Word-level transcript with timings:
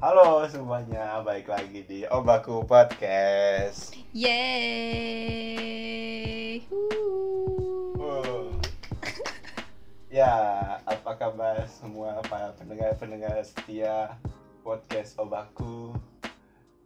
Halo 0.00 0.48
semuanya, 0.48 1.20
balik 1.20 1.44
lagi 1.46 1.84
di 1.84 2.08
Obaku 2.08 2.64
Podcast. 2.64 3.92
Yeay. 4.16 4.40
Wow. 8.00 8.56
ya, 10.08 10.32
apa 10.82 11.12
kabar 11.14 11.68
semua 11.68 12.16
para 12.26 12.56
pendengar-pendengar 12.56 13.44
setia 13.44 14.16
podcast 14.64 15.20
Obaku? 15.20 15.92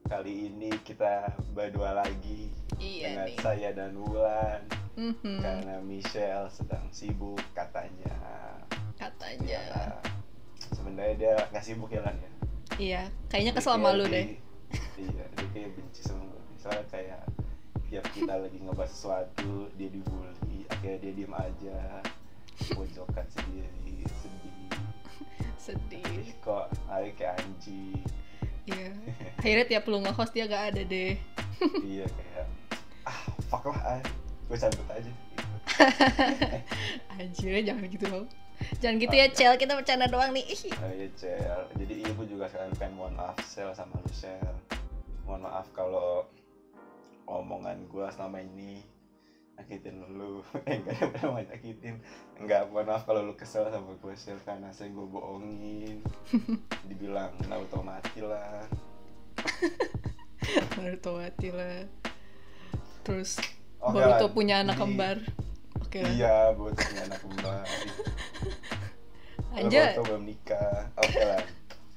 Kali 0.04 0.50
ini 0.50 0.74
kita 0.82 1.30
berdua 1.54 1.94
lagi 1.96 2.50
Iya 2.76 3.14
dengan 3.14 3.26
nih. 3.30 3.38
saya 3.40 3.70
dan 3.72 3.94
Wulan 3.96 4.60
Mhm, 4.94 5.42
karena 5.42 5.78
Michelle 5.80 6.46
sedang 6.50 6.86
sibuk 6.90 7.38
katanya. 7.50 8.14
Katanya. 8.94 9.58
Ya, 9.58 9.98
sebenarnya 10.70 11.14
dia 11.14 11.34
nggak 11.50 11.62
sibuk 11.62 11.90
ya 11.90 11.98
Lan 11.98 12.14
ya. 12.14 12.30
Iya, 12.74 13.06
kayaknya 13.30 13.52
kesel 13.54 13.78
sama 13.78 13.94
kayak 13.94 13.98
lu 13.98 14.04
deh. 14.10 14.26
iya 14.98 15.24
dia 15.38 15.46
kayak 15.54 15.70
benci 15.78 16.00
sama 16.02 16.24
gue 16.26 16.42
soalnya 16.58 16.86
kayak 16.90 17.22
tiap 17.86 18.04
kita 18.10 18.34
lagi 18.42 18.58
ngebahas 18.58 18.90
sesuatu 18.90 19.70
dia 19.78 19.88
dibully 19.90 20.66
akhirnya 20.66 20.98
dia 20.98 21.12
diem 21.14 21.34
aja 21.34 21.78
pojokan 22.74 23.26
sendiri 23.30 24.02
sedih 24.10 24.70
Sedih. 25.54 26.04
Ih, 26.20 26.30
kok 26.42 26.68
hari 26.90 27.14
kayak 27.14 27.38
anjing 27.40 28.02
Iya. 28.64 28.90
Akhirnya 29.38 29.66
tiap 29.68 29.84
lu 29.88 30.00
nge-host 30.00 30.32
dia 30.32 30.48
gak 30.48 30.72
ada 30.72 30.82
deh. 30.82 31.20
iya 31.84 32.04
kayak 32.08 32.46
ah 33.04 33.20
fuck 33.46 33.68
lah 33.68 34.00
gue 34.48 34.56
cabut 34.56 34.88
aja 34.88 35.04
gitu. 35.04 35.44
Anjir, 37.20 37.60
jangan 37.60 37.86
gitu 37.88 38.04
dong. 38.08 38.26
Jangan 38.78 38.96
gitu 38.98 39.12
ya, 39.12 39.26
Cel. 39.28 39.54
Kita 39.54 39.74
bercanda 39.74 40.06
doang 40.06 40.30
nih. 40.30 40.44
Ih. 40.44 40.72
oh 40.72 40.90
iya 40.90 41.08
cel 41.14 41.60
jadi 41.74 41.94
ibu 42.04 42.22
juga 42.24 42.46
sekarang 42.46 42.74
kan 42.74 42.90
mohon 42.92 43.14
maaf 43.14 43.38
sel 43.40 43.70
sama 43.70 43.96
lu 43.96 44.10
sel 44.10 44.40
mohon 45.22 45.42
maaf 45.42 45.66
kalau 45.70 46.26
omongan 47.24 47.86
gue 47.86 48.06
selama 48.10 48.38
ini 48.38 48.84
nyakitin 49.54 50.02
lu 50.10 50.42
eh 50.68 50.76
enggak 50.76 50.98
ada 50.98 51.06
pernah 51.08 51.42
nyakitin 51.42 51.94
enggak 52.36 52.68
mohon 52.68 52.84
maaf 52.84 53.02
kalau 53.04 53.22
lu 53.22 53.34
kesel 53.34 53.64
sama 53.68 53.94
gue 53.94 54.14
sel 54.14 54.36
karena 54.40 54.68
saya 54.70 54.90
gue 54.90 55.06
bohongin 55.06 56.02
dibilang 56.88 57.32
Naruto 57.46 57.80
mati 57.80 58.20
lah 58.20 58.66
Naruto 60.76 61.10
mati 61.16 61.48
lah. 61.48 61.88
Terus 63.02 63.36
Oke 63.78 63.96
Boruto 63.96 64.26
punya 64.30 64.60
anak 64.60 64.76
jadi- 64.76 64.82
kembar. 64.82 65.16
Oke 65.84 65.98
lah. 65.98 66.10
iya 66.10 66.34
punya 66.50 67.02
anak 67.04 67.20
Kalau 67.20 67.62
Anjay. 69.54 69.78
Boruto 69.88 70.02
belum 70.04 70.24
nikah 70.24 70.90
oke 70.96 71.20
lah 71.20 71.42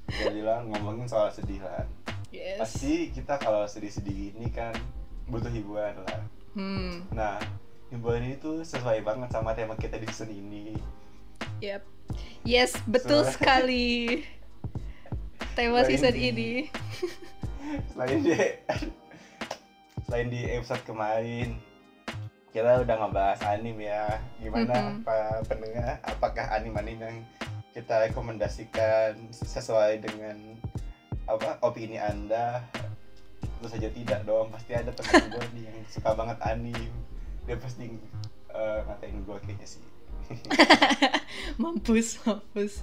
jadi 0.07 0.41
lah 0.41 0.59
ngomongin 0.63 1.05
soal 1.05 1.27
sedih 1.27 1.59
lah 1.59 1.83
Yes. 2.27 2.59
pasti 2.59 3.09
kita 3.09 3.35
kalau 3.35 3.63
sedih-sedih 3.63 4.11
gini 4.30 4.47
kan 4.49 4.75
butuh 5.25 5.49
hiburan 5.49 5.95
lah 6.02 6.21
Hmm. 6.52 7.05
Nah, 7.11 7.38
hiburan 7.88 8.23
ini 8.23 8.35
tuh 8.35 8.59
sesuai 8.59 8.99
banget 8.99 9.30
sama 9.30 9.53
tema 9.53 9.73
kita 9.73 9.95
di 9.95 10.05
season 10.05 10.27
ini. 10.27 10.73
Yep. 11.59 11.85
Yes, 12.41 12.73
betul 12.83 13.21
So- 13.21 13.30
sekali. 13.31 14.25
Tema 15.53 15.80
Selain 15.80 15.88
season 15.88 16.11
di- 16.11 16.25
ini. 16.27 16.52
Selain 17.89 18.17
di 18.19 18.33
selain 20.03 20.27
di 20.27 20.41
episode 20.47 20.81
kemarin 20.81 21.61
kita 22.58 22.81
udah 22.81 22.95
ngebahas 22.97 23.39
anim 23.47 23.77
ya. 23.77 24.03
Gimana 24.38 24.73
Mhm. 24.73 25.05
para 25.05 25.45
pendengar? 25.45 26.02
Apakah 26.02 26.45
anim-anim 26.52 26.97
yang 26.97 27.17
kita 27.72 28.02
rekomendasikan 28.03 29.14
sesuai 29.30 30.02
dengan 30.02 30.58
apa 31.23 31.61
opini 31.61 31.95
Anda? 31.95 32.66
Tentu 33.38 33.67
saja 33.67 33.89
tidak 33.89 34.25
dong. 34.25 34.49
Pasti 34.49 34.73
ada 34.73 34.89
teman 34.89 35.30
gue 35.30 35.45
nih 35.53 35.64
yang 35.66 35.77
suka 35.88 36.11
banget 36.11 36.38
anim. 36.41 36.89
Dia 37.45 37.58
pasti 37.58 37.93
eh, 38.49 38.80
ngatain 38.83 39.21
gue 39.21 39.37
kayaknya 39.39 39.67
sih. 39.67 39.86
mampus, 41.61 42.20
mampus. 42.20 42.81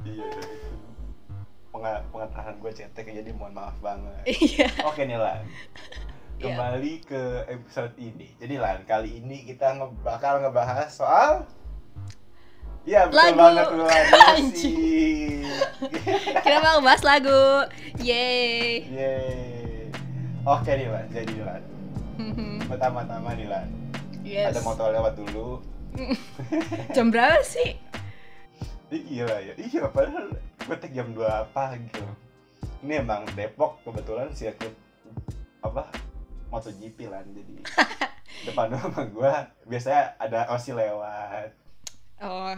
Iya, 0.00 0.22
itu. 0.24 0.70
Penga- 1.70 2.02
pengetahuan 2.08 2.56
gue 2.56 2.72
cetek 2.72 3.06
jadi 3.12 3.30
mohon 3.30 3.52
maaf 3.52 3.74
banget. 3.78 4.22
Iya. 4.24 4.70
Oke 4.82 5.02
nih 5.02 5.14
Lan, 5.14 5.42
Iya. 6.40 6.56
kembali 6.56 7.04
ke 7.04 7.22
episode 7.46 7.92
ini. 7.96 8.32
Jadi 8.40 8.56
Lan, 8.56 8.80
kali 8.82 9.20
ini 9.20 9.44
kita 9.44 9.76
nge 9.76 9.92
bakal 10.00 10.40
ngebahas 10.40 10.88
soal 10.88 11.44
Iya 12.80 13.12
betul 13.12 13.20
Lagu. 13.20 13.36
banget 13.36 13.66
Anjing. 14.32 15.44
musik. 15.44 16.40
Kita 16.40 16.56
mau 16.64 16.80
bahas 16.80 17.04
lagu. 17.04 17.68
Yeay. 18.00 18.88
Yeay. 18.88 19.92
Oke 20.42 20.72
nih 20.72 20.88
Lan, 20.88 21.04
jadi 21.12 21.34
Lan. 21.44 21.62
Pertama-tama 22.72 23.36
nih 23.36 23.44
Lan, 23.44 23.68
yes. 24.24 24.48
ada 24.48 24.64
motor 24.64 24.88
lewat 24.90 25.20
dulu. 25.20 25.60
Jam 26.96 27.12
berapa 27.12 27.44
sih? 27.44 27.76
Ih, 28.88 29.02
gila 29.04 29.36
ya, 29.38 29.54
iya 29.54 29.84
padahal 29.86 30.34
gue 30.34 30.76
tek 30.76 30.90
jam 30.90 31.12
2 31.12 31.22
pagi. 31.52 32.00
Ini 32.80 33.04
emang 33.04 33.22
Depok 33.36 33.78
kebetulan 33.84 34.32
sirkuit 34.32 34.74
apa 35.60 35.86
MotoGP 36.50 36.98
lah 37.06 37.22
jadi 37.24 37.54
depan 38.46 38.70
rumah 38.70 39.06
gue 39.06 39.32
biasanya 39.66 40.14
ada 40.16 40.50
osi 40.50 40.70
lewat 40.70 41.54
Oh. 42.18 42.52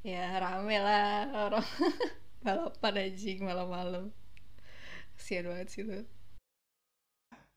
Ya 0.00 0.38
rame 0.38 0.78
lah 0.78 1.26
orang 1.28 1.66
balapan 2.40 2.94
anjing 3.02 3.42
malam-malam. 3.42 4.14
Kasian 5.12 5.44
banget 5.44 5.68
sih 5.68 5.82
tuh. 5.82 6.06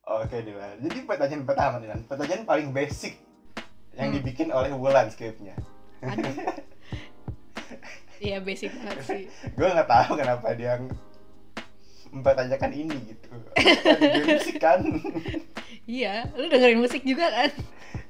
oke 0.04 0.36
nih 0.36 0.52
Lan. 0.52 0.76
jadi 0.82 0.98
pertanyaan 1.06 1.44
pertama 1.44 1.76
nih 1.78 1.96
pertanyaan 2.04 2.44
paling 2.44 2.70
basic 2.72 3.16
yang 3.94 4.10
Hmm. 4.10 4.16
dibikin 4.18 4.50
oleh 4.50 4.74
Wulan 4.74 5.08
skripnya 5.08 5.56
Aduh. 6.02 6.34
Iya 8.20 8.40
basic 8.40 8.72
banget 8.74 9.04
sih. 9.04 9.24
gue 9.50 9.64
nggak 9.66 9.88
tahu 9.88 10.16
kenapa 10.16 10.48
dia 10.54 10.76
mempertanyakan 12.14 12.72
ini 12.72 12.98
gitu 13.10 13.28
Kan 13.58 13.98
musik 14.30 14.58
kan 14.58 14.80
Iya, 15.84 16.32
lu 16.40 16.48
dengerin 16.48 16.80
musik 16.80 17.04
juga 17.04 17.28
kan? 17.28 17.50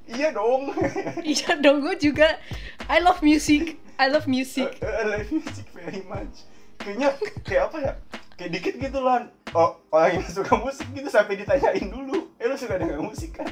iya 0.06 0.30
dong 0.30 0.69
Iya 1.25 1.58
dong, 1.58 1.81
gue 1.81 1.96
juga. 1.97 2.38
I 2.86 3.00
love 3.00 3.24
music. 3.24 3.80
I 3.96 4.12
love 4.12 4.28
music. 4.28 4.68
I 4.78 5.03
love 5.08 5.25
music 5.31 5.66
very 5.72 6.03
much. 6.06 6.44
Kayaknya 6.78 7.09
kayak 7.41 7.64
apa 7.72 7.78
ya? 7.80 7.94
Kayak 8.36 8.52
dikit 8.52 8.74
gitu 8.78 9.00
lan. 9.00 9.31
Oh, 9.53 9.80
orang 9.90 10.20
yang 10.20 10.28
suka 10.28 10.53
musik 10.53 10.85
gitu 10.91 11.08
sampai 11.08 11.40
ditanyain 11.40 11.88
dulu. 11.88 12.30
Eh 12.38 12.46
lu 12.46 12.53
suka 12.53 12.75
denger 12.75 13.00
musik 13.00 13.40
kan? 13.40 13.47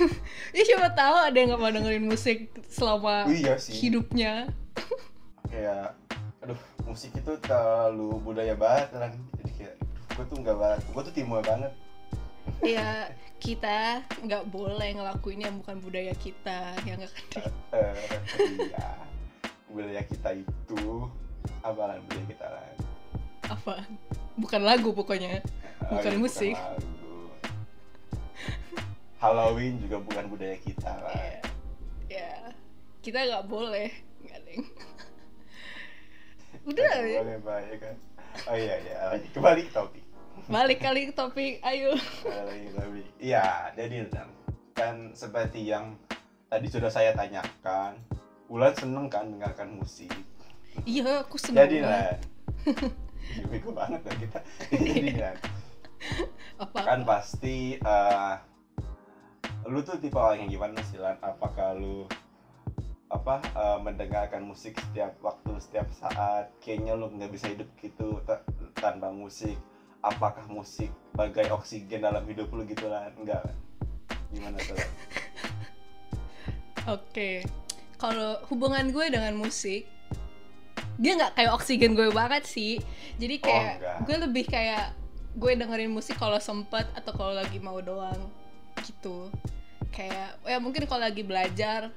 Ih 0.56 0.64
siapa 0.64 0.90
tahu 0.90 1.16
ada 1.20 1.36
yang 1.36 1.52
gak 1.52 1.60
mau 1.60 1.70
dengerin 1.70 2.06
musik 2.06 2.48
selama 2.66 3.28
iya 3.28 3.54
sih. 3.54 3.70
hidupnya. 3.76 4.48
Kayak 5.46 5.94
aduh, 6.40 6.58
musik 6.82 7.12
itu 7.12 7.32
terlalu 7.38 8.18
budaya 8.18 8.54
banget 8.56 8.88
lan. 8.96 9.12
Jadi 9.36 9.52
kayak 9.58 9.76
gue 10.16 10.24
tuh 10.26 10.36
nggak 10.40 10.56
banget. 10.56 10.80
Gue 10.90 11.02
tuh 11.06 11.14
timur 11.14 11.40
banget. 11.44 11.72
Iya, 12.64 13.12
kita 13.38 14.02
nggak 14.24 14.48
boleh 14.50 14.90
ngelakuin 14.96 15.44
yang 15.44 15.54
bukan 15.60 15.76
budaya 15.80 16.14
kita, 16.18 16.74
yang 16.88 16.98
nggak 17.00 17.12
kan? 17.32 17.44
Eh, 17.78 17.94
iya. 18.68 18.88
Budaya 19.70 20.02
kita 20.02 20.34
itu 20.34 21.06
apa 21.62 21.94
budaya 22.02 22.24
kita 22.26 22.46
lan? 22.50 22.74
apa? 23.50 23.74
Bukan 24.38 24.62
lagu 24.62 24.94
pokoknya. 24.94 25.42
Oh, 25.90 25.98
Bukan 25.98 26.12
iya, 26.14 26.20
musik. 26.22 26.54
lagu. 26.54 26.88
Halloween 29.20 29.76
juga 29.84 30.00
bukan 30.00 30.24
budaya 30.32 30.56
kita 30.62 30.90
lah. 31.02 31.12
Ya, 31.12 31.42
ya. 32.08 32.32
kita 33.04 33.20
nggak 33.26 33.44
boleh. 33.50 33.90
Nggak 34.24 34.38
deng. 34.48 34.62
Udah 36.70 36.94
ya. 37.04 37.20
Boleh 37.20 37.40
bahaya 37.42 37.74
kan. 37.76 37.96
Oh 38.46 38.56
iya 38.56 38.78
iya, 38.80 38.96
kembali 39.34 39.66
ke 39.66 39.72
topik. 39.74 40.04
Balik 40.50 40.82
kali 40.82 41.06
ke 41.06 41.14
topik, 41.14 41.62
ayo. 41.62 41.94
Topik. 42.26 43.06
Iya, 43.22 43.70
jadi 43.78 44.02
kan 44.74 45.14
seperti 45.14 45.70
yang 45.70 45.94
tadi 46.50 46.66
sudah 46.66 46.90
saya 46.90 47.14
tanyakan, 47.14 47.94
Ulan 48.50 48.74
seneng 48.74 49.06
kan 49.06 49.30
mendengarkan 49.30 49.78
musik. 49.78 50.10
Iya, 50.82 51.22
aku 51.22 51.38
seneng 51.38 51.70
Jadi. 51.70 51.86
Lan, 51.86 52.18
Iya, 53.30 53.46
bego 53.46 53.70
banget 53.70 54.02
lah 54.02 54.16
kita. 54.18 54.38
Jadi 54.74 55.10
Lan, 55.22 55.36
Apa? 56.58 56.78
kan 56.82 57.00
pasti 57.06 57.78
eh, 57.78 58.34
lu 59.70 59.78
tuh 59.86 60.02
tipe 60.02 60.18
orang 60.18 60.42
yang 60.42 60.50
gimana 60.50 60.82
sih 60.82 60.98
Lan? 60.98 61.14
Apakah 61.22 61.78
lu 61.78 62.10
apa 63.06 63.38
eh, 63.54 63.78
mendengarkan 63.86 64.42
musik 64.42 64.82
setiap 64.82 65.14
waktu 65.22 65.62
setiap 65.62 65.86
saat 65.94 66.50
kayaknya 66.58 66.98
lu 66.98 67.06
nggak 67.14 67.30
bisa 67.30 67.54
hidup 67.54 67.70
gitu 67.78 68.18
ta- 68.26 68.42
tanpa 68.74 69.14
musik 69.14 69.54
apakah 70.00 70.44
musik 70.48 70.88
bagai 71.12 71.52
oksigen 71.52 72.00
dalam 72.00 72.24
hidup 72.24 72.48
lu 72.50 72.64
gitu 72.64 72.88
lah 72.88 73.12
enggak 73.14 73.44
gimana 74.30 74.56
tuh? 74.62 74.78
Oke. 76.96 77.44
Kalau 78.00 78.40
hubungan 78.48 78.88
gue 78.88 79.12
dengan 79.12 79.36
musik 79.36 79.84
dia 81.00 81.16
nggak 81.16 81.32
kayak 81.32 81.52
oksigen 81.56 81.96
gue 81.96 82.12
banget 82.12 82.44
sih 82.44 82.76
jadi 83.16 83.40
Oh, 83.40 83.44
kayak 83.44 83.72
enggak. 83.80 83.96
gue 84.04 84.16
lebih 84.28 84.44
kayak 84.48 84.86
gue 85.32 85.52
dengerin 85.56 85.88
musik 85.88 86.20
kalau 86.20 86.36
sempet 86.36 86.84
atau 86.92 87.12
kalau 87.16 87.32
lagi 87.32 87.56
mau 87.56 87.80
doang 87.80 88.28
gitu 88.84 89.32
kayak 89.96 90.36
ya 90.44 90.60
mungkin 90.60 90.84
kalau 90.84 91.00
lagi 91.00 91.24
belajar 91.24 91.88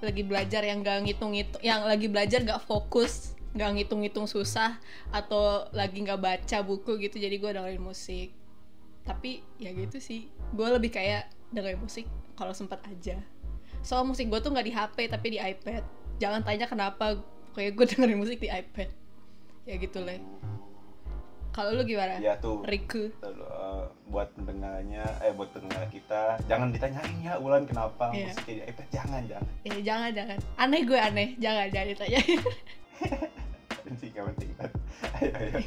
lagi 0.00 0.24
belajar 0.24 0.64
yang 0.64 0.80
gak 0.80 1.04
ngitung-ngitung 1.08 1.60
yang 1.60 1.84
lagi 1.84 2.08
belajar 2.08 2.40
gak 2.44 2.64
fokus 2.64 3.36
gak 3.50 3.70
ngitung-ngitung 3.74 4.30
susah 4.30 4.78
atau 5.10 5.66
lagi 5.74 5.98
nggak 6.06 6.20
baca 6.22 6.58
buku 6.62 7.02
gitu 7.02 7.18
jadi 7.18 7.34
gue 7.34 7.50
dengerin 7.50 7.82
musik. 7.82 8.30
Tapi 9.02 9.42
ya 9.58 9.74
gitu 9.74 9.98
sih 9.98 10.30
gue 10.54 10.68
lebih 10.70 10.94
kayak 10.94 11.30
dengerin 11.50 11.80
musik 11.82 12.06
kalau 12.38 12.54
sempat 12.54 12.78
aja. 12.86 13.18
Soal 13.82 14.06
musik 14.06 14.30
gue 14.30 14.38
tuh 14.38 14.54
nggak 14.54 14.66
di 14.66 14.74
HP 14.74 14.96
tapi 15.10 15.26
di 15.34 15.38
iPad. 15.42 15.82
Jangan 16.22 16.46
tanya 16.46 16.70
kenapa 16.70 17.18
kayak 17.58 17.74
gue 17.74 17.86
dengerin 17.96 18.18
musik 18.18 18.38
di 18.38 18.46
iPad. 18.46 18.88
Ya 19.66 19.74
gitu 19.76 19.98
lah 20.02 20.18
kalau 21.50 21.74
lu 21.74 21.82
gimana? 21.82 22.14
Ya 22.22 22.38
tuh. 22.38 22.62
Riku. 22.62 23.10
Eh, 23.10 23.82
buat 24.06 24.30
pendengarnya 24.38 25.02
eh 25.22 25.34
buat 25.34 25.50
pendengar 25.50 25.86
kita 25.90 26.38
jangan 26.46 26.70
ditanyain 26.70 27.14
ya 27.22 27.38
Ulan 27.38 27.66
kenapa 27.66 28.10
Iya. 28.14 28.30
musiknya 28.30 28.54
di 28.54 28.62
iPad. 28.70 28.86
Jangan 28.94 29.20
jangan. 29.26 29.50
Eh 29.66 29.78
jangan 29.82 30.10
jangan. 30.14 30.38
Aneh 30.56 30.80
gue 30.86 30.98
aneh. 30.98 31.28
Jangan 31.42 31.66
jangan 31.74 31.88
ditanya 31.90 32.20
penting 33.86 34.10
gak 34.14 34.26
penting 34.34 34.50
banget. 34.56 34.72
ayo 35.20 35.30
ayo. 35.36 35.58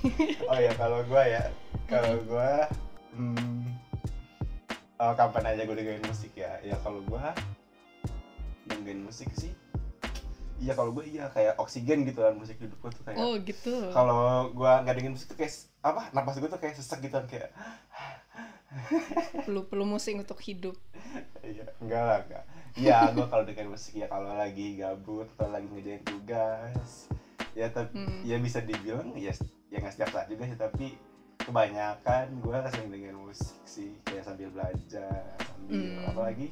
Oh 0.48 0.60
ya 0.60 0.72
kalau 0.78 1.00
gua 1.08 1.24
ya. 1.26 1.44
Kalau 1.90 2.16
gua 2.26 2.66
hmm, 3.14 3.66
oh, 4.98 5.14
kapan 5.14 5.44
aja 5.54 5.62
gue 5.68 5.76
dengerin 5.76 6.06
musik 6.08 6.32
ya? 6.34 6.58
Ya 6.64 6.78
kalau 6.82 7.04
gua 7.06 7.36
dengerin 8.68 9.04
musik 9.04 9.30
sih 9.36 9.52
iya 10.64 10.74
kalau 10.80 10.96
gua 10.96 11.04
iya 11.04 11.28
kayak 11.28 11.60
oksigen 11.60 12.08
gitu 12.08 12.24
kan 12.24 12.40
musik 12.40 12.56
hidup 12.56 12.80
gua 12.80 12.92
tuh 12.96 13.04
kayak 13.04 13.20
oh 13.20 13.36
gitu. 13.44 13.92
kalau 13.92 14.48
gua 14.56 14.80
nggak 14.88 14.96
dengerin 14.96 15.16
musik 15.20 15.36
tuh 15.36 15.38
kayak 15.44 15.52
apa 15.84 16.08
napas 16.16 16.40
gua 16.40 16.48
tuh 16.48 16.62
kayak 16.64 16.80
sesek 16.80 17.04
gitu 17.04 17.20
kan 17.20 17.28
kayak 17.28 17.52
perlu 19.46 19.70
perlu 19.70 19.86
musik 19.86 20.18
untuk 20.18 20.42
hidup. 20.42 20.74
Iya 21.46 21.70
enggak 21.78 22.02
lah 22.02 22.20
enggak. 22.26 22.44
Iya 22.74 22.98
gua 23.14 23.26
kalau 23.28 23.44
dengerin 23.44 23.70
musik 23.76 23.94
ya 24.00 24.08
kalau 24.08 24.34
lagi 24.34 24.80
gabut 24.80 25.28
atau 25.36 25.52
lagi 25.52 25.68
ngerjain 25.68 26.02
tugas 26.08 27.12
ya 27.54 27.68
tapi 27.70 27.94
Hmm. 27.96 28.22
ya 28.22 28.36
bisa 28.38 28.60
dibilang 28.60 29.14
ya 29.14 29.30
ya 29.68 29.78
nggak 29.78 29.92
setiap 29.92 30.10
saat 30.12 30.28
juga 30.28 30.44
sih 30.44 30.56
tapi 30.56 30.88
kebanyakan 31.40 32.40
gue 32.40 32.56
sering 32.68 32.90
dengerin 32.90 33.20
musik 33.20 33.58
sih 33.64 33.94
kayak 34.04 34.24
sambil 34.24 34.50
belajar 34.50 35.22
sambil 35.40 35.74
Hmm. 35.76 36.08
apa 36.08 36.22
lagi 36.24 36.48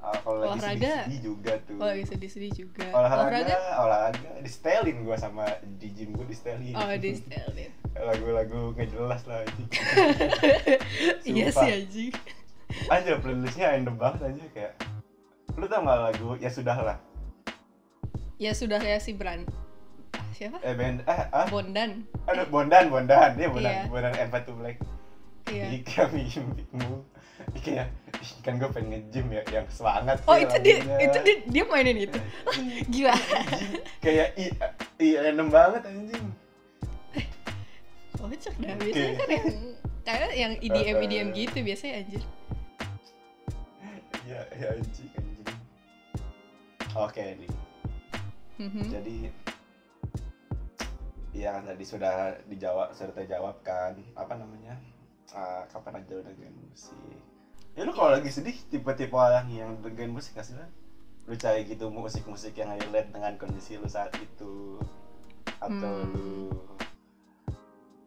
ah, 0.00 0.16
kalau 0.16 0.38
lagi 0.38 0.56
Olahraga. 0.56 0.94
sedih 1.04 1.20
juga 1.20 1.52
tuh. 1.60 1.76
Oh 1.76 1.84
lagi 1.84 2.04
sedih-sedih 2.04 2.52
juga. 2.56 2.88
Olahraga 2.88 3.56
olahraga? 3.78 4.30
di 4.40 4.48
setelin 4.48 5.04
gue 5.04 5.12
sama 5.14 5.44
di 5.76 5.88
gym 5.92 6.16
gue 6.16 6.24
di 6.24 6.32
setelin 6.32 6.72
oh 6.72 6.88
di 6.96 7.10
setelin 7.12 7.70
lagu-lagu 8.08 8.72
nggak 8.72 8.88
jelas 8.88 9.22
lah 9.28 9.44
itu 9.44 9.62
iya 11.30 11.52
sih 11.52 11.68
anjing. 11.70 12.12
Aja 12.88 13.18
playlistnya 13.18 13.76
random 13.76 13.96
banget 13.98 14.20
aja 14.24 14.44
kayak 14.54 14.72
lu 15.58 15.66
tau 15.66 15.82
gak 15.82 16.00
lagu 16.00 16.28
ya 16.38 16.48
sudah 16.48 16.76
lah 16.78 16.96
ya 18.40 18.56
sudah 18.56 18.80
ya 18.80 18.96
si 18.96 19.12
Bran. 19.12 19.44
Ah, 20.16 20.24
siapa? 20.32 20.56
Eh 20.64 20.72
band 20.72 21.04
eh 21.04 21.20
ah. 21.28 21.46
Bondan. 21.52 22.08
Aduh 22.24 22.48
bondan 22.48 22.88
bondan. 22.88 23.36
Dia 23.36 23.52
bondan 23.52 23.74
Iya. 23.76 23.92
bondan 23.92 24.12
Enfa 24.16 24.40
to 24.48 24.56
Black. 24.56 24.80
Iya. 25.52 25.76
Jika 25.76 26.08
mimpimu 26.08 27.04
kayak 27.60 27.92
"Ih, 28.20 28.32
kan 28.44 28.56
gue 28.56 28.68
pengen 28.72 28.88
nge-gym 28.96 29.26
ya 29.32 29.42
yang 29.48 29.66
semangat 29.72 30.20
oh 30.28 30.36
ya 30.36 30.44
itu 30.44 30.56
dia 30.60 30.76
lagunya." 30.80 31.04
itu 31.04 31.18
dia, 31.24 31.36
dia 31.48 31.64
mainin 31.68 31.98
itu. 32.08 32.18
Gila. 32.92 33.12
Anjing, 33.12 33.72
kayak 34.00 34.28
i 34.40 34.44
i 35.00 35.06
random 35.20 35.48
banget 35.52 35.82
anjing. 35.84 36.26
Kocak 38.16 38.54
dah. 38.60 38.76
Biasanya 38.76 39.14
kan 39.16 39.28
yang 39.32 39.46
kayak 40.04 40.30
yang 40.36 40.52
EDM 40.60 40.96
EDM 41.04 41.28
Uh-uh. 41.28 41.38
gitu 41.44 41.58
biasanya 41.60 41.94
anjir 42.04 42.22
ya 44.28 44.40
ya 44.56 44.66
anjing 44.76 45.10
anjing. 45.16 45.58
Oke 46.94 47.24
nih 47.40 47.50
Mhm. 48.60 48.82
jadi 48.86 49.18
Iya 51.30 51.56
kan 51.56 51.62
tadi 51.64 51.84
sudah 51.86 52.14
dijawab 52.44 52.92
sudah 52.92 53.14
terjawab 53.14 53.56
kan 53.62 53.96
apa 54.12 54.34
namanya 54.34 54.76
Ah, 55.30 55.62
kapan 55.64 56.02
aja 56.02 56.18
udah 56.18 56.26
dengerin 56.28 56.58
musik 56.60 57.14
ya 57.72 57.86
lu 57.86 57.94
kalau 57.94 58.10
lagi 58.10 58.26
sedih 58.28 58.58
tipe-tipe 58.66 59.14
orang 59.14 59.46
yang 59.46 59.78
dengerin 59.78 60.10
musik 60.10 60.34
gak 60.34 60.42
sih 60.42 60.58
Lan? 60.58 60.66
lu 61.24 61.38
cari 61.38 61.62
gitu 61.64 61.86
musik-musik 61.86 62.58
yang 62.58 62.74
relate 62.74 63.14
dengan 63.14 63.38
kondisi 63.38 63.78
lu 63.78 63.86
saat 63.86 64.10
itu 64.18 64.82
atau 65.62 65.70
Hmm. 66.02 66.10
lu 66.10 66.50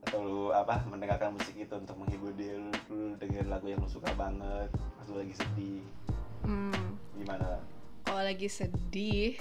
atau 0.03 0.19
lu 0.19 0.39
apa 0.51 0.83
mendengarkan 0.83 1.31
musik 1.31 1.55
itu 1.55 1.71
untuk 1.71 1.95
menghibur 1.95 2.35
diri 2.35 2.59
lu, 2.59 2.67
lu 2.91 3.15
dengerin 3.15 3.47
lagu 3.47 3.65
yang 3.65 3.79
lu 3.79 3.87
suka 3.87 4.11
banget 4.13 4.67
pas 4.69 5.07
lu 5.07 5.23
lagi 5.23 5.33
sedih 5.33 5.79
Hmm, 6.43 6.75
gimana 7.15 7.63
kalau 8.03 8.19
lagi 8.19 8.51
sedih 8.51 9.39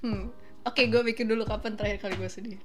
hmm 0.00 0.32
oke 0.68 0.82
gue 0.84 1.02
bikin 1.12 1.24
dulu 1.24 1.48
kapan 1.48 1.74
terakhir 1.74 2.04
kali 2.04 2.14
gue 2.20 2.30
sedih. 2.30 2.60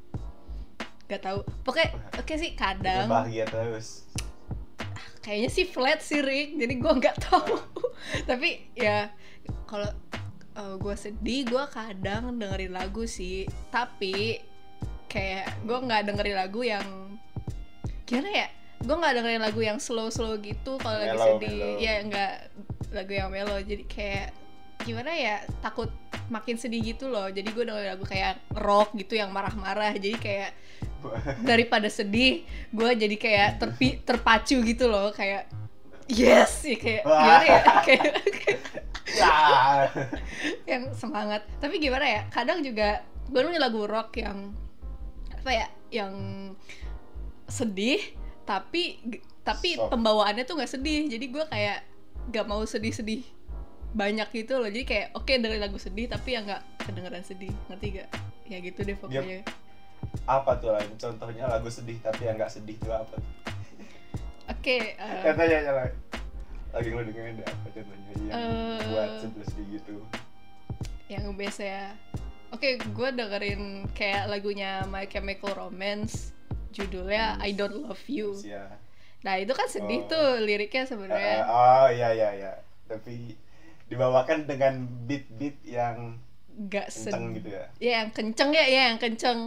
Gak 1.08 1.24
tahu. 1.24 1.40
Pokoknya 1.64 1.96
oke 2.20 2.34
sih 2.36 2.52
kadang. 2.54 3.08
bahagia 3.08 3.48
terus. 3.48 4.08
Kayaknya 5.24 5.50
sih 5.56 5.66
flat 5.68 6.04
sih 6.04 6.20
Rick 6.20 6.60
jadi 6.60 6.74
gue 6.84 6.94
nggak 7.00 7.18
tahu. 7.32 7.56
Tapi 8.30 8.76
ya 8.76 9.08
kalau 9.64 9.88
gue 10.54 10.96
sedih 11.00 11.48
gue 11.48 11.64
kadang 11.72 12.36
dengerin 12.36 12.76
lagu 12.76 13.08
sih. 13.08 13.48
Tapi 13.72 14.44
kayak 15.08 15.64
gue 15.64 15.78
nggak 15.80 16.12
dengerin 16.12 16.36
lagu 16.36 16.62
yang 16.68 16.86
gimana 18.04 18.30
ya? 18.30 18.48
Gue 18.84 18.96
nggak 19.00 19.14
dengerin 19.16 19.44
lagu 19.48 19.62
yang 19.64 19.80
slow 19.80 20.12
slow 20.12 20.36
gitu 20.44 20.76
kalau 20.84 21.00
lagi 21.00 21.16
sedih. 21.16 21.56
mellow. 21.56 21.80
ya 21.80 21.94
nggak 22.04 22.34
lagu 22.92 23.12
yang 23.16 23.30
mellow. 23.32 23.60
Jadi 23.64 23.84
kayak 23.88 24.36
gimana 24.84 25.16
ya? 25.16 25.40
Takut 25.64 25.88
makin 26.34 26.58
sedih 26.58 26.82
gitu 26.82 27.06
loh. 27.06 27.30
Jadi 27.30 27.46
gue 27.54 27.62
dengerin 27.62 27.94
lagu 27.94 28.06
kayak 28.10 28.42
rock 28.58 28.98
gitu 28.98 29.14
yang 29.14 29.30
marah-marah. 29.30 29.94
Jadi 29.94 30.18
kayak 30.18 30.52
daripada 31.50 31.86
sedih 31.94 32.42
gue 32.74 32.90
jadi 32.98 33.16
kayak 33.16 33.50
terpi 33.62 34.02
terpacu 34.02 34.58
gitu 34.66 34.90
loh. 34.90 35.14
Kayak 35.14 35.46
yes! 36.10 36.66
Ya 36.66 36.78
kayak 36.82 37.04
gimana 37.22 37.46
ya? 37.46 37.60
Kayak, 37.86 38.06
kayak 38.42 38.60
ya. 39.14 39.36
Yang 40.66 40.84
semangat. 40.98 41.46
Tapi 41.62 41.78
gimana 41.78 42.06
ya? 42.10 42.22
Kadang 42.34 42.66
juga 42.66 43.06
gue 43.30 43.40
nih 43.46 43.62
lagu 43.62 43.86
rock 43.86 44.18
yang 44.18 44.58
apa 45.38 45.52
ya 45.54 45.68
yang 45.94 46.14
sedih 47.46 48.00
tapi 48.48 48.98
tapi 49.44 49.76
Soft. 49.76 49.94
pembawaannya 49.94 50.44
tuh 50.50 50.58
nggak 50.58 50.74
sedih. 50.74 51.06
Jadi 51.06 51.26
gue 51.30 51.46
kayak 51.46 51.94
gak 52.32 52.48
mau 52.48 52.64
sedih-sedih 52.64 53.20
banyak 53.94 54.28
gitu 54.34 54.58
loh. 54.58 54.68
Jadi 54.68 54.84
kayak 54.84 55.08
oke 55.14 55.32
dari 55.32 55.58
lagu 55.58 55.78
sedih 55.78 56.06
tapi 56.06 56.34
ya 56.34 56.42
nggak 56.42 56.62
kedengeran 56.82 57.22
sedih. 57.22 57.54
Ngerti 57.68 57.88
gak 57.96 58.10
ya 58.46 58.58
gitu 58.60 58.80
deh 58.82 58.96
pokoknya. 58.96 59.42
Apa 60.26 60.58
tuh 60.58 60.74
lain 60.74 60.92
contohnya 60.96 61.48
lagu 61.48 61.70
sedih 61.70 61.98
tapi 62.00 62.26
yang 62.26 62.36
nggak 62.36 62.52
sedih 62.52 62.76
tuh 62.78 62.92
apa? 62.92 63.16
Tuh 63.16 63.32
oke 64.44 64.78
eh, 64.92 65.22
katanya 65.24 65.58
ya 65.58 65.72
lah 65.72 65.88
lagi 66.74 66.90
lo 66.90 67.00
dengerin 67.00 67.40
deh 67.40 67.48
apa 67.48 67.68
contohnya 67.70 68.12
yang 68.20 68.34
Eh. 68.36 68.80
buat 68.90 69.10
sedih 69.22 69.46
sedih 69.46 69.66
gitu? 69.72 69.96
yang 71.08 71.32
biasa 71.32 71.62
ya 71.62 71.86
oke 72.50 72.68
gue 72.82 73.10
dengerin 73.14 73.62
kayak 73.92 74.28
lagunya 74.28 74.84
My 74.86 75.06
Chemical 75.06 75.54
Romance 75.54 76.36
judulnya 76.72 77.40
I 77.40 77.54
Don't 77.54 77.72
Love 77.78 78.04
You. 78.06 78.34
Usia. 78.34 78.68
nah 79.22 79.40
itu 79.40 79.54
kan 79.54 79.70
sedih 79.70 80.04
Oh. 80.04 80.10
tuh 80.10 80.28
liriknya 80.42 80.84
Eh, 80.84 80.90
sebenarnya 80.90 81.38
oh 81.46 81.88
iya 81.88 82.10
iya 82.12 82.30
iya. 82.36 82.52
Tapi 82.84 83.40
dibawakan 83.94 84.50
dengan 84.50 84.90
beat 85.06 85.30
beat 85.38 85.58
yang 85.64 86.18
nggak 86.54 86.90
kenceng 86.90 87.34
gitu 87.38 87.50
ya? 87.50 87.66
ya 87.82 87.92
yang 88.04 88.10
kenceng 88.14 88.50
ya 88.54 88.66
ya 88.66 88.82
yang 88.94 89.00
kenceng. 89.02 89.40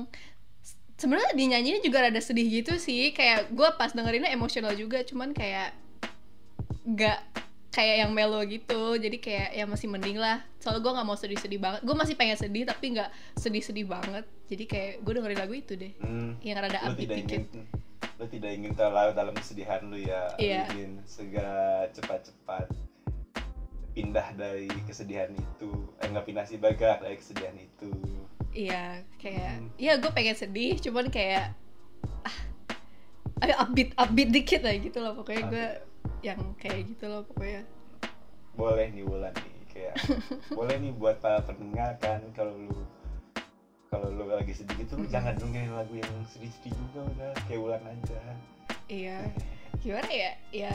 Sebenarnya 0.97 1.37
dinyanyinya 1.37 1.81
juga 1.85 2.09
rada 2.09 2.23
sedih 2.23 2.49
gitu 2.63 2.81
sih. 2.81 3.13
Kayak 3.13 3.53
gue 3.53 3.69
pas 3.77 3.93
dengerinnya 3.93 4.33
emosional 4.33 4.73
juga 4.73 5.05
cuman 5.05 5.37
kayak 5.37 5.77
nggak 6.87 7.21
kayak 7.71 7.97
yang 8.07 8.11
melo 8.17 8.41
gitu. 8.49 8.97
Jadi 8.97 9.21
kayak 9.21 9.53
ya 9.53 9.65
masih 9.69 9.93
mending 9.93 10.17
lah. 10.17 10.41
Soalnya 10.57 10.81
gue 10.81 10.93
nggak 10.97 11.07
mau 11.07 11.19
sedih-sedih 11.19 11.61
banget. 11.61 11.81
Gue 11.85 11.95
masih 11.95 12.15
pengen 12.17 12.39
sedih 12.41 12.65
tapi 12.65 12.97
nggak 12.97 13.11
sedih-sedih 13.37 13.87
banget. 13.87 14.25
Jadi 14.49 14.65
kayak 14.65 14.93
gue 15.05 15.13
dengerin 15.13 15.39
lagu 15.39 15.55
itu 15.55 15.73
deh. 15.77 15.93
Hmm, 16.01 16.41
yang 16.41 16.57
rada 16.59 16.81
upbeat 16.89 17.11
dikit. 17.13 17.45
ingin 17.45 17.67
lu 18.17 18.25
tidak 18.33 18.51
ingin 18.57 18.73
terlalu 18.73 19.13
dalam 19.13 19.35
kesedihan 19.37 19.85
lu 19.85 20.01
ya. 20.01 20.33
Iya. 20.41 20.65
ingin 20.73 21.05
segera 21.05 21.85
cepat-cepat 21.93 22.86
pindah 23.97 24.37
dari 24.37 24.69
kesedihan 24.85 25.33
itu 25.33 25.73
eh 25.97 26.07
nggak 26.07 26.29
pindah 26.29 26.45
sih 26.45 26.61
bergerak 26.61 27.01
dari 27.01 27.17
kesedihan 27.17 27.57
itu. 27.57 27.89
Iya 28.53 29.01
kayak 29.17 29.53
Hmm. 29.57 29.69
iya 29.81 29.97
gue 29.97 30.13
pengen 30.13 30.37
sedih 30.37 30.77
cuman 30.77 31.09
kayak 31.09 31.57
ah 32.23 32.37
ayo 33.41 33.57
upbeat 33.57 33.97
upbeat 33.97 34.29
dikit 34.29 34.61
lah 34.61 34.77
gitu 34.77 35.01
loh. 35.01 35.17
Pokoknya 35.17 35.43
gue 35.49 35.67
yang 36.21 36.41
kayak 36.61 36.93
gitu 36.93 37.09
loh 37.09 37.25
pokoknya. 37.25 37.65
Boleh 38.53 38.93
nih 38.93 39.05
Wulan 39.05 39.33
nih 39.33 39.57
kayak 39.73 39.95
boleh 40.61 40.77
nih 40.77 40.93
buat 40.93 41.17
para 41.21 41.41
pendengar 41.41 41.97
kan 41.97 42.21
kalau 42.37 42.53
lu 42.53 42.77
kalau 43.89 44.13
lu 44.13 44.29
lagi 44.29 44.53
sedih 44.53 44.77
gitu 44.77 44.97
lu 44.97 45.05
Mm-mm. 45.05 45.13
jangan 45.13 45.33
dengerin 45.41 45.73
lagu 45.73 45.95
yang 45.97 46.13
sedih-sedih 46.29 46.73
juga 46.77 47.01
udah 47.17 47.33
kayak 47.49 47.61
ulan 47.65 47.83
aja. 47.85 48.21
Iya. 48.89 49.19
Gimana 49.81 50.11
ya? 50.11 50.33
Ya 50.53 50.75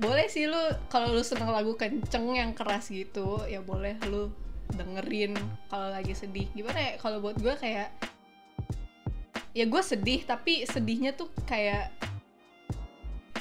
boleh 0.00 0.26
sih 0.30 0.48
lu 0.48 0.60
kalau 0.88 1.12
lu 1.12 1.20
seneng 1.20 1.52
lagu 1.52 1.76
kenceng 1.76 2.32
yang 2.32 2.56
keras 2.56 2.88
gitu 2.88 3.44
ya 3.44 3.60
boleh 3.60 3.98
lu 4.08 4.32
dengerin 4.72 5.36
kalau 5.68 5.92
lagi 5.92 6.16
sedih. 6.16 6.48
Gimana 6.56 6.78
ya 6.80 6.92
kalau 6.96 7.20
buat 7.20 7.36
gue 7.36 7.52
kayak 7.58 7.92
ya 9.52 9.64
gue 9.68 9.82
sedih 9.84 10.24
tapi 10.24 10.64
sedihnya 10.64 11.12
tuh 11.12 11.28
kayak 11.44 11.92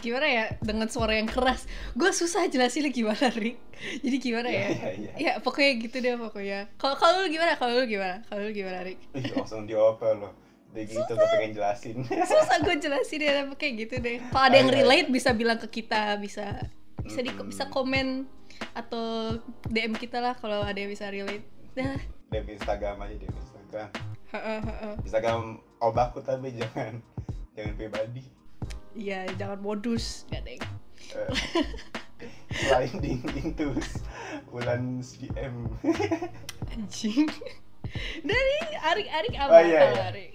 gimana 0.02 0.28
ya 0.28 0.46
dengan 0.60 0.92
suara 0.92 1.16
yang 1.16 1.30
keras. 1.30 1.70
Gue 1.96 2.12
susah 2.12 2.50
jelasin 2.52 2.92
gimana 2.92 3.32
Rick. 3.32 3.62
Jadi 4.04 4.18
gimana 4.20 4.50
ya? 4.52 4.68
Iya 4.76 4.90
iya 4.98 5.12
ya 5.16 5.32
pokoknya 5.40 5.72
gitu 5.88 5.98
deh 6.04 6.20
pokoknya. 6.20 6.68
Kalau 6.76 7.00
kalau 7.00 7.24
lu 7.24 7.32
gimana? 7.32 7.56
Kalau 7.56 7.80
lu 7.80 7.86
gimana? 7.88 8.26
Kalau 8.28 8.42
lu 8.44 8.52
gimana 8.52 8.84
Rick? 8.84 9.00
Ih, 9.16 9.32
langsung 9.38 9.64
dioper 9.70 10.20
loh 10.20 10.41
udah 10.72 10.84
gitu 10.88 11.12
gak 11.12 11.30
pengen 11.36 11.52
jelasin. 11.52 11.96
Susah 12.32 12.58
gue 12.64 12.76
jelasin 12.80 13.20
ya 13.20 13.32
tapi 13.44 13.54
kayak 13.60 13.74
gitu 13.88 13.96
deh. 14.00 14.18
Kalau 14.32 14.46
ada 14.48 14.56
yang 14.56 14.72
relate 14.72 15.12
bisa 15.12 15.36
bilang 15.36 15.60
ke 15.60 15.68
kita 15.68 16.16
bisa 16.18 16.64
bisa 17.04 17.20
di 17.20 17.32
bisa 17.44 17.68
komen 17.68 18.24
atau 18.72 19.36
DM 19.68 19.98
kita 20.00 20.24
lah 20.24 20.34
kalau 20.40 20.64
ada 20.64 20.80
yang 20.80 20.88
bisa 20.88 21.12
relate. 21.12 21.44
DM 21.76 22.48
Instagram 22.56 23.04
aja 23.04 23.16
DM 23.20 23.36
Instagram. 23.36 23.90
Heeh, 24.32 24.60
heeh. 24.64 24.94
Instagram 25.04 25.60
obaku 25.84 26.24
tapi 26.24 26.56
jangan 26.56 27.04
jangan 27.52 27.74
pribadi. 27.76 28.24
Iya 28.96 29.28
jangan 29.36 29.60
modus 29.60 30.24
ya 30.32 30.40
deng. 30.40 30.64
Eh, 31.12 31.30
selain 32.54 32.94
dingin 33.02 33.52
terus 33.58 34.00
bulan 34.48 35.02
DM 35.02 35.56
anjing 36.76 37.28
dari 38.22 38.56
Arik 38.82 39.08
Arik 39.10 39.34
apa 39.36 39.52
Oh, 39.52 39.62
iya, 39.62 39.80
iya. 39.82 40.04
Arik 40.08 40.32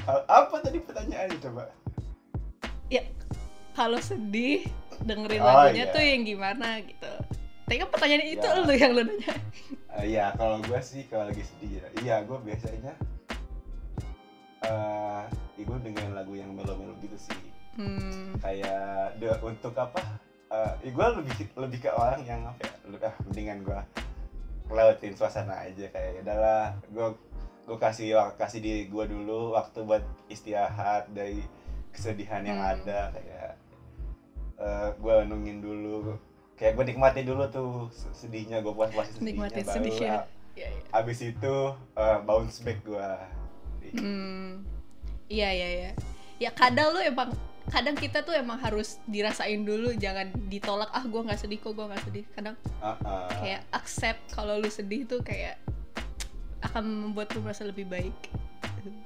Hal- 0.00 0.26
apa 0.26 0.54
tadi 0.60 0.78
pertanyaannya 0.78 1.38
coba 1.40 1.62
ya 2.88 3.02
kalau 3.72 3.98
sedih 3.98 4.66
dengerin 5.00 5.40
Oh, 5.40 5.48
lagunya 5.48 5.84
iya. 5.84 5.92
tuh 5.92 6.02
yang 6.02 6.22
gimana 6.22 6.80
gitu 6.80 7.12
tapi 7.64 7.78
kan 7.78 7.88
pertanyaan 7.88 8.26
itu 8.28 8.42
Ya. 8.42 8.58
lu 8.58 8.72
yang 8.72 8.92
lu 8.92 9.02
nanya 9.04 9.34
Eh, 9.92 10.04
Iya, 10.08 10.34
kalau 10.34 10.58
gue 10.60 10.80
sih 10.80 11.02
kalau 11.04 11.26
lagi 11.26 11.42
sedih 11.42 11.78
ya, 11.78 11.86
iya 11.98 12.16
gue 12.22 12.38
biasanya 12.38 12.94
eh 14.60 15.22
gue 15.56 15.76
dengerin 15.78 16.14
lagu 16.14 16.32
yang 16.32 16.50
melo-melo 16.50 16.94
gitu 16.98 17.16
sih. 17.16 17.36
hmm 17.74 18.38
Kayak 18.38 19.16
de, 19.16 19.28
untuk 19.40 19.74
apa? 19.74 20.00
Eh 20.80 20.90
gue 20.90 21.06
lebih 21.14 21.34
lebih 21.54 21.78
ke 21.80 21.90
orang 21.90 22.22
yang 22.22 22.42
apa 22.44 22.60
ya? 22.60 22.72
Lebih, 22.84 23.00
ah, 23.02 23.14
mendingan 23.24 23.58
gue 23.60 23.80
ngelewatin 24.70 25.12
suasana 25.12 25.66
aja 25.66 25.84
kayak 25.90 26.10
ya 26.14 26.20
udahlah 26.22 26.64
gue 26.88 27.06
gue 27.66 27.78
kasih 27.78 28.14
kasih 28.34 28.62
diri 28.62 28.82
gue 28.86 29.04
dulu 29.04 29.54
waktu 29.54 29.82
buat 29.82 30.02
istirahat 30.26 31.10
dari 31.10 31.42
kesedihan 31.90 32.42
yang 32.42 32.58
Hmm. 32.58 32.72
ada 32.78 33.10
kayak 33.10 33.50
eh 34.60 34.88
gue 34.94 35.14
nungguin 35.26 35.58
dulu 35.58 36.14
kayak 36.54 36.76
gue 36.76 36.84
nikmati 36.86 37.24
dulu 37.24 37.44
tuh 37.48 37.88
sedihnya 38.12 38.60
gue 38.60 38.70
puas 38.70 38.92
puasin 38.92 39.18
sedihnya 39.18 39.48
Nikmatin 39.50 39.64
baru 39.64 39.74
sedih 39.74 39.96
ya. 39.96 40.16
ya, 40.54 40.66
ya. 40.68 40.82
abis 40.92 41.18
itu 41.24 41.54
eh, 41.96 42.18
bounce 42.22 42.62
back 42.62 42.78
gue 42.84 43.10
Hmm, 43.90 44.62
iya 45.26 45.50
iya 45.50 45.68
iya. 45.72 45.90
Ya 46.38 46.50
kadang 46.54 46.94
lu 46.94 47.02
emang 47.02 47.34
kadang 47.68 47.96
kita 47.98 48.24
tuh 48.24 48.32
emang 48.32 48.56
harus 48.56 48.96
dirasain 49.04 49.60
dulu, 49.60 49.92
jangan 49.98 50.32
ditolak 50.48 50.88
ah 50.96 51.04
gue 51.04 51.20
nggak 51.20 51.36
sedih 51.36 51.60
kok 51.60 51.76
gue 51.76 51.84
nggak 51.84 52.02
sedih. 52.08 52.24
Kadang 52.32 52.56
kayak 53.44 53.68
accept 53.74 54.32
kalau 54.32 54.56
lu 54.56 54.72
sedih 54.72 55.04
tuh 55.04 55.20
kayak 55.20 55.60
akan 56.64 57.12
membuat 57.12 57.32
lu 57.36 57.44
merasa 57.44 57.64
lebih 57.64 57.84
baik. 57.88 58.16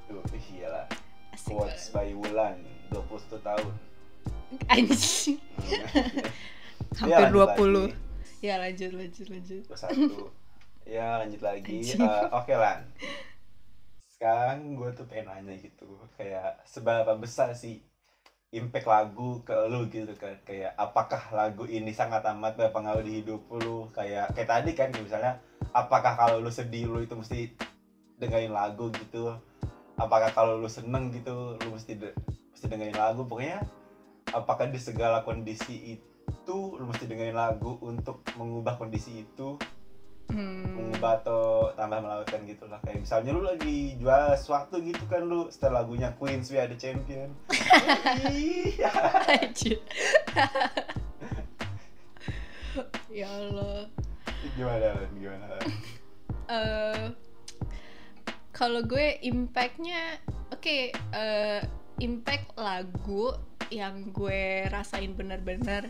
tuh 0.08 0.40
iyalah 0.54 0.87
Asik 1.34 1.50
quotes 1.50 1.90
by 1.90 2.14
Wulan 2.14 2.62
21 2.94 3.42
tahun 3.42 3.73
Anjing. 4.70 5.38
Ya, 5.66 5.82
Hampir 7.02 7.26
lanjut 7.34 7.58
20. 7.58 7.75
lagi. 7.75 7.94
Ya 8.38 8.54
lanjut 8.62 8.90
lanjut 8.94 9.26
lanjut. 9.26 9.62
Satu 9.75 10.30
ya 10.94 11.18
lanjut 11.18 11.42
lagi 11.42 11.82
Anjing. 11.82 12.00
Eh, 12.02 12.25
oke 12.30 12.54
lan 12.54 12.87
sekarang 14.14 14.78
gue 14.78 14.88
tuh 14.94 15.04
pengen 15.11 15.26
nanya 15.26 15.54
gitu 15.58 16.00
kayak 16.14 16.62
seberapa 16.64 17.12
besar 17.18 17.50
sih 17.52 17.82
impact 18.54 18.87
lagu 18.87 19.42
ke 19.42 19.54
lu 19.66 19.90
gitu 19.90 20.14
kan. 20.14 20.38
Kayak 20.46 20.78
apakah 20.78 21.20
lagu 21.34 21.66
ini 21.66 21.90
sangat 21.90 22.23
amat 22.30 22.54
berpengaruh 22.54 23.02
di 23.02 23.20
hidup 23.20 23.42
lu? 23.50 23.90
Kayak 23.90 24.30
kayak 24.32 24.49
tadi 24.49 24.70
kan 24.78 24.88
misalnya 24.94 25.42
apakah 25.75 26.14
kalau 26.14 26.38
lu 26.38 26.49
sedih 26.49 26.87
lu 26.87 27.02
itu 27.02 27.18
mesti 27.18 27.50
dengerin 28.23 28.54
lagu 28.54 28.94
gitu? 28.94 29.34
Apakah 29.99 30.30
kalau 30.30 30.62
lu 30.62 30.70
seneng 30.70 31.11
gitu 31.11 31.58
lu 31.58 31.68
mesti 31.75 31.99
de- 31.99 32.14
mesti 32.54 32.66
dengerin 32.70 32.94
lagu? 32.94 33.26
Pokoknya 33.26 33.66
apakah 34.30 34.70
di 34.70 34.78
segala 34.78 35.26
kondisi 35.26 35.99
itu 35.99 36.58
lu 36.78 36.87
mesti 36.87 37.11
dengerin 37.11 37.34
lagu 37.34 37.78
untuk 37.82 38.23
mengubah 38.38 38.78
kondisi 38.78 39.26
itu 39.26 39.58
Hmm. 40.24 40.96
atau 40.98 41.68
tambah 41.76 42.00
melakukan 42.00 42.48
gitu 42.48 42.64
lah 42.66 42.80
kayak 42.80 43.04
misalnya 43.04 43.36
lu 43.36 43.44
lagi 43.44 43.92
jual 44.00 44.32
sesuatu 44.34 44.80
gitu 44.80 45.04
kan 45.04 45.20
lu 45.20 45.52
setelah 45.52 45.84
lagunya 45.84 46.16
Queens 46.16 46.48
We 46.48 46.56
Are 46.56 46.66
The 46.66 46.80
Champion 46.80 47.28
Iya. 48.32 48.88
Ya 53.12 53.28
Allah. 53.30 53.86
gimana 54.58 54.86
Lan? 54.96 55.10
gimana 55.16 55.44
Lan? 55.46 55.62
eh 56.44 57.04
kalau 58.50 58.84
gue 58.84 59.16
impactnya 59.22 60.20
oke 60.50 60.92
eh, 60.92 61.60
impact 61.98 62.52
lagu 62.54 63.32
yang 63.72 64.12
gue 64.12 64.68
rasain 64.68 65.16
bener-bener 65.16 65.88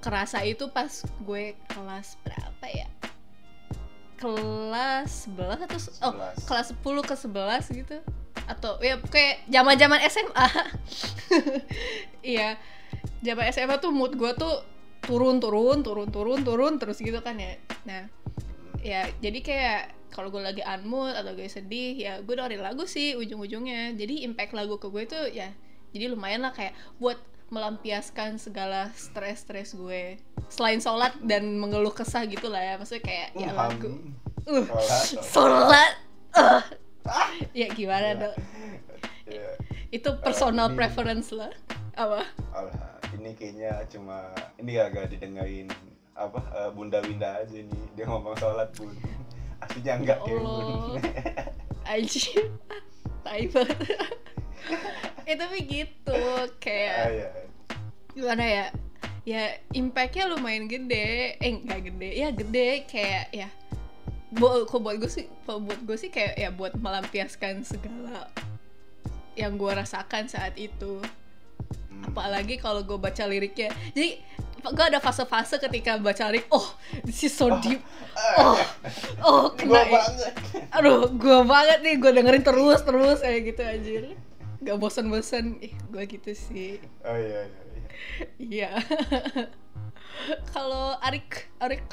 kerasa 0.00 0.40
itu 0.42 0.68
pas 0.72 0.88
gue 1.24 1.52
kelas 1.68 2.16
berapa 2.24 2.66
ya? 2.66 2.88
Kelas 4.20 5.28
11 5.32 5.64
atau 5.64 5.78
se- 5.80 5.96
oh 6.04 6.12
11. 6.12 6.44
kelas 6.48 6.66
10 6.76 7.08
ke 7.08 7.14
11 7.16 7.78
gitu. 7.84 7.96
Atau 8.44 8.76
ya 8.84 9.00
kayak 9.00 9.48
zaman-zaman 9.48 10.00
SMA 10.08 10.48
iya. 12.24 12.56
Zaman 13.24 13.48
SMA 13.52 13.76
tuh 13.80 13.92
mood 13.92 14.16
gue 14.16 14.32
tuh 14.36 14.64
turun 15.00 15.40
turun 15.40 15.80
turun 15.80 16.08
turun 16.12 16.40
turun 16.44 16.72
terus 16.76 17.00
gitu 17.00 17.20
kan 17.24 17.36
ya. 17.40 17.56
Nah 17.88 18.08
ya 18.80 19.08
jadi 19.20 19.38
kayak 19.40 19.80
kalau 20.10 20.28
gue 20.28 20.42
lagi 20.42 20.60
unmood 20.64 21.14
atau 21.16 21.32
gue 21.32 21.46
sedih 21.46 21.94
ya 21.96 22.12
gue 22.20 22.34
dengerin 22.34 22.60
lagu 22.60 22.84
sih 22.84 23.16
ujung-ujungnya. 23.16 23.96
Jadi 23.96 24.24
impact 24.24 24.52
lagu 24.52 24.76
ke 24.76 24.88
gue 24.88 25.04
itu 25.04 25.20
ya 25.32 25.48
jadi 25.90 26.12
lumayan 26.12 26.44
lah 26.44 26.52
kayak 26.54 26.74
buat 27.02 27.18
melampiaskan 27.50 28.36
segala 28.36 28.88
stres-stres 28.94 29.74
gue. 29.74 30.16
Selain 30.46 30.78
sholat 30.78 31.14
dan 31.20 31.54
mengeluh 31.54 31.90
kesah 31.90 32.24
gitu 32.24 32.46
lah 32.46 32.58
ya 32.60 32.74
maksudnya 32.74 33.02
kayak 33.02 33.28
ya 33.34 33.50
lagu 33.50 33.90
uh 34.42 34.66
Sholat, 34.66 35.04
sholat 35.22 35.92
uh. 36.32 36.62
ya 37.52 37.66
gimana 37.68 38.06
Ya. 38.08 38.14
dong? 38.16 38.36
Ya, 39.26 39.48
itu 39.90 40.10
personal 40.18 40.68
ini- 40.68 40.76
preference 40.76 41.30
lah. 41.30 41.50
Apa? 41.92 42.26
Alah, 42.50 42.74
ini 43.12 43.30
kayaknya 43.32 43.84
cuma 43.86 44.30
ini 44.56 44.74
agak 44.76 45.10
didengarin 45.10 45.68
apa 46.12 46.40
eh, 46.52 46.70
Bunda 46.70 46.98
Winda 47.00 47.38
aja 47.38 47.54
nih 47.54 47.82
dia 47.94 48.04
ngomong 48.04 48.34
sholat 48.34 48.68
bun 48.74 48.90
aslinya 49.60 49.92
enggak 49.96 50.18
Ya 50.18 50.24
kayak 50.24 50.40
bun 50.40 50.50
Allah. 50.66 51.02
anjir. 51.86 52.42
Tai 53.20 53.42
banget 53.46 53.78
eh 55.24 55.36
tapi 55.36 55.58
gitu 55.64 56.14
Ah, 56.14 56.46
kayak 56.58 56.96
iya. 57.10 57.28
gimana 58.10 58.44
ya? 58.44 58.66
Ya 59.22 59.42
impactnya 59.70 60.26
lumayan 60.26 60.66
gede. 60.66 61.36
Eh 61.38 61.50
nggak 61.60 61.80
gede. 61.86 62.08
Ya 62.16 62.28
gede 62.30 62.68
kayak 62.86 63.26
ya. 63.30 63.48
Buat 64.30 64.66
kok 64.66 64.80
buat 64.80 64.96
gue 64.96 65.10
sih 65.10 65.26
buat 65.44 65.80
gue 65.82 65.96
sih 65.96 66.08
kayak 66.08 66.34
ya 66.34 66.50
buat 66.50 66.74
melampiaskan 66.74 67.62
segala 67.62 68.30
yang 69.34 69.54
gue 69.54 69.70
rasakan 69.70 70.26
saat 70.26 70.56
itu. 70.56 70.98
Hmm. 71.90 72.10
apalagi 72.10 72.56
kalau 72.56 72.80
gue 72.80 72.96
baca 72.96 73.22
liriknya. 73.24 73.70
Jadi 73.92 74.18
gue 74.60 74.84
ada 74.84 75.00
fase-fase 75.00 75.56
ketika 75.56 75.96
baca 75.96 76.28
lirik 76.28 76.44
oh 76.50 76.76
this 77.04 77.24
is 77.24 77.32
so 77.32 77.48
deep. 77.60 77.80
Oh 78.36 78.58
oh 79.24 79.42
Gua 79.56 79.80
kena 79.80 79.80
ya. 79.80 79.92
banget. 79.96 80.32
Aduh 80.74 81.08
gue 81.08 81.38
banget 81.46 81.78
nih 81.80 81.94
gue 81.96 82.10
dengerin 82.10 82.44
terus 82.44 82.80
terus 82.82 83.18
kayak 83.20 83.40
gitu 83.48 83.62
anjir 83.62 84.02
gak 84.64 84.78
bosan-bosan. 84.80 85.60
Ih 85.64 85.74
gue 85.88 86.02
gitu 86.08 86.32
sih. 86.36 86.80
Oh 87.04 87.16
iya 87.16 87.48
iya, 87.48 87.62
iya. 87.68 87.88
iya. 88.38 88.70
Kalau 90.54 90.98
Arik 91.00 91.48
Arik? 91.60 91.84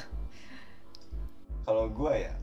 Kalau 1.68 1.92
gua 1.92 2.16
ya 2.16 2.34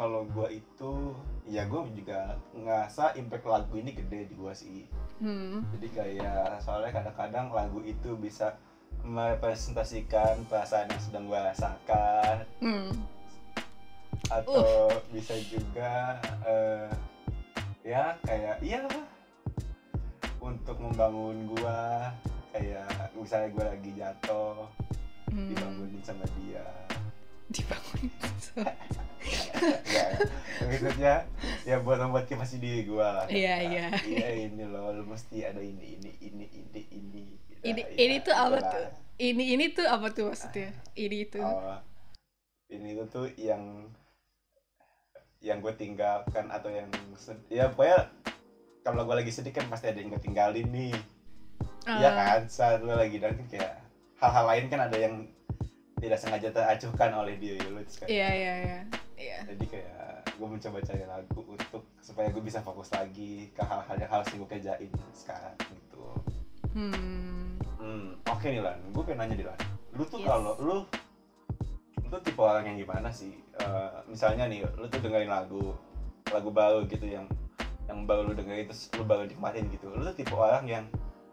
kalau 0.00 0.24
gua 0.32 0.48
itu 0.48 1.12
ya 1.44 1.68
gua 1.68 1.84
juga 1.92 2.40
ngerasa 2.56 3.12
impact 3.20 3.44
lagu 3.44 3.76
ini 3.76 3.92
gede 3.92 4.32
di 4.32 4.34
gua 4.36 4.56
sih. 4.56 4.88
Hmm. 5.20 5.68
Jadi 5.76 5.88
kayak 5.92 6.64
soalnya 6.64 6.96
kadang-kadang 6.96 7.52
lagu 7.52 7.84
itu 7.84 8.16
bisa 8.16 8.56
merepresentasikan 9.04 10.48
perasaan 10.48 10.88
yang 10.88 11.02
sedang 11.04 11.24
gua 11.28 11.52
rasakan. 11.52 12.48
Hmm. 12.64 12.92
Atau 14.32 14.88
bisa 15.12 15.36
juga 15.52 16.16
eh, 16.48 16.88
ya 17.84 18.16
kayak 18.24 18.64
iya 18.64 18.88
untuk 20.40 20.76
membangun 20.80 21.46
gua. 21.54 22.10
Kayak 22.50 22.90
misalnya 23.14 23.48
gua 23.54 23.64
lagi 23.70 23.90
jatuh 23.94 24.66
Hmm, 25.30 25.46
dibangunin 25.54 26.02
sama 26.02 26.26
dia. 26.42 26.66
Dibangun 27.54 28.10
ya 29.86 30.04
maksudnya 30.66 31.14
ya 31.62 31.76
buat 31.84 32.02
memotivasi 32.02 32.58
diri 32.58 32.82
gua 32.88 33.22
lah. 33.22 33.26
Iya, 33.30 33.54
iya. 33.62 33.86
iya 34.02 34.28
ini 34.50 34.66
loh 34.66 34.90
lu 34.90 35.06
mesti 35.06 35.46
ada 35.46 35.62
ini 35.62 35.98
ini 35.98 36.10
ini 36.18 36.46
ini 36.50 36.82
ini. 36.90 37.22
Ini 37.60 37.82
Ya, 37.84 37.94
ini 37.94 38.16
tuh 38.24 38.34
apa 38.34 38.58
tuh? 38.58 38.86
Ini 39.20 39.44
ini 39.54 39.64
tuh 39.70 39.86
apa 39.86 40.10
tuh 40.10 40.32
maksudnya? 40.32 40.72
Ini 40.96 41.16
itu 41.28 41.38
Oh, 41.38 41.78
ini 42.72 42.96
tuh 42.96 43.06
tuh 43.06 43.26
yang 43.36 43.86
yang 45.40 45.60
gue 45.60 45.72
tinggalkan 45.76 46.48
atau 46.52 46.68
yang 46.68 46.88
ya 47.48 47.72
pokoknya 47.72 48.12
kalau 48.80 49.04
gue 49.04 49.16
lagi 49.16 49.32
sedih 49.32 49.52
kan 49.52 49.68
pasti 49.68 49.92
ada 49.92 49.98
yang 50.00 50.08
gue 50.10 50.22
tinggalin 50.22 50.68
nih. 50.68 50.94
Iya 51.88 52.08
Ah, 52.08 52.14
kan? 52.16 52.40
Saat 52.48 52.80
gue 52.84 52.92
lagi 52.92 53.16
down 53.20 53.36
kan 53.36 53.46
kayak 53.48 53.72
hal-hal 54.20 54.44
lain 54.48 54.64
kan 54.68 54.80
ada 54.88 54.96
yang 54.96 55.14
tidak 56.00 56.16
sengaja 56.16 56.48
teracuhkan 56.48 57.12
oleh 57.12 57.36
diri 57.36 57.60
lu 57.68 57.80
kan? 57.84 58.08
Iya 58.08 58.28
iya 58.32 58.52
iya. 58.64 58.78
Iya. 59.20 59.38
Jadi 59.52 59.64
kayak 59.68 60.24
gue 60.40 60.48
mencoba 60.48 60.78
cari 60.80 61.04
lagu 61.04 61.40
untuk 61.44 61.82
supaya 62.00 62.32
gue 62.32 62.40
bisa 62.40 62.64
fokus 62.64 62.88
lagi 62.92 63.52
ke 63.52 63.60
hal-hal 63.60 63.96
yang 64.00 64.08
harus 64.10 64.28
gue 64.32 64.48
kerjain 64.48 64.90
sekarang 65.12 65.56
gitu. 65.60 66.04
Hmm. 66.72 67.60
Hmm 67.76 68.16
oke 68.24 68.46
nih 68.48 68.64
lan. 68.64 68.80
Gue 68.96 69.02
pengen 69.04 69.28
nanya 69.28 69.34
nih 69.36 69.46
lan. 69.52 69.60
Lu 69.92 70.02
tuh 70.08 70.24
Yes. 70.24 70.28
kalau 70.32 70.52
lu 70.56 70.76
lu 72.00 72.06
tuh 72.08 72.20
tipe 72.24 72.40
orang 72.40 72.64
yang 72.64 72.78
gimana 72.80 73.12
sih? 73.12 73.36
Eh, 73.60 73.90
misalnya 74.08 74.48
nih 74.48 74.64
lu 74.80 74.88
tuh 74.88 75.04
dengerin 75.04 75.28
lagu 75.28 75.76
lagu 76.32 76.48
baru 76.48 76.88
gitu 76.88 77.04
yang 77.04 77.28
yang 77.90 78.06
baru 78.06 78.30
lu 78.30 78.32
dengerin 78.38 78.70
terus 78.70 78.86
lu 78.94 79.02
baru 79.02 79.26
nikmatin 79.26 79.66
gitu. 79.74 79.90
Lu 79.90 80.06
tuh 80.06 80.14
tipe 80.14 80.30
orang 80.30 80.64
yang 80.70 80.84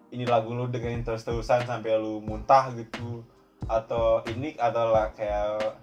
ini 0.10 0.26
lagu 0.26 0.50
lu 0.50 0.66
dengerin 0.66 1.06
terus-terusan 1.06 1.70
sampai 1.70 2.02
lu 2.02 2.18
muntah 2.26 2.74
gitu. 2.74 3.22
Atau 3.70 4.26
ini 4.34 4.58
atau 4.58 4.90
lah 4.90 5.14
kayak 5.14 5.78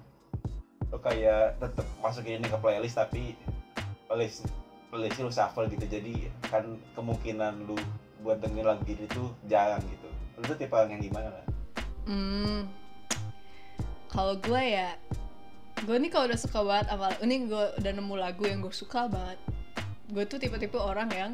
lu 0.91 0.99
kayak 0.99 1.63
tetep 1.63 1.87
masukin 2.03 2.43
ini 2.43 2.51
ke 2.51 2.59
playlist 2.59 2.99
tapi 2.99 3.39
playlist 4.11 4.51
playlist 4.91 5.23
lu 5.23 5.31
shuffle 5.31 5.71
gitu. 5.71 5.87
Jadi 5.87 6.27
kan 6.51 6.75
kemungkinan 6.99 7.71
lu 7.71 7.79
buat 8.27 8.43
dengerin 8.43 8.67
lagu 8.67 8.83
gitu 8.83 9.07
tuh 9.07 9.29
jarang 9.47 9.81
gitu. 9.87 10.09
Lu 10.37 10.43
tuh 10.43 10.59
tipe 10.59 10.75
orang 10.75 10.99
yang 10.99 11.05
gimana 11.07 11.31
lah 11.31 11.47
Hmm, 12.05 12.69
kalau 14.13 14.37
gue 14.37 14.61
ya, 14.61 14.93
gue 15.89 15.97
nih 15.97 16.13
kalau 16.13 16.29
udah 16.29 16.37
suka 16.37 16.61
banget 16.61 16.93
sama 16.93 17.09
ini 17.25 17.49
gue 17.49 17.65
udah 17.81 17.93
nemu 17.97 18.15
lagu 18.21 18.45
yang 18.45 18.61
gue 18.61 18.75
suka 18.77 19.09
banget. 19.09 19.41
Gue 20.15 20.25
tuh 20.25 20.39
tipe-tipe 20.39 20.79
orang 20.79 21.11
yang 21.11 21.33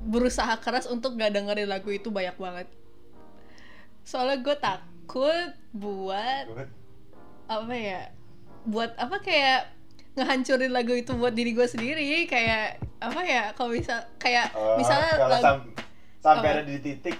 berusaha 0.00 0.52
keras 0.58 0.84
untuk 0.86 1.16
gak 1.16 1.32
dengerin 1.32 1.66
lagu 1.66 1.88
itu 1.88 2.08
banyak 2.08 2.36
banget. 2.36 2.68
Soalnya 4.04 4.38
gue 4.38 4.56
takut 4.56 5.48
buat 5.70 6.44
apa 7.46 7.74
ya, 7.74 8.12
buat 8.62 8.92
apa 8.94 9.16
kayak 9.18 9.72
ngehancurin 10.14 10.70
lagu 10.70 10.92
itu 10.92 11.14
buat 11.14 11.32
diri 11.32 11.52
gue 11.52 11.64
sendiri 11.64 12.26
kayak 12.26 12.76
apa 12.98 13.20
ya 13.22 13.42
kalau 13.54 13.70
bisa 13.70 14.12
kayak 14.18 14.50
Oh, 14.52 14.74
misalnya 14.74 15.14
lagu 15.16 15.40
sam- 15.40 15.70
sampai 16.18 16.48
apa? 16.50 16.54
ada 16.58 16.62
di 16.64 16.76
titik 16.78 17.16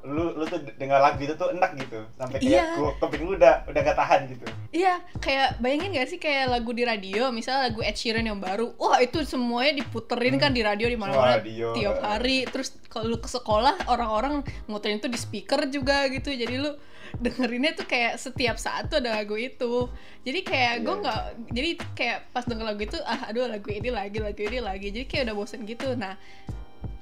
lu 0.00 0.32
lu 0.32 0.44
tuh 0.48 0.56
dengar 0.80 0.96
lagu 0.96 1.20
itu 1.20 1.36
tuh 1.36 1.52
enak 1.52 1.76
gitu 1.76 2.00
sampai 2.16 2.40
kayak 2.40 2.72
gua 2.80 2.90
kuping 2.96 3.20
lu 3.20 3.36
udah 3.36 3.68
udah 3.68 3.80
gak 3.84 3.98
tahan 4.00 4.20
gitu 4.32 4.48
Iya, 4.70 5.02
kayak 5.18 5.58
bayangin 5.58 5.98
gak 5.98 6.08
sih 6.14 6.18
kayak 6.22 6.46
lagu 6.46 6.70
di 6.70 6.86
radio, 6.86 7.34
misalnya 7.34 7.74
lagu 7.74 7.82
Ed 7.82 7.98
Sheeran 7.98 8.22
yang 8.22 8.38
baru, 8.38 8.70
wah 8.78 9.02
itu 9.02 9.26
semuanya 9.26 9.82
diputerin 9.82 10.38
kan 10.38 10.54
di 10.54 10.62
radio 10.62 10.86
di 10.86 10.94
mana-mana 10.94 11.42
tiap 11.74 11.98
hari. 11.98 12.46
Terus 12.46 12.78
kalau 12.86 13.10
lu 13.10 13.18
ke 13.18 13.26
sekolah 13.26 13.90
orang-orang 13.90 14.46
muterin 14.70 15.02
itu 15.02 15.10
di 15.10 15.18
speaker 15.18 15.66
juga 15.66 16.06
gitu, 16.14 16.30
jadi 16.30 16.54
lu 16.62 16.70
dengerinnya 17.18 17.74
tuh 17.74 17.82
kayak 17.82 18.14
setiap 18.14 18.62
saat 18.62 18.86
tuh 18.86 19.02
ada 19.02 19.18
lagu 19.18 19.34
itu. 19.34 19.90
Jadi 20.22 20.38
kayak 20.46 20.86
gue 20.86 20.94
Iya. 20.94 21.02
nggak, 21.02 21.20
jadi 21.50 21.70
kayak 21.98 22.18
pas 22.30 22.44
denger 22.46 22.66
lagu 22.70 22.82
itu, 22.86 22.98
ah 23.02 23.26
aduh 23.26 23.50
lagu 23.50 23.68
ini 23.74 23.90
lagi, 23.90 24.22
lagu 24.22 24.38
ini 24.38 24.62
lagi, 24.62 24.94
jadi 24.94 25.06
kayak 25.10 25.22
udah 25.26 25.34
bosen 25.34 25.66
gitu. 25.66 25.98
Nah, 25.98 26.14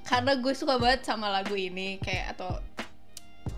karena 0.09 0.33
gue 0.41 0.53
suka 0.57 0.81
banget 0.81 1.05
sama 1.05 1.29
lagu 1.29 1.53
ini 1.53 2.01
kayak 2.01 2.33
atau 2.33 2.57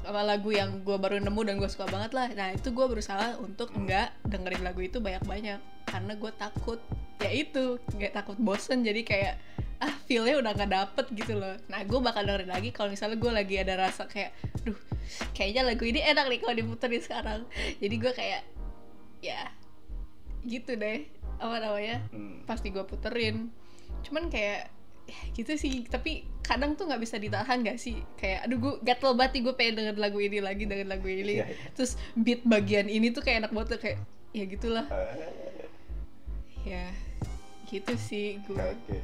sama 0.03 0.27
lagu 0.27 0.51
yang 0.51 0.83
gue 0.83 0.97
baru 0.99 1.23
nemu 1.23 1.41
dan 1.47 1.55
gue 1.55 1.69
suka 1.71 1.87
banget 1.87 2.11
lah. 2.11 2.27
Nah 2.35 2.51
itu 2.51 2.75
gue 2.75 2.85
berusaha 2.91 3.39
untuk 3.39 3.71
enggak 3.71 4.11
dengerin 4.27 4.59
lagu 4.67 4.83
itu 4.83 4.99
banyak-banyak. 4.99 5.63
Karena 5.87 6.13
gue 6.19 6.31
takut 6.35 6.83
ya 7.23 7.31
itu 7.31 7.79
nggak 7.95 8.11
takut 8.11 8.35
bosen. 8.35 8.83
Jadi 8.83 9.07
kayak 9.07 9.39
ah 9.79 9.95
feelnya 10.03 10.43
udah 10.43 10.51
nggak 10.51 10.71
dapet 10.75 11.05
gitu 11.15 11.39
loh. 11.39 11.55
Nah 11.71 11.87
gue 11.87 11.99
bakal 12.03 12.27
dengerin 12.27 12.51
lagi 12.51 12.69
kalau 12.75 12.91
misalnya 12.91 13.15
gue 13.15 13.31
lagi 13.31 13.55
ada 13.55 13.73
rasa 13.87 14.03
kayak 14.11 14.35
duh 14.67 14.75
kayaknya 15.31 15.63
lagu 15.63 15.87
ini 15.87 16.03
enak 16.03 16.25
nih 16.27 16.39
kalau 16.43 16.55
diputerin 16.59 17.01
sekarang. 17.01 17.41
Jadi 17.79 17.95
gue 17.95 18.11
kayak 18.11 18.41
ya 19.23 19.47
gitu 20.43 20.75
deh 20.75 21.07
apa 21.37 21.55
namanya 21.61 22.03
Hmm. 22.11 22.43
pasti 22.43 22.73
gue 22.73 22.83
puterin. 22.83 23.53
Cuman 24.03 24.27
kayak 24.27 24.67
ya 24.67 24.80
gitu 25.31 25.53
sih 25.55 25.83
tapi 25.87 26.23
kadang 26.41 26.75
tuh 26.75 26.87
nggak 26.87 26.99
bisa 26.99 27.15
ditahan 27.15 27.63
gak 27.63 27.79
sih? 27.79 27.99
Kayak 28.19 28.47
aduh 28.47 28.57
gue 28.59 28.73
gatel 28.83 29.15
banget 29.15 29.31
nih 29.39 29.41
gue 29.47 29.53
pengen 29.55 29.73
denger 29.79 29.95
lagu 29.95 30.19
ini 30.19 30.39
lagi 30.39 30.63
denger 30.67 30.87
lagu 30.87 31.07
ini. 31.07 31.39
Iya, 31.39 31.45
iya. 31.47 31.69
terus 31.71 31.95
beat 32.13 32.43
bagian 32.43 32.87
ini 32.87 33.11
tuh 33.11 33.23
kayak 33.23 33.47
enak 33.47 33.51
banget 33.55 33.67
tuh, 33.75 33.79
kayak 33.79 33.97
ya 34.31 34.43
gitulah. 34.47 34.85
Eh, 34.91 35.67
ya 36.67 36.85
gitu 37.67 37.93
sih 37.95 38.35
gue 38.43 38.59
oke. 38.59 38.97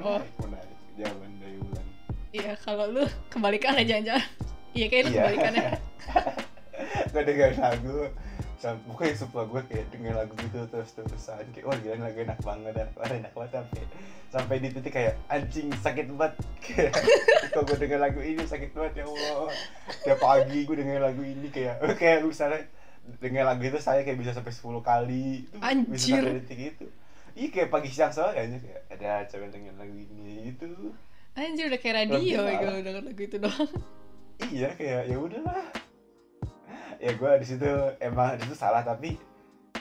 Oh. 0.00 0.22
menarik 0.22 0.30
menarik. 0.38 0.76
Jawaban 0.94 1.30
dari 1.42 1.56
Wulan. 1.58 1.86
Iya 2.30 2.52
kalau 2.60 2.86
lu 2.88 3.02
kebalikan 3.28 3.74
aja 3.74 3.98
jangan 3.98 4.22
iya 4.72 4.86
kayak 4.88 5.02
lu 5.04 5.10
Iya. 5.10 5.18
kebalikannya 5.20 5.62
gue 7.10 7.22
dengerin 7.22 7.58
lagu 7.60 8.10
sam 8.62 8.78
pokoknya 8.86 9.18
sumpah 9.18 9.42
gue 9.50 9.62
kayak 9.66 9.86
denger 9.90 10.14
lagu 10.14 10.34
gitu 10.38 10.58
terus 10.70 10.94
terusan 10.94 11.42
kayak 11.50 11.66
wah 11.66 11.74
gila 11.82 11.98
lagu 11.98 12.18
enak 12.22 12.38
banget 12.46 12.72
dan 12.78 12.88
wah 12.94 13.10
enak 13.10 13.32
banget 13.34 13.50
sampai 13.58 13.82
sampai 14.32 14.64
di 14.64 14.68
titik 14.72 14.96
kayak 14.96 15.14
anjing 15.28 15.68
sakit 15.76 16.08
banget. 16.16 16.34
Kayak 16.64 16.94
kalau 17.52 17.68
gue 17.68 17.76
denger 17.84 18.00
lagu 18.00 18.20
ini 18.24 18.42
sakit 18.48 18.72
banget 18.72 19.02
ya 19.02 19.04
Allah. 19.04 19.52
Tiap 20.08 20.18
pagi 20.24 20.58
gue 20.64 20.76
denger 20.80 21.04
lagu 21.04 21.20
ini 21.20 21.52
kayak 21.52 21.84
kayak 22.00 22.24
misalnya 22.24 22.64
denger 23.20 23.44
lagu 23.44 23.62
itu 23.68 23.78
saya 23.82 24.00
kayak 24.06 24.16
bisa 24.16 24.32
sampai 24.32 24.54
10 24.56 24.80
kali. 24.80 25.26
Itu 25.44 25.56
bisa 25.60 25.68
Anjir. 25.68 26.22
sampai 26.24 26.36
detik 26.40 26.60
itu. 26.64 26.86
Iya 27.32 27.48
kayak 27.52 27.68
pagi 27.68 27.88
siang 27.92 28.12
sore 28.12 28.36
aja 28.36 28.56
kayak 28.56 28.80
ada 28.88 29.12
cewek 29.28 29.52
denger 29.52 29.74
lagu 29.76 29.96
ini 30.00 30.32
gitu. 30.48 30.96
Anjir 31.36 31.68
udah 31.68 31.80
kayak 31.80 31.96
radio 32.08 32.40
ya 32.48 32.56
kalau 32.56 32.80
denger 32.80 33.02
lagu 33.04 33.20
itu 33.20 33.36
doang. 33.36 33.72
Iya 34.48 34.68
kayak 34.80 35.02
ya 35.12 35.16
udahlah 35.20 35.81
ya 37.02 37.18
gue 37.18 37.32
di 37.42 37.46
situ 37.50 37.66
emang 37.98 38.38
di 38.38 38.46
situ 38.46 38.54
salah 38.54 38.86
tapi 38.86 39.18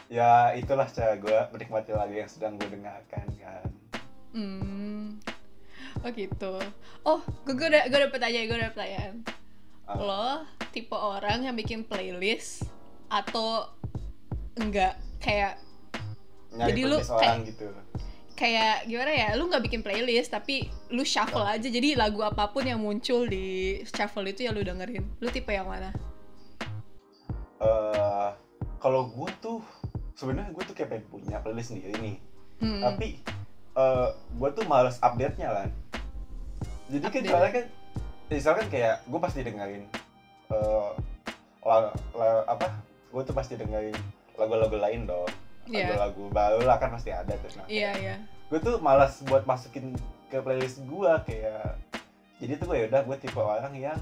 ya 0.09 0.57
itulah 0.57 0.89
cara 0.89 1.13
gue 1.21 1.39
menikmati 1.53 1.93
lagu 1.93 2.17
yang 2.17 2.25
sedang 2.25 2.57
gue 2.57 2.65
dengarkan 2.65 3.25
kan. 3.37 3.69
Hmm. 4.33 5.21
Oh 6.01 6.09
gitu. 6.09 6.57
Oh 7.05 7.21
gue 7.45 7.53
gue 7.53 7.67
udah 7.69 7.85
gue 7.93 7.97
udah 8.01 8.11
pertanyaan 8.11 8.45
gue 8.49 8.57
udah 8.57 8.71
pertanyaan 8.73 9.13
Apa? 9.85 10.01
lo 10.01 10.27
tipe 10.73 10.97
orang 10.97 11.45
yang 11.45 11.53
bikin 11.53 11.85
playlist 11.85 12.65
atau 13.05 13.69
enggak? 14.57 14.97
Kayak 15.21 15.61
nyari 16.57 16.73
Jadi 16.73 16.81
lu 16.89 16.97
orang 17.05 17.37
gitu. 17.45 17.69
kayak 18.33 18.89
gimana 18.89 19.11
ya? 19.13 19.29
Lu 19.37 19.45
nggak 19.45 19.61
bikin 19.69 19.85
playlist 19.85 20.33
tapi 20.33 20.73
lu 20.89 21.05
shuffle 21.05 21.45
aja. 21.45 21.69
Jadi 21.69 21.93
lagu 21.93 22.25
apa 22.25 22.49
pun 22.49 22.65
yang 22.65 22.81
muncul 22.81 23.29
di 23.29 23.77
shuffle 23.85 24.25
itu 24.25 24.49
ya 24.49 24.49
lu 24.49 24.65
dengerin. 24.65 25.05
Lu 25.21 25.29
tipe 25.29 25.53
yang 25.53 25.69
mana 25.69 25.93
kalau 28.81 29.07
gue 29.07 29.29
tuh 29.39 29.61
sebenarnya 30.17 30.51
gue 30.51 30.63
tuh 30.65 30.75
kayak 30.75 30.89
pengen 30.89 31.05
punya 31.07 31.37
playlist 31.39 31.71
sendiri 31.71 31.93
nih. 32.01 32.17
Hmm. 32.61 32.77
tapi 32.77 33.17
eh 33.73 34.09
gue 34.37 34.49
tuh 34.53 34.65
males 34.69 34.97
update 35.01 35.37
nya 35.37 35.49
kan. 35.53 35.69
Jadi 36.91 37.05
kan 37.07 37.21
soalnya 37.25 37.51
kan 37.55 37.65
misalkan 38.27 38.67
kayak 38.67 38.95
gue 39.05 39.19
pasti 39.21 39.39
dengerin 39.45 39.85
eh 40.51 40.89
la- 41.61 41.93
la- 42.17 42.45
apa 42.49 42.67
gue 43.13 43.21
tuh 43.21 43.35
pasti 43.37 43.53
dengerin 43.55 43.95
lagu-lagu 44.35 44.77
lain 44.77 45.05
dong. 45.05 45.29
Iya. 45.69 45.93
lagu-lagu 45.93 46.23
baru 46.33 46.59
lah 46.65 46.81
kan 46.81 46.89
pasti 46.89 47.13
ada 47.13 47.37
tuh 47.37 47.53
nah, 47.53 47.69
iya 47.69 47.93
iya. 48.01 48.15
Gue 48.49 48.57
tuh 48.59 48.81
malas 48.81 49.21
buat 49.29 49.45
masukin 49.45 49.93
ke 50.27 50.41
playlist 50.41 50.81
gue 50.83 51.11
kayak 51.29 51.77
jadi 52.41 52.57
tuh 52.57 52.65
gue 52.73 52.77
ya 52.81 52.85
udah 52.89 53.01
gue 53.05 53.17
tipe 53.21 53.37
orang 53.37 53.71
yang 53.77 53.99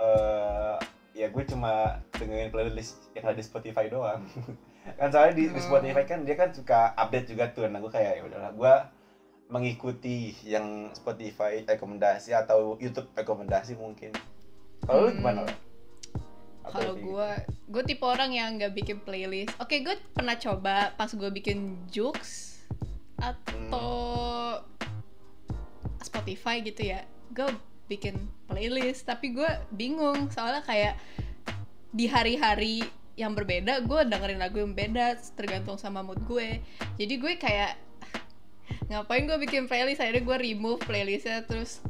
eh 0.00 0.76
ya 1.18 1.26
gue 1.28 1.42
cuma 1.44 1.98
dengerin 2.14 2.54
playlist 2.54 3.10
yang 3.10 3.26
ada 3.26 3.34
di 3.34 3.42
Spotify 3.42 3.90
doang. 3.90 4.22
Kan 4.98 5.10
soalnya 5.10 5.34
di, 5.34 5.44
di 5.44 5.58
Hmm. 5.58 5.66
Spotify 5.66 6.06
kan 6.06 6.24
dia 6.24 6.32
kan 6.32 6.48
suka 6.48 6.96
update 6.96 7.28
juga 7.28 7.50
tuh. 7.50 7.66
Nah 7.66 7.76
gue 7.76 7.90
kayak 7.90 8.12
ya 8.16 8.22
udahlah 8.24 8.52
gue 8.54 8.72
mengikuti 9.48 10.32
yang 10.44 10.88
Spotify 10.92 11.60
rekomendasi 11.60 12.32
atau 12.32 12.78
YouTube 12.78 13.12
rekomendasi 13.12 13.76
mungkin. 13.76 14.14
Kalau 14.80 15.04
lu 15.04 15.12
gimana 15.12 15.44
Hmm. 15.44 15.56
Kalau 16.68 16.94
gue 16.94 17.28
gue 17.66 17.82
tipe 17.82 18.04
orang 18.04 18.30
yang 18.30 18.56
nggak 18.56 18.72
bikin 18.72 19.00
playlist. 19.00 19.56
Oke 19.58 19.80
gue 19.80 19.96
pernah 20.12 20.36
coba 20.36 20.92
pas 20.94 21.08
gue 21.08 21.30
bikin 21.32 21.84
jokes 21.88 22.60
atau 23.16 23.88
Spotify 25.98 26.60
gitu 26.60 26.92
ya. 26.92 27.04
Gue 27.28 27.48
bikin 27.88 28.14
playlist. 28.46 29.08
Tapi 29.08 29.32
gue 29.34 29.48
bingung 29.72 30.28
soalnya 30.30 30.62
kayak 30.62 30.94
di 31.88 32.04
hari-hari 32.04 32.84
yang 33.18 33.34
berbeda 33.34 33.82
gue 33.82 34.00
dengerin 34.06 34.38
lagu 34.38 34.62
yang 34.62 34.78
beda 34.78 35.18
tergantung 35.34 35.74
sama 35.80 36.04
mood 36.06 36.22
gue. 36.28 36.62
Jadi 36.94 37.14
gue 37.18 37.34
kayak 37.34 37.74
ngapain 38.86 39.26
gue 39.26 39.38
bikin 39.42 39.66
playlist? 39.66 39.98
Akhirnya 39.98 40.22
gue 40.22 40.36
remove 40.38 40.80
playlistnya 40.86 41.42
terus 41.42 41.82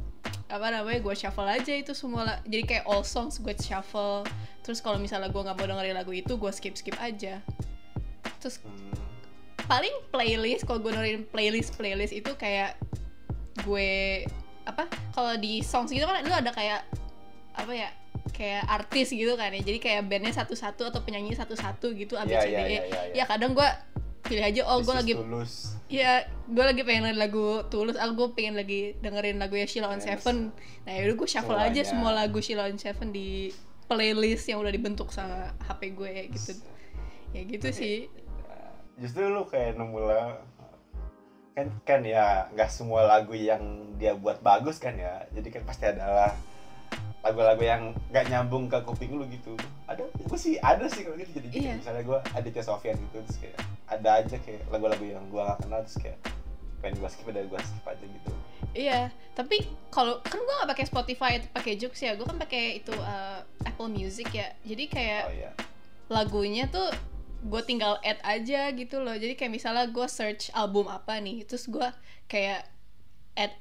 apa 0.49 0.73
namanya 0.73 1.05
gue 1.05 1.13
shuffle 1.13 1.45
aja 1.45 1.77
itu 1.77 1.93
semua 1.93 2.25
la- 2.25 2.41
jadi 2.49 2.65
kayak 2.65 2.85
all 2.89 3.05
songs 3.05 3.37
gue 3.37 3.53
shuffle. 3.61 4.25
Terus 4.65 4.81
kalau 4.81 4.97
misalnya 4.97 5.29
gue 5.29 5.37
nggak 5.37 5.53
mau 5.53 5.67
dengerin 5.69 5.93
lagu 5.93 6.09
itu 6.09 6.33
gue 6.33 6.49
skip 6.49 6.73
skip 6.73 6.97
aja. 6.97 7.43
Terus 8.41 8.57
Hmm, 8.65 8.95
paling 9.69 9.93
playlist 10.09 10.65
kalau 10.65 10.81
gue 10.81 10.89
dengerin 10.89 11.29
playlist 11.29 11.77
playlist 11.77 12.15
itu 12.15 12.33
kayak 12.33 12.73
gue 13.61 14.25
apa 14.69 14.85
kalau 15.15 15.33
di 15.35 15.65
songs 15.65 15.89
gitu 15.89 16.05
kan 16.05 16.21
lu 16.21 16.33
ada 16.33 16.51
kayak 16.53 16.85
apa 17.57 17.71
ya 17.73 17.89
kayak 18.31 18.63
artis 18.69 19.11
gitu 19.11 19.35
kan 19.35 19.51
ya 19.51 19.61
jadi 19.65 19.79
kayak 19.81 20.01
bandnya 20.07 20.31
satu-satu 20.31 20.93
atau 20.93 21.01
penyanyi 21.03 21.35
satu-satu 21.35 21.91
gitu 21.97 22.15
A 22.15 22.23
B 22.23 22.31
C 22.31 22.47
D 22.47 22.55
iya, 22.55 22.59
E 22.61 22.63
iya, 22.63 22.63
iya, 22.63 22.81
iya. 22.85 23.01
ya 23.19 23.23
kadang 23.27 23.51
gue 23.57 23.69
pilih 24.29 24.43
aja 24.45 24.61
oh 24.69 24.79
gue 24.85 24.93
lagi 24.93 25.13
tulus. 25.17 25.73
ya 25.89 26.21
gue 26.45 26.63
lagi 26.63 26.85
pengen 26.85 27.09
dengerin 27.09 27.19
lagu 27.19 27.65
tulus 27.67 27.97
aku 27.97 28.11
gue 28.13 28.29
pengen 28.37 28.55
lagi 28.59 28.93
dengerin 29.01 29.41
lagu 29.41 29.57
ya 29.57 29.65
Sheila 29.65 29.89
on 29.89 29.99
Yes. 29.99 30.05
Seven 30.05 30.53
nah 30.85 30.93
yaudah 30.93 31.15
gue 31.17 31.27
shuffle 31.27 31.57
aja 31.57 31.81
Semuanya. 31.81 31.89
semua 31.89 32.11
lagu 32.13 32.37
Sheila 32.39 32.69
on 32.69 32.77
Seven 32.77 33.09
di 33.09 33.49
playlist 33.89 34.45
yang 34.45 34.61
udah 34.61 34.69
dibentuk 34.69 35.09
sama 35.09 35.49
HP 35.65 35.97
gue 35.97 36.11
gitu 36.29 36.53
ya 37.33 37.41
gitu 37.43 37.67
sih 37.73 38.05
justru 39.01 39.25
lu 39.31 39.47
kayak 39.49 39.79
nemu 39.79 39.99
lah 40.03 40.25
kan 41.55 41.67
kan 41.83 42.01
ya 42.05 42.47
nggak 42.55 42.69
semua 42.71 43.03
lagu 43.05 43.35
yang 43.35 43.93
dia 43.99 44.15
buat 44.15 44.39
bagus 44.39 44.79
kan 44.79 44.95
ya. 44.95 45.25
Jadi 45.35 45.47
kan 45.51 45.63
pasti 45.67 45.85
adalah 45.89 46.31
lagu-lagu 47.19 47.59
yang 47.59 47.91
nggak 48.09 48.31
nyambung 48.31 48.71
ke 48.71 48.79
kuping 48.87 49.19
lu 49.19 49.27
gitu. 49.27 49.53
Ada 49.89 50.07
gue 50.07 50.39
sih 50.39 50.55
ada 50.61 50.87
sih 50.87 51.03
kalau 51.03 51.19
gitu. 51.19 51.35
Jadi 51.35 51.47
Iya. 51.51 51.59
kayak 51.59 51.77
misalnya 51.83 52.03
gue 52.07 52.19
Aditya 52.37 52.63
Sofyan 52.63 52.95
gitu 52.95 53.17
terus 53.27 53.37
kayak 53.43 53.59
ada 53.89 54.09
aja 54.23 54.35
kayak 54.39 54.61
lagu-lagu 54.69 55.01
yang 55.03 55.25
gue 55.27 55.41
gak 55.41 55.59
kenal 55.65 55.81
terus 55.81 55.97
kayak 55.97 56.17
pengen 56.79 56.95
gue 57.01 57.09
skip 57.11 57.27
udah 57.27 57.43
gue 57.43 57.59
skip 57.59 57.85
aja 57.89 58.05
gitu. 58.05 58.31
Iya, 58.71 58.99
tapi 59.33 59.65
kalau 59.89 60.21
kan 60.21 60.39
gue 60.39 60.55
gak 60.61 60.69
pakai 60.71 60.85
Spotify 60.85 61.31
atau 61.41 61.49
pakai 61.51 61.73
Joox 61.75 61.95
ya, 62.05 62.13
gue 62.15 62.23
kan 62.23 62.37
pakai 62.37 62.79
itu 62.79 62.93
uh, 62.93 63.41
Apple 63.65 63.89
Music 63.91 64.29
ya. 64.31 64.53
Jadi 64.63 64.87
kayak 64.87 65.23
oh 65.27 65.33
iya. 65.35 65.51
lagunya 66.07 66.69
tuh 66.69 66.87
gue 67.39 67.61
tinggal 67.63 67.97
add 68.03 68.19
aja 68.23 68.71
gitu 68.75 68.99
loh. 68.99 69.15
Jadi 69.15 69.35
kayak 69.39 69.53
misalnya 69.53 69.85
gue 69.87 70.07
search 70.09 70.51
album 70.51 70.91
apa 70.91 71.19
nih, 71.19 71.47
terus 71.47 71.67
gue 71.67 71.87
kayak 72.27 72.67
add. 73.35 73.53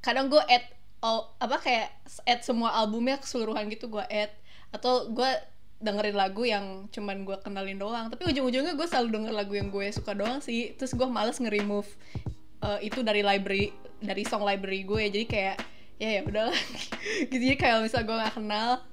Kadang 0.00 0.32
gue 0.32 0.40
add 0.48 0.64
all, 1.04 1.36
apa 1.40 1.60
kayak 1.60 1.88
add 2.24 2.40
semua 2.42 2.72
albumnya 2.72 3.20
keseluruhan 3.20 3.68
gitu 3.68 3.92
gue 3.92 4.04
add. 4.08 4.32
Atau 4.72 5.12
gue 5.12 5.30
dengerin 5.76 6.16
lagu 6.16 6.42
yang 6.48 6.88
cuman 6.88 7.28
gue 7.28 7.36
kenalin 7.44 7.76
doang. 7.76 8.08
Tapi 8.08 8.32
ujung-ujungnya 8.32 8.72
gue 8.72 8.86
selalu 8.88 9.08
denger 9.12 9.32
lagu 9.36 9.52
yang 9.52 9.68
gue 9.68 9.86
suka 9.92 10.16
doang 10.16 10.40
sih. 10.40 10.72
Terus 10.76 10.96
gue 10.96 11.04
males 11.04 11.36
nge-remove 11.36 11.88
uh, 12.64 12.78
itu 12.80 13.04
dari 13.04 13.20
library 13.20 13.72
dari 14.00 14.22
song 14.28 14.44
library 14.44 14.84
gue 14.84 15.08
jadi 15.08 15.26
kayak 15.26 15.56
ya 15.96 16.20
ya 16.20 16.22
udahlah 16.28 16.60
gitu 17.24 17.34
jadi 17.40 17.56
kayak 17.56 17.76
misal 17.88 18.04
gue 18.04 18.16
nggak 18.16 18.36
kenal 18.36 18.84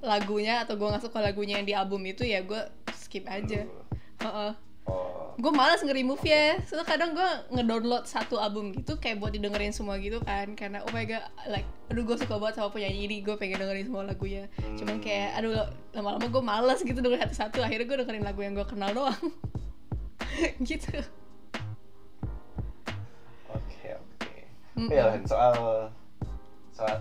lagunya 0.00 0.62
atau 0.62 0.74
gue 0.74 0.86
nggak 0.86 1.02
suka 1.02 1.18
lagunya 1.18 1.58
yang 1.58 1.66
di 1.66 1.74
album 1.74 2.02
itu 2.04 2.22
ya 2.22 2.40
gue 2.40 2.60
skip 2.94 3.26
aja. 3.26 3.64
Lu- 3.64 3.86
Heeh. 4.18 4.52
oh. 4.86 5.34
Gue 5.38 5.54
malas 5.54 5.78
nge-remove 5.78 6.18
ya 6.22 6.58
soalnya 6.66 6.82
kadang 6.84 7.14
gue 7.14 7.30
ngedownload 7.54 8.02
satu 8.04 8.36
album 8.36 8.74
gitu 8.74 8.98
kayak 8.98 9.22
buat 9.22 9.30
didengerin 9.30 9.70
semua 9.70 9.94
gitu 10.02 10.18
kan 10.18 10.50
karena 10.54 10.82
oh 10.82 10.90
my 10.90 11.06
god 11.06 11.22
like 11.46 11.62
aduh 11.86 12.02
gue 12.02 12.18
suka 12.18 12.34
banget 12.36 12.58
sama 12.58 12.74
penyanyi 12.74 13.06
ini 13.06 13.16
gue 13.22 13.38
pengen 13.38 13.58
dengerin 13.58 13.86
semua 13.86 14.02
lagunya. 14.02 14.50
Cuman 14.74 14.98
Hmm. 14.98 15.04
kayak 15.04 15.28
aduh 15.38 15.54
lama-lama 15.94 16.26
gue 16.26 16.42
males 16.42 16.80
gitu 16.80 16.98
dengerin 16.98 17.22
satu-satu 17.24 17.62
akhirnya 17.62 17.86
gue 17.86 17.98
dengerin 18.02 18.24
lagu 18.26 18.40
yang 18.42 18.54
gue 18.54 18.66
kenal 18.66 18.90
doang. 18.90 19.18
Gitu. 20.60 20.92
Oke 23.48 23.88
oke. 23.90 24.34
Lan, 24.76 25.22
soal 25.24 25.54
soal 26.70 26.96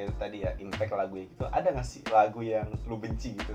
kayak 0.00 0.16
tadi 0.16 0.36
ya 0.40 0.50
impact 0.56 0.96
lagu 0.96 1.14
gitu. 1.20 1.44
Ada 1.44 1.76
nggak 1.76 1.84
sih 1.84 2.00
lagu 2.08 2.40
yang 2.40 2.64
lu 2.88 2.96
benci 2.96 3.36
gitu? 3.36 3.52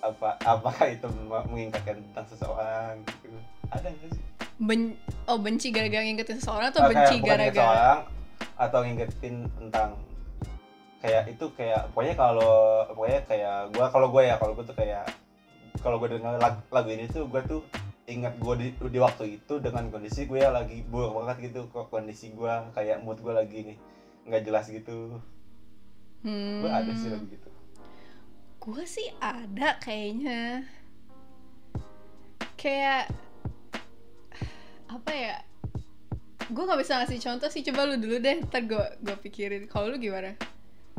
Apa 0.00 0.40
apakah 0.40 0.88
itu 0.88 1.04
me- 1.12 1.44
mengingatkan 1.44 2.00
tentang 2.00 2.24
seseorang 2.24 3.04
gitu? 3.04 3.36
Ada 3.68 3.92
nggak 3.92 4.10
sih? 4.16 4.24
Ben- 4.58 4.96
oh 5.28 5.36
benci 5.36 5.68
gara-gara 5.68 6.00
ngingetin 6.00 6.40
seseorang 6.40 6.72
atau 6.72 6.82
Ah, 6.82 6.88
benci 6.88 7.20
gara-gara? 7.20 8.02
atau 8.58 8.80
ngingetin 8.82 9.46
tentang 9.54 9.94
kayak 10.98 11.30
itu 11.30 11.46
kayak 11.54 11.94
pokoknya 11.94 12.14
kalau 12.18 12.82
pokoknya 12.90 13.20
kayak 13.22 13.70
gua 13.70 13.86
kalau 13.86 14.10
gue 14.10 14.22
ya 14.26 14.34
kalau 14.34 14.50
gue 14.58 14.66
tuh 14.66 14.74
kayak 14.74 15.06
kalau 15.78 16.02
gue 16.02 16.10
dengar 16.10 16.42
lagu, 16.42 16.58
lagu 16.74 16.90
ini 16.90 17.06
tuh 17.06 17.30
gue 17.30 17.38
tuh 17.46 17.62
ingat 18.10 18.34
gue 18.34 18.54
di, 18.58 18.68
di 18.74 18.98
waktu 18.98 19.38
itu 19.38 19.62
dengan 19.62 19.86
kondisi 19.94 20.26
gue 20.26 20.42
ya 20.42 20.50
lagi 20.50 20.82
buruk 20.82 21.22
banget 21.22 21.52
gitu 21.54 21.70
kok 21.70 21.86
kondisi 21.86 22.34
gue 22.34 22.50
kayak 22.74 22.98
mood 23.06 23.22
gue 23.22 23.30
lagi 23.30 23.58
nih 23.62 23.78
nggak 24.26 24.42
jelas 24.42 24.66
gitu 24.66 25.22
hmm, 26.24 26.62
gue 26.64 26.70
ada 26.70 26.92
sih 26.94 27.08
lagu 27.12 27.26
gitu. 27.30 27.48
Gue 28.58 28.82
sih 28.84 29.08
ada 29.22 29.78
kayaknya. 29.78 30.66
Kayak 32.58 33.12
apa 34.88 35.12
ya 35.12 35.36
gue 36.48 36.64
nggak 36.64 36.80
bisa 36.80 36.96
ngasih 36.96 37.20
contoh 37.20 37.52
sih 37.52 37.60
coba 37.60 37.84
lu 37.84 38.00
dulu 38.00 38.16
deh 38.24 38.40
ntar 38.48 38.64
gue 38.64 38.84
gue 39.04 39.16
pikirin. 39.20 39.68
Kalau 39.68 39.92
lu 39.92 40.00
gimana? 40.00 40.34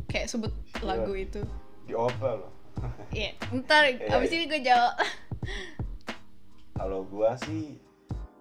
Kayak 0.06 0.30
sebut 0.30 0.54
lagu 0.86 1.14
itu. 1.18 1.42
Dioper 1.90 2.46
loh. 2.46 2.54
Iya, 3.12 3.36
ntar 3.52 3.92
Iya, 3.92 4.16
abis 4.16 4.32
iya. 4.32 4.38
ini 4.40 4.46
gue 4.48 4.62
jawab. 4.64 4.96
Kalau 6.80 7.04
gue 7.04 7.32
sih 7.44 7.64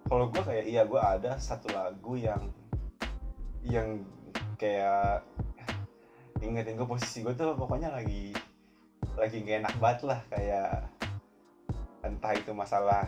kalau 0.09 0.25
gue 0.33 0.41
kayak 0.41 0.65
iya 0.65 0.81
gue 0.87 1.01
ada 1.01 1.37
satu 1.37 1.69
lagu 1.69 2.17
yang 2.17 2.49
yang 3.61 4.01
kayak 4.57 5.21
ingetin 6.39 6.79
gue 6.79 6.87
posisi 6.87 7.21
gue 7.21 7.35
tuh 7.35 7.55
pokoknya 7.55 7.91
lagi 7.91 8.31
lagi 9.19 9.43
gak 9.43 9.57
enak 9.67 9.75
banget 9.79 9.99
lah 10.07 10.19
kayak 10.31 10.71
entah 12.03 12.33
itu 12.35 12.51
masalah 12.55 13.03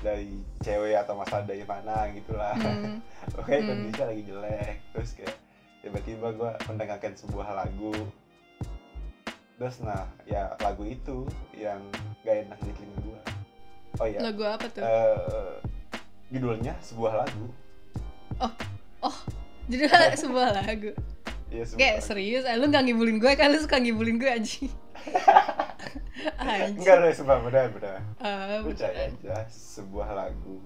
dari 0.00 0.40
cewek 0.60 0.96
atau 1.00 1.16
masalah 1.16 1.44
dari 1.44 1.64
mana 1.64 2.08
gitu 2.12 2.36
lah 2.36 2.56
Hmm, 2.56 3.00
oke 3.40 3.48
Hmm. 3.52 3.64
kondisinya 3.68 4.06
lagi 4.12 4.22
jelek 4.24 4.76
terus 4.92 5.10
kayak 5.16 5.36
tiba-tiba 5.84 6.32
gue 6.32 6.50
mendengarkan 6.64 7.12
sebuah 7.12 7.48
lagu. 7.52 7.92
Terus 9.60 9.84
nah 9.84 10.08
ya 10.24 10.56
lagu 10.64 10.82
itu 10.88 11.28
yang 11.52 11.80
gak 12.24 12.48
enak 12.48 12.58
di 12.64 12.72
telinga 12.72 12.98
gue 13.04 13.20
oh 14.00 14.06
ya 14.08 14.18
lagu 14.24 14.42
apa 14.48 14.66
tuh? 14.72 14.82
eh 14.82 15.52
judulnya 16.32 16.74
sebuah 16.80 17.12
lagu. 17.24 17.46
Jadi 19.68 19.84
sebuah 20.24 20.50
lagu 20.64 20.92
Iya 21.54 21.64
kayak 21.78 21.98
serius 22.02 22.42
eh, 22.42 22.58
lu 22.58 22.66
nggak 22.66 22.82
ngibulin 22.90 23.22
gue 23.22 23.32
kan? 23.38 23.46
Lu 23.54 23.62
suka 23.62 23.78
ngibulin 23.78 24.18
gue 24.18 24.26
anjing. 24.26 24.66
Anjing. 26.40 26.82
Enggak 26.82 26.96
loh 26.98 27.10
sebuah 27.14 27.38
benar 27.46 27.64
benar. 27.70 27.98
Ah, 28.18 28.58
percaya 28.64 29.06
aja 29.06 29.46
sebuah 29.46 30.08
lagu. 30.18 30.58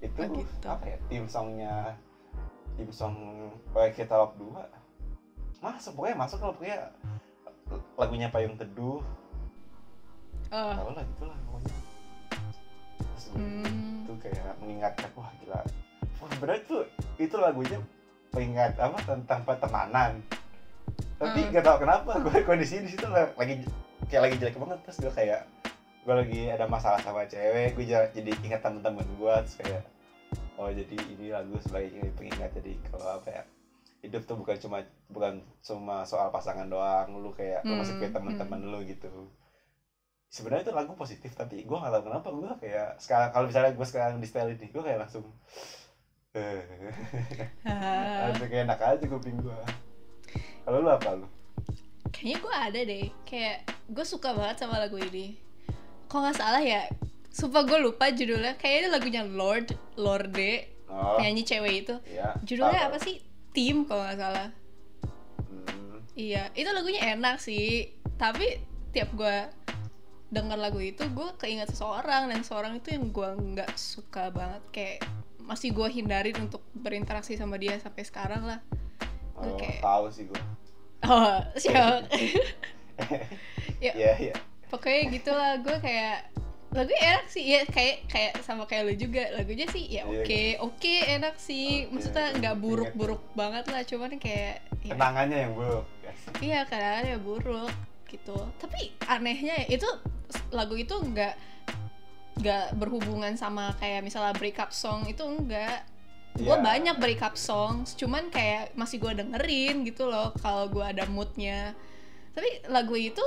Itu 0.00 0.16
Oh, 0.16 0.32
gitu. 0.32 0.66
apa 0.66 0.84
ya 0.88 0.96
tim 1.12 1.28
songnya 1.28 1.92
tim 2.80 2.88
song 2.88 3.14
proyek 3.70 4.02
kita 4.02 4.16
Love 4.16 4.34
2 4.40 5.62
masuk 5.62 5.94
pokoknya 5.94 6.16
masuk 6.18 6.38
kalau 6.42 6.54
pokoknya 6.58 6.90
lagunya 8.00 8.28
Payung 8.32 8.56
Teduh. 8.56 9.04
Tau 10.48 10.90
lah 10.90 11.04
gitu 11.04 11.24
lah 11.28 11.38
pokoknya. 11.46 11.76
Terus 12.98 13.24
gue 13.28 13.38
hmm. 13.44 14.04
itu 14.08 14.12
kayak 14.24 14.56
mengingatkan 14.58 15.08
wah 15.14 15.30
gila. 15.38 15.60
Wah 16.18 16.32
bener 16.40 16.58
tuh 16.64 16.88
itu 17.20 17.36
lagunya 17.36 17.78
mengingat 18.32 18.74
apa 18.76 18.96
tentang 18.98 19.40
pertemanan. 19.44 20.18
Tapi 21.16 21.38
Hmm. 21.40 21.52
gak 21.52 21.62
tau 21.62 21.78
kenapa 21.78 22.18
gue 22.24 22.42
kondisi 22.42 22.80
di 22.80 22.88
situ 22.88 23.06
lagi 23.06 23.62
kayak 24.04 24.22
lagi 24.22 24.36
jelek 24.36 24.58
banget 24.58 24.78
terus 24.82 24.98
gue 24.98 25.12
kayak 25.12 25.46
gue 26.02 26.14
lagi 26.16 26.40
ada 26.48 26.66
masalah 26.66 26.98
sama 26.98 27.22
cewek 27.24 27.72
gue 27.72 27.86
ja- 27.86 28.10
jadi 28.10 28.34
ingat 28.42 28.60
temen-temen 28.60 29.06
gue 29.14 29.34
terus 29.46 29.56
kayak 29.56 29.82
oh 30.56 30.66
jadi 30.66 30.96
ini 30.98 31.30
lagu 31.30 31.54
sebagai 31.60 32.10
pengingat 32.12 32.50
jadi 32.52 32.74
kalau 32.90 33.06
apa 33.14 33.28
ya 33.30 33.42
hidup 34.02 34.26
tuh 34.26 34.34
bukan 34.34 34.58
cuma 34.58 34.82
bukan 35.06 35.32
cuma 35.60 36.02
soal 36.02 36.28
pasangan 36.28 36.66
doang 36.66 37.14
lu 37.14 37.30
kayak 37.30 37.62
lu 37.62 37.78
masih 37.78 37.94
Hmm, 37.94 38.00
punya 38.00 38.10
teman-teman 38.12 38.60
lu 38.60 38.82
gitu. 38.82 39.30
Sebenarnya 40.26 40.66
itu 40.66 40.74
lagu 40.74 40.96
positif 40.96 41.30
tapi 41.32 41.62
gue 41.62 41.76
gak 41.76 41.92
tahu 41.92 42.04
kenapa 42.04 42.28
gue 42.28 42.50
kayak 42.58 42.98
sekarang 42.98 43.30
kalau 43.30 43.46
misalnya 43.46 43.70
gue 43.70 43.86
sekarang 43.86 44.18
di 44.18 44.26
style 44.26 44.50
ini 44.50 44.66
gue 44.66 44.82
kayak 44.82 44.98
langsung 44.98 45.28
eh. 46.36 46.64
Kayak 48.40 48.64
enak 48.68 48.80
aja 48.80 49.04
kuping 49.04 49.36
gue 49.40 49.60
kalau 50.62 50.78
lu 50.78 50.90
apa 50.90 51.10
lu? 51.18 51.26
Kayaknya 52.14 52.36
gue 52.38 52.54
ada 52.54 52.80
deh. 52.86 53.06
Kayak 53.26 53.58
gue 53.90 54.04
suka 54.06 54.30
banget 54.30 54.62
sama 54.62 54.78
lagu 54.78 54.94
ini. 54.94 55.34
Kok 56.06 56.18
nggak 56.22 56.38
salah 56.38 56.62
ya? 56.62 56.86
Sumpah 57.34 57.66
gue 57.66 57.78
lupa 57.82 58.14
judulnya. 58.14 58.54
Kayaknya 58.54 58.88
lagunya 58.94 59.22
Lord 59.26 59.74
Lorde. 59.98 60.70
Oh. 60.86 61.18
Penyanyi 61.18 61.42
cewek 61.42 61.74
itu. 61.82 61.94
Iya 62.06 62.38
judulnya 62.46 62.80
apa 62.92 62.98
sih? 63.02 63.18
Tim 63.50 63.88
kalau 63.90 64.06
nggak 64.06 64.20
salah. 64.22 64.48
Hmm, 65.50 65.98
iya 66.14 66.52
itu 66.54 66.68
lagunya 66.70 67.10
enak 67.10 67.42
sih. 67.42 67.90
Tapi 68.14 68.62
tiap 68.94 69.10
gue 69.18 69.36
denger 70.30 70.56
lagu 70.62 70.78
itu 70.78 71.02
gue 71.10 71.28
keinget 71.42 71.74
seseorang. 71.74 72.30
Dan 72.30 72.46
seseorang 72.46 72.78
itu 72.78 72.94
yang 72.94 73.10
gue 73.10 73.28
nggak 73.58 73.74
suka 73.74 74.30
banget. 74.30 74.62
Kayak 74.70 74.98
masih 75.44 75.74
gue 75.74 75.88
hindarin 75.90 76.36
untuk 76.38 76.62
berinteraksi 76.74 77.34
sama 77.34 77.58
dia 77.58 77.76
sampai 77.82 78.02
sekarang 78.06 78.42
lah. 78.46 78.60
Oh, 79.36 79.58
Oke. 79.58 79.82
tahu 79.82 80.06
sih 80.12 80.24
gue 80.28 80.42
oh 81.06 81.38
siap. 81.58 82.02
Ya. 83.82 83.90
iya 83.98 84.12
iya. 84.30 84.34
Pokoknya 84.70 85.10
gitulah 85.10 85.58
gue 85.58 85.74
kayak 85.82 86.30
lagunya 86.70 87.02
enak 87.02 87.26
sih. 87.26 87.42
Ya 87.42 87.66
kayak 87.66 88.06
kayak 88.06 88.38
sama 88.46 88.62
kayak 88.70 88.86
lu 88.86 88.94
juga. 88.94 89.26
Lagunya 89.34 89.66
sih 89.74 89.90
ya 89.90 90.06
Iya, 90.06 90.22
oke 90.22 90.42
oke 90.70 90.94
enak 91.18 91.34
sih. 91.34 91.90
Oke, 91.90 91.98
maksudnya 91.98 92.30
nggak 92.38 92.56
buruk-buruk 92.62 93.22
banget 93.34 93.66
lah 93.74 93.82
cuman 93.82 94.22
kayak 94.22 94.62
ya, 94.86 94.94
kenangannya 94.94 95.38
yang 95.48 95.52
buruk 95.58 95.86
ya 95.98 96.12
iya 96.38 96.60
kadang 96.62 97.10
ya 97.10 97.18
buruk 97.18 97.74
gitu. 98.06 98.38
Tapi 98.62 98.94
anehnya 99.10 99.66
ya 99.66 99.66
itu 99.66 99.88
lagu 100.54 100.78
itu 100.78 100.94
nggak 100.94 101.34
nggak 102.40 102.80
berhubungan 102.80 103.36
sama 103.36 103.76
kayak 103.76 104.00
misalnya 104.00 104.32
break 104.36 104.56
up 104.56 104.72
song 104.72 105.04
itu 105.04 105.20
enggak. 105.20 105.84
Gue 106.32 106.56
Iya. 106.56 106.64
banyak 106.64 106.96
break 106.96 107.20
up 107.20 107.36
songs 107.36 107.92
cuman 107.92 108.32
kayak 108.32 108.72
masih 108.72 108.96
gue 108.96 109.12
dengerin 109.20 109.84
gitu 109.84 110.08
loh 110.08 110.32
kalau 110.40 110.72
gue 110.72 110.80
ada 110.80 111.04
moodnya. 111.04 111.76
Tapi 112.32 112.64
lagu 112.72 112.96
itu 112.96 113.20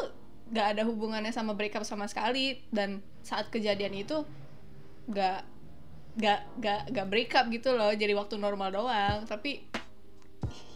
nggak 0.50 0.68
ada 0.78 0.82
hubungannya 0.86 1.30
sama 1.30 1.54
break 1.54 1.78
up 1.78 1.86
sama 1.86 2.10
sekali 2.10 2.66
dan 2.74 3.02
saat 3.22 3.50
kejadian 3.54 3.94
itu 3.94 4.26
nggak 5.06 5.42
nggak 6.18 6.40
nggak 6.62 6.82
nggak 6.94 7.08
break 7.10 7.32
up 7.38 7.46
gitu 7.54 7.78
loh 7.78 7.94
jadi 7.94 8.18
waktu 8.18 8.42
normal 8.42 8.74
doang. 8.74 9.30
Tapi 9.30 9.70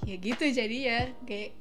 ya 0.05 0.15
gitu 0.21 0.45
jadi 0.45 0.77
ya 0.77 0.99
kayak 1.25 1.51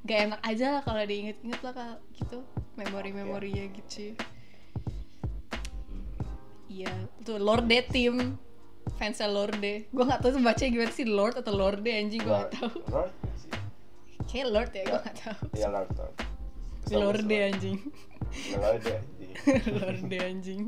gak 0.00 0.18
enak 0.26 0.40
aja 0.42 0.66
lah 0.78 0.82
kalau 0.82 1.02
diinget-inget 1.02 1.60
lah 1.62 1.74
kalau 1.74 1.96
gitu. 2.14 2.38
Memori-memorinya 2.78 3.66
gitu 3.76 4.14
iya 6.70 6.94
tuh 7.26 7.42
Lorde 7.42 7.82
tim 7.90 8.38
fansnya 8.94 9.26
Lorde 9.26 9.90
gue 9.90 10.04
nggak 10.06 10.20
tahu 10.22 10.30
tuh 10.38 10.42
baca 10.42 10.62
gimana 10.62 10.92
sih 10.94 11.04
Lord 11.04 11.34
atau 11.42 11.52
Lorde 11.52 11.90
anjing 11.90 12.22
gue 12.22 12.30
nggak 12.30 12.46
Lord. 12.46 12.52
tahu. 12.54 12.70
Lord 12.88 13.12
sih? 13.36 13.50
Kayak 14.30 14.46
Lord 14.54 14.70
ya 14.70 14.82
gue 14.86 14.98
nggak 15.02 15.16
tahu. 15.18 15.40
Iya 15.58 15.68
Lord 15.68 15.90
Lord. 15.98 16.14
Lorde 16.90 17.36
anjing. 17.42 17.78
Lord 18.54 18.82
anjing. 18.86 19.32
Lorde 19.82 20.16
anjing. 20.22 20.62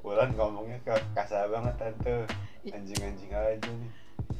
Wulan 0.00 0.30
ngomongnya 0.32 0.80
ke 0.80 0.96
kasar 1.12 1.52
banget 1.52 1.76
tante. 1.76 2.16
Anjing-anjing 2.64 3.30
aja 3.32 3.60
nih. 3.60 3.90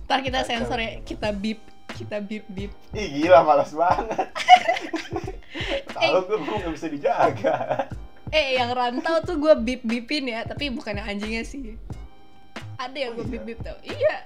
Ntar 0.09 0.19
kita 0.21 0.41
Kacau, 0.41 0.49
sensor 0.49 0.79
ya 0.81 0.91
kita 1.05 1.29
bip 1.33 1.61
kita 1.91 2.17
bip 2.23 2.45
bip 2.49 2.73
ih 2.97 3.09
gila 3.13 3.45
malas 3.45 3.77
banget. 3.77 4.29
Tahu 5.91 6.17
gue 6.25 6.39
gue 6.39 6.57
nggak 6.65 6.73
bisa 6.73 6.89
dijaga 6.89 7.57
eh 8.31 8.59
yang 8.59 8.71
rantau 8.75 9.19
tuh 9.27 9.37
gue 9.39 9.55
bip 9.59 9.83
bipin 9.83 10.31
ya 10.31 10.47
tapi 10.47 10.71
bukan 10.71 10.99
yang 11.03 11.07
anjingnya 11.07 11.43
sih. 11.43 11.75
Ada 12.79 12.97
yang 12.97 13.13
Oh, 13.15 13.23
gue 13.23 13.27
iya? 13.27 13.33
bip 13.37 13.43
bip 13.47 13.59
tau. 13.63 13.79
Iya. 13.83 14.17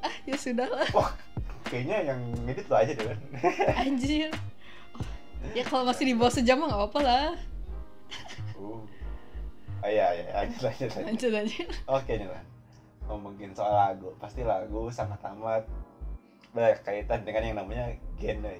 Ah 0.00 0.14
ya 0.24 0.36
sudah 0.36 0.68
lah 0.68 0.88
wah 0.96 1.12
kayaknya 1.68 2.08
yang 2.08 2.20
ngedit 2.48 2.66
lo 2.72 2.76
aja 2.76 2.92
deh 2.96 3.16
anjir. 3.76 4.30
Ya 5.56 5.64
kalau 5.64 5.88
masih 5.88 6.04
di 6.04 6.12
bawah 6.12 6.28
sejam 6.28 6.60
mah 6.60 6.68
nggak 6.68 6.84
apa 6.92 6.98
lah. 7.00 7.32
Uh. 8.60 8.76
Oh, 9.80 9.88
iya 9.88 10.12
iya. 10.12 10.24
Lanjut 10.36 10.60
lanjut 10.68 10.88
lanjut. 10.92 11.08
Lanjut 11.08 11.32
aja 11.32 11.64
Oke 11.88 12.12
nih 12.20 12.28
lah 12.28 12.42
ngomongin 13.08 13.56
soal 13.56 13.72
lagu. 13.72 14.12
Pasti 14.20 14.44
lagu 14.44 14.92
sangat 14.92 15.16
amat 15.32 15.64
berkaitan 16.52 17.24
dengan 17.24 17.42
yang 17.46 17.56
namanya 17.62 17.84
genre 18.20 18.52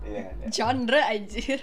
iya 0.00 0.20
kan 0.26 0.34
ya? 0.40 0.46
Genre 0.48 1.00
anjir 1.06 1.60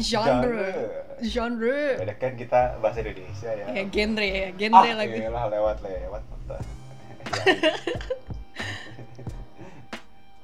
Genre. 0.00 0.72
genre. 1.20 1.80
Beda 2.00 2.14
kan 2.16 2.32
kita 2.34 2.60
bahasa 2.80 3.04
Indonesia 3.04 3.50
ya. 3.52 3.66
Ya 3.70 3.84
genre 3.86 4.26
ya 4.26 4.48
genre 4.56 4.88
ah, 4.88 4.94
lagi. 4.96 5.16
iyalah, 5.20 5.44
lewat 5.52 5.76
lewat 5.84 6.22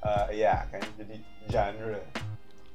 Eh, 0.06 0.26
iya 0.38 0.62
kan 0.70 0.78
jadi 0.94 1.16
genre. 1.50 1.98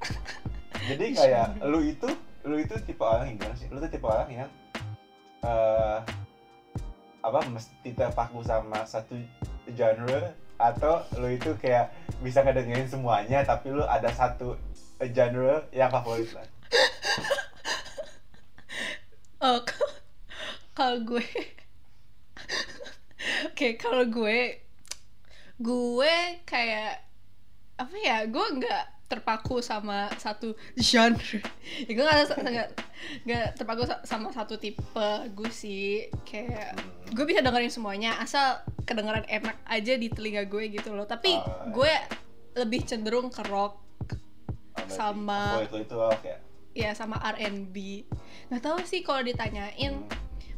Jadi 0.92 1.14
kayak 1.14 1.62
lu 1.64 1.80
itu 1.80 2.08
lu 2.44 2.58
itu 2.58 2.74
tipe 2.84 3.00
orang 3.00 3.32
yang 3.32 3.36
gimana 3.40 3.56
sih? 3.56 3.70
Lu 3.72 3.78
tuh 3.80 3.88
tipe 3.88 4.04
orang 4.04 4.28
yang 4.28 4.50
eh 5.46 5.98
apa 7.22 7.40
mesti 7.48 7.94
terpaku 7.94 8.42
sama 8.42 8.82
satu 8.84 9.14
genre 9.72 10.34
atau 10.58 11.06
lu 11.22 11.30
itu 11.32 11.54
kayak 11.56 11.94
bisa 12.22 12.42
ngedengerin 12.42 12.90
semuanya 12.90 13.46
tapi 13.46 13.70
lu 13.70 13.82
ada 13.86 14.10
satu 14.10 14.58
genre 15.08 15.66
yang 15.70 15.90
favorit 15.90 16.30
lah. 16.32 16.46
Oh 19.42 19.58
kalau- 20.72 21.02
gue. 21.02 21.26
Oke 23.46 23.74
kalau 23.74 24.06
gue 24.06 24.58
gue 25.58 26.14
kayak 26.42 26.94
apa 27.74 27.96
ya 27.98 28.26
gue 28.26 28.46
nggak 28.58 28.84
terpaku 29.06 29.58
sama 29.58 30.06
satu 30.16 30.54
genre. 30.74 31.42
Ya 31.84 31.90
gue 31.90 32.02
nggak 32.02 32.38
nggak 32.38 32.68
nggak 33.26 33.46
terpaku 33.54 33.82
sa- 33.84 34.02
sama 34.02 34.30
satu 34.30 34.56
tipe 34.56 35.08
gue 35.34 35.50
sih. 35.50 36.06
Kayak 36.22 36.78
Hmm. 36.78 37.10
gue 37.12 37.24
bisa 37.26 37.42
dengerin 37.42 37.68
semuanya 37.68 38.16
asal 38.18 38.58
kedengeran 38.82 39.26
enak 39.26 39.58
aja 39.66 39.94
di 39.94 40.06
telinga 40.06 40.46
gue 40.46 40.70
gitu 40.70 40.94
loh. 40.94 41.04
Tapi 41.04 41.34
Oh, 41.34 41.68
gue 41.74 41.92
lebih 42.56 42.86
cenderung 42.86 43.28
ke 43.28 43.42
rock 43.44 43.91
Sama- 44.88 45.60
itu 45.64 45.78
ya 46.24 46.36
ya 46.72 46.90
sama 46.96 47.20
R&B 47.20 47.76
nggak 48.48 48.62
tahu 48.64 48.80
sih 48.84 49.04
kalau 49.04 49.20
ditanyain. 49.20 49.92
Hmm. 50.04 50.08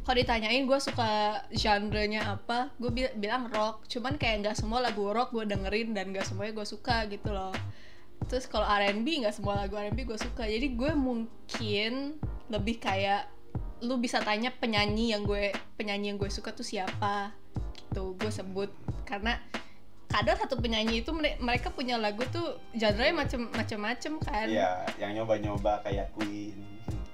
kalau 0.05 0.21
ditanyain 0.21 0.69
gue 0.69 0.77
suka 0.77 1.41
genrenya 1.49 2.37
apa. 2.37 2.69
Gue 2.77 2.93
bi- 2.93 3.15
bilang 3.17 3.49
rock. 3.49 3.89
Cuman 3.89 4.21
kayak 4.21 4.45
nggak 4.45 4.55
semua 4.55 4.77
lagu 4.77 5.09
rock 5.09 5.33
gue 5.33 5.49
dengerin 5.49 5.97
dan 5.97 6.13
nggak 6.13 6.29
semuanya 6.29 6.53
gue 6.61 6.67
suka 6.69 7.09
gitu 7.09 7.33
loh. 7.33 7.49
Terus 8.29 8.45
kalau 8.45 8.69
R&B 8.69 9.25
nggak 9.25 9.33
semua 9.33 9.57
lagu 9.65 9.73
R&B 9.73 10.05
gue 10.05 10.19
suka. 10.21 10.45
Jadi 10.45 10.77
gue 10.77 10.93
mungkin 10.93 12.21
lebih 12.53 12.77
kayak 12.77 13.33
lu 13.81 13.97
bisa 13.97 14.21
tanya 14.21 14.53
penyanyi 14.53 15.09
yang 15.09 15.25
gue 15.25 15.49
penyanyi 15.73 16.13
yang 16.13 16.21
gue 16.21 16.29
suka 16.29 16.53
tuh 16.53 16.61
siapa? 16.61 17.33
Gitu 17.73 18.13
gue 18.13 18.29
sebut. 18.29 18.69
Karena 19.09 19.41
kadang 20.07 20.37
satu 20.37 20.55
penyanyi 20.55 21.01
itu 21.01 21.11
mere- 21.11 21.37
mereka 21.37 21.69
punya 21.69 21.95
lagu 21.95 22.23
tuh 22.27 22.57
genre-nya 22.71 23.11
macem 23.11 23.49
macem-macem 23.49 24.13
kan 24.19 24.47
Iya, 24.47 24.71
yang 24.95 25.11
nyoba-nyoba 25.13 25.81
kayak 25.81 26.13
Queen. 26.13 26.55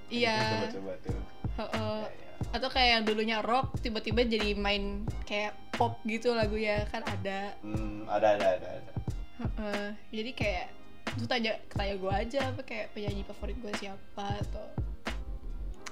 Iya. 0.07 0.37
Coba-coba 0.67 0.93
tuh. 1.01 1.19
Heeh. 1.57 2.01
Iya, 2.01 2.09
iya. 2.11 2.29
atau 2.51 2.67
kayak 2.67 2.89
yang 2.91 3.03
dulunya 3.03 3.37
rock 3.39 3.77
tiba-tiba 3.79 4.23
jadi 4.23 4.53
main 4.53 5.05
kayak 5.23 5.53
pop 5.71 6.01
gitu 6.03 6.33
lagunya 6.33 6.83
kan 6.87 6.99
ada 7.01 7.53
Hmm, 7.59 8.03
ada 8.05 8.33
ada 8.33 8.47
ada 8.57 8.67
ada. 8.75 8.93
Heeh. 9.39 9.87
jadi 10.11 10.31
kayak 10.33 10.67
lu 11.13 11.25
tanya 11.25 11.53
tanya 11.69 11.95
gue 11.95 12.11
aja 12.11 12.39
apa 12.49 12.61
kayak 12.61 12.91
penyanyi 12.91 13.21
favorit 13.23 13.57
gue 13.57 13.73
siapa 13.75 14.25
atau 14.41 14.67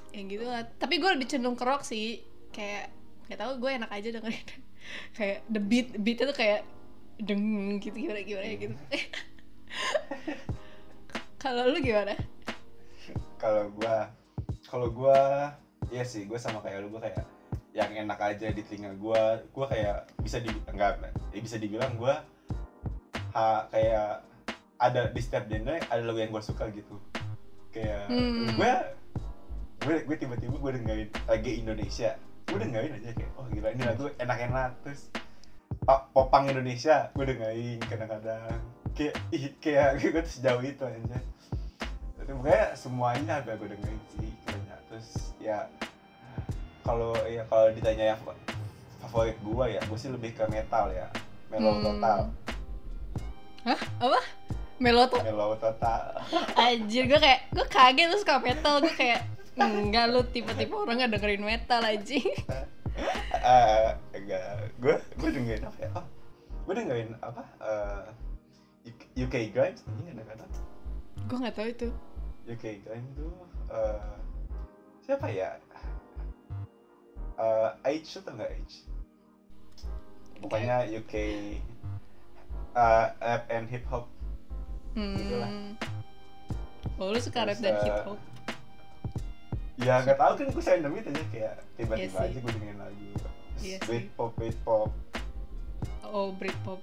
yang 0.10 0.26
gitu 0.28 0.42
lah 0.44 0.66
tapi 0.76 0.98
gue 0.98 1.10
lebih 1.12 1.28
cenderung 1.28 1.54
ke 1.54 1.62
rock 1.62 1.84
sih 1.84 2.18
kayak 2.50 2.90
nggak 3.26 3.38
tahu 3.38 3.52
gue 3.58 3.70
enak 3.72 3.92
aja 3.92 4.10
dengerin 4.12 4.48
kayak 5.18 5.38
the 5.46 5.62
beat 5.62 5.94
beatnya 5.96 6.26
tuh 6.26 6.36
kayak 6.36 6.66
deng 7.20 7.78
gitu 7.84 7.96
gimana 8.00 8.22
gimana 8.24 8.48
gitu. 8.56 8.76
Kalau 11.40 11.72
lu 11.72 11.80
gimana? 11.80 12.16
Kalau 13.40 13.72
gua 13.76 14.12
kalau 14.68 14.88
gua 14.92 15.20
iya 15.92 16.04
sih, 16.04 16.28
gua 16.28 16.40
sama 16.40 16.60
kayak 16.64 16.84
lu 16.84 16.92
gua 16.92 17.04
kayak 17.04 17.24
yang 17.76 17.92
enak 17.96 18.20
aja 18.20 18.52
di 18.52 18.62
telinga 18.66 18.92
gua, 19.00 19.40
gua 19.56 19.66
kayak 19.72 20.12
bisa 20.20 20.44
di 20.44 20.52
enggak 20.68 21.00
ya 21.32 21.40
bisa 21.40 21.56
dibilang 21.56 21.96
gua 21.96 22.26
ha, 23.36 23.68
kayak 23.72 24.26
ada 24.80 25.12
di 25.12 25.22
setiap 25.22 25.48
genre 25.48 25.80
ada 25.80 26.02
lagu 26.04 26.20
yang 26.20 26.32
gua 26.32 26.44
suka 26.44 26.68
gitu. 26.72 26.96
Kayak 27.72 28.08
Hmm. 28.12 28.56
gua 28.56 28.74
gue 29.80 29.96
gue 30.04 30.18
tiba-tiba 30.20 30.60
gue 30.60 30.72
dengerin 30.76 31.10
lagi 31.24 31.52
Indonesia. 31.64 32.20
Gue 32.52 32.60
dengerin 32.60 33.00
aja 33.00 33.16
kayak 33.16 33.32
oh 33.40 33.48
gila 33.48 33.72
ini 33.72 33.84
lagu 33.88 34.12
enak-enak 34.20 34.76
terus 34.84 35.08
popang 36.10 36.46
Indonesia 36.46 37.10
gue 37.12 37.26
dengerin 37.26 37.80
kadang-kadang. 37.82 38.58
Kayak 38.94 39.16
kayak 39.60 39.88
gue 40.02 40.22
tuh 40.22 40.34
sejauh 40.34 40.62
itu 40.62 40.84
aja. 40.84 41.18
Tapi 42.16 42.30
pokoknya 42.30 42.66
semuanya 42.74 43.34
agak 43.40 43.58
gue 43.58 43.74
dengerin 43.74 44.02
sih 44.12 44.32
kayaknya 44.44 44.76
terus 44.86 45.08
ya 45.38 45.66
kalau 46.82 47.14
ya 47.26 47.46
kalau 47.46 47.70
ditanya 47.70 48.14
yang 48.14 48.20
fa- 48.20 48.38
favorit 49.00 49.38
gue 49.40 49.66
ya 49.70 49.82
gue 49.82 49.98
sih 49.98 50.10
lebih 50.10 50.34
ke 50.34 50.46
metal 50.48 50.90
ya. 50.90 51.08
Metal 51.48 51.72
Hmm. 51.72 51.84
total. 51.84 52.20
Hah? 53.66 53.80
Apa? 54.00 54.20
Melo 54.80 55.04
tuh 55.06 55.20
mellow 55.20 55.60
total. 55.60 56.24
Anjir 56.56 57.04
gue 57.04 57.20
kayak 57.20 57.52
gue 57.52 57.66
kaget 57.68 58.08
terus 58.08 58.24
suka 58.24 58.40
metal. 58.40 58.80
Gue 58.80 58.94
kayak 58.94 59.28
enggak 59.60 60.08
lu 60.08 60.24
tipe-tipe 60.24 60.72
orang 60.72 61.04
nggak 61.04 61.20
dengerin 61.20 61.44
metal 61.44 61.84
aja 61.84 62.16
Eh, 63.40 63.90
enggak. 64.16 64.44
Gue 64.80 64.96
gue 65.18 65.30
dengerin 65.32 65.64
apa 65.66 65.80
ya? 65.80 65.90
Oh, 65.96 66.06
gue 66.68 66.74
dengerin 66.76 67.12
apa? 67.24 67.44
Eh, 67.62 68.06
UK- 69.26 69.52
Grimes 69.54 69.82
ini 70.04 70.12
ada 70.16 70.24
kata. 70.28 70.46
Gue 71.28 71.38
nggak 71.40 71.56
tahu 71.56 71.68
itu. 71.70 71.88
UK 72.50 72.64
Grimes 72.84 73.10
tuh 73.16 73.32
eh, 73.70 74.14
siapa 75.06 75.28
ya? 75.30 75.58
Eh, 77.40 77.70
H 78.04 78.20
tuh 78.20 78.22
tau 78.28 78.34
nggak 78.36 78.52
H? 78.52 78.74
Pokoknya 80.40 80.88
UK 80.88 81.14
eh, 82.76 83.06
rap 83.20 83.44
and 83.50 83.68
hip 83.68 83.86
hop. 83.88 84.08
Hmm. 84.98 85.78
oh 87.00 87.14
lu 87.14 87.20
suka 87.22 87.48
rap 87.48 87.56
dan 87.62 87.78
hip 87.86 88.04
hop 88.04 88.20
ya 89.80 90.04
nggak 90.04 90.20
tahu 90.20 90.32
kan 90.36 90.48
gue 90.52 90.64
random 90.64 90.92
itu 91.00 91.10
aja 91.10 91.24
kayak 91.32 91.54
tiba-tiba 91.80 92.20
sih. 92.20 92.26
aja 92.28 92.38
gue 92.44 92.52
dengerin 92.52 92.80
lagu. 92.80 93.08
Iya 93.60 93.78
sih. 93.80 93.88
Beat 93.88 94.06
pop 94.16 94.32
beat 94.36 94.58
pop 94.64 94.92
oh 96.10 96.34
Britpop. 96.34 96.82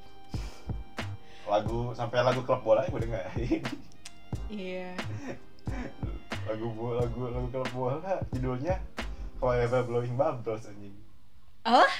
Lagu 1.47 1.95
sampai 1.95 2.23
lagu 2.23 2.43
klub 2.43 2.63
bola 2.63 2.87
gue 2.87 3.01
dengerin. 3.03 3.63
Iya. 4.47 4.95
Lagu 6.47 6.67
bo- 6.75 6.95
lagu 6.95 7.21
lagu 7.27 7.49
klub 7.51 7.71
bola 7.75 8.23
judulnya 8.31 8.79
Forever 9.43 9.83
Blowing 9.83 10.15
Bubbles 10.15 10.71
anjing. 10.71 10.95
Oh 11.67 11.91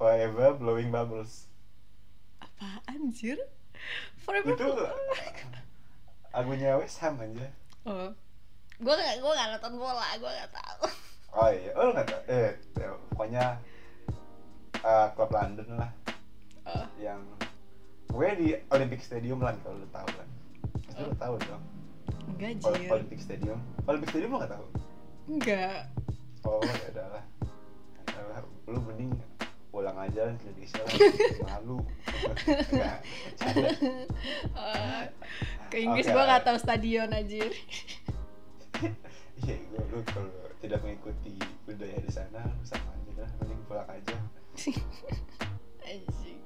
Forever 0.00 0.56
Blowing 0.56 0.88
Bubbles. 0.88 1.46
Apaan 2.40 2.80
anjir 2.88 3.36
Forever 4.24 4.56
itu 4.56 4.68
lagunya 6.32 6.80
West 6.80 7.02
Ham 7.04 7.20
aja 7.20 7.50
oh 7.84 8.14
gue 8.82 8.94
gak 8.94 9.14
gue 9.22 9.32
gak 9.32 9.48
nonton 9.54 9.74
bola 9.78 10.08
gue 10.18 10.30
gak 10.30 10.52
tahu. 10.52 10.84
Oh 11.32 11.48
iya 11.48 11.72
oh 11.80 11.88
lu 11.88 11.96
nggak 11.96 12.12
tahu? 12.12 12.22
Eh 12.28 12.52
ya, 12.76 12.92
pokoknya 13.08 13.44
eh, 14.84 15.06
klub 15.16 15.32
London 15.32 15.68
lah. 15.80 15.90
Oh. 16.68 16.84
Yang 17.00 17.24
gue 18.12 18.28
di 18.36 18.48
Olympic 18.68 19.00
Stadium 19.00 19.40
lah 19.40 19.56
kalau 19.64 19.80
lu 19.80 19.88
tahu 19.88 20.08
kan. 20.12 20.28
Pasti 20.84 21.00
lu 21.00 21.16
tahu 21.16 21.34
dong. 21.48 21.64
Enggak 22.36 22.60
Ol- 22.68 23.00
Olympic 23.00 23.24
Stadium. 23.24 23.64
Olympic 23.88 24.12
Stadium 24.12 24.28
lu 24.28 24.38
nggak 24.44 24.52
tahu? 24.52 24.66
Enggak. 25.32 25.80
Oh 26.44 26.60
ya 26.60 26.74
udah 26.92 27.06
lah. 27.16 27.24
Lu 28.68 28.78
mending 28.84 29.16
pulang 29.72 29.96
aja 29.96 30.36
ke 30.36 30.44
Indonesia 30.52 30.84
lah. 30.84 30.92
Malu. 31.48 31.78
Nggak, 32.76 32.98
canda. 33.40 33.68
Eh, 34.52 35.02
ke 35.72 35.76
Inggris 35.80 36.04
Oke. 36.04 36.12
gue 36.12 36.24
gak 36.28 36.44
tahu 36.44 36.58
stadion 36.60 37.08
anjir 37.08 37.48
iya 39.42 39.54
gue 39.58 39.82
lu 39.90 40.00
kalau 40.08 40.30
tidak 40.58 40.78
mengikuti 40.82 41.38
budaya 41.66 41.98
di 41.98 42.12
sana 42.12 42.42
lu 42.46 42.64
sama 42.66 42.90
aja 42.94 43.12
lah. 43.22 43.30
Mending 43.42 43.60
pulang 43.66 43.88
aja. 43.88 44.16
Anjing. 45.86 46.40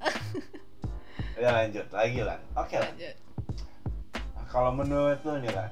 Ya 1.36 1.52
lanjut 1.52 1.84
lagi 1.92 2.24
lah. 2.24 2.40
Oke 2.56 2.80
lah. 2.80 2.88
Lanjut. 2.96 3.16
Kalau 4.48 4.72
menurut 4.72 5.20
lu 5.20 5.36
nih 5.44 5.52
lah 5.52 5.68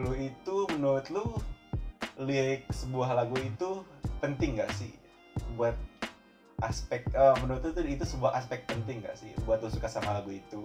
lu 0.00 0.16
itu 0.16 0.56
menurut 0.76 1.06
lu 1.12 1.24
lirik 2.24 2.64
sebuah 2.72 3.12
lagu 3.12 3.36
itu 3.36 3.84
penting 4.24 4.56
gak 4.56 4.72
sih 4.72 4.92
buat 5.60 5.76
aspek 6.64 7.04
eh, 7.12 7.34
menurut 7.44 7.60
lu 7.68 7.70
tuh 7.76 7.84
itu 7.84 8.04
sebuah 8.08 8.32
aspek 8.40 8.64
penting 8.64 9.04
gak 9.04 9.16
sih 9.20 9.28
buat 9.44 9.60
lu 9.60 9.68
suka 9.68 9.88
sama 9.92 10.16
lagu 10.16 10.32
itu 10.32 10.64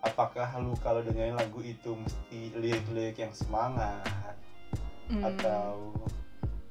apakah 0.00 0.48
lu 0.60 0.72
kalau 0.80 1.04
dengerin 1.04 1.36
lagu 1.36 1.60
itu 1.60 1.92
mesti 1.92 2.56
lirik-lirik 2.56 3.16
yang 3.18 3.32
semangat 3.32 4.36
Hmm. 5.10 5.26
atau 5.26 5.90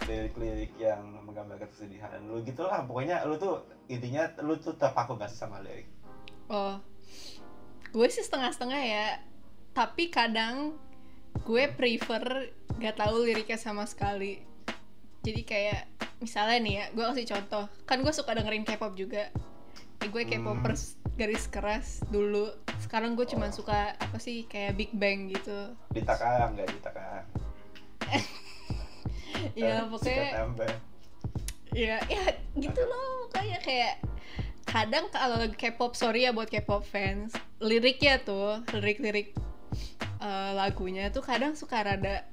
lirik-lirik 0.08 0.72
yang 0.80 1.04
menggambarkan 1.28 1.68
kesedihan 1.68 2.24
lu 2.24 2.40
gitulah 2.40 2.88
pokoknya 2.88 3.28
lu 3.28 3.36
tuh 3.36 3.68
intinya 3.92 4.32
lu 4.40 4.56
tuh 4.56 4.80
terpaku 4.80 5.20
gak 5.20 5.28
sama 5.28 5.60
lirik 5.60 5.86
Oh, 6.50 6.82
gue 7.94 8.08
sih 8.10 8.26
setengah-setengah 8.26 8.82
ya. 8.82 9.22
Tapi 9.70 10.10
kadang 10.10 10.74
gue 11.46 11.70
prefer 11.70 12.50
gak 12.82 12.98
tahu 12.98 13.22
liriknya 13.22 13.54
sama 13.54 13.86
sekali. 13.86 14.42
Jadi 15.22 15.46
kayak 15.46 15.86
misalnya 16.18 16.58
nih 16.58 16.74
ya, 16.74 16.86
gue 16.90 17.06
kasih 17.06 17.30
contoh. 17.30 17.70
Kan 17.86 18.02
gue 18.02 18.10
suka 18.10 18.34
dengerin 18.34 18.66
K-pop 18.66 18.98
juga. 18.98 19.30
Eh, 20.02 20.10
gue 20.10 20.24
K-popers 20.26 20.98
garis 21.20 21.46
keras 21.46 22.00
dulu. 22.08 22.48
Sekarang 22.80 23.14
gue 23.14 23.28
cuma 23.28 23.46
Oh. 23.46 23.54
suka 23.54 23.94
apa 23.94 24.16
sih 24.18 24.48
kayak 24.48 24.74
Big 24.74 24.92
Bang 24.96 25.28
gitu. 25.28 25.76
di 25.92 26.00
Takang 26.02 26.56
nggak 26.56 26.68
di 26.70 26.80
Takang 26.80 27.24
Ya 29.56 29.84
pokoknya 29.86 30.48
ya 31.70 32.02
ya 32.02 32.24
gitu 32.56 32.82
loh 32.82 33.30
kayak 33.30 33.62
kayak 33.62 33.94
kadang 34.66 35.06
kalau 35.10 35.46
K-pop 35.54 35.94
sorry 35.94 36.26
ya 36.26 36.34
buat 36.34 36.50
K-pop 36.50 36.82
fans 36.82 37.30
liriknya 37.62 38.18
tuh 38.20 38.66
lirik-lirik 38.74 39.38
eh, 40.20 40.52
lagunya 40.58 41.14
tuh 41.14 41.22
kadang 41.22 41.54
suka 41.54 41.86
rada 41.86 42.26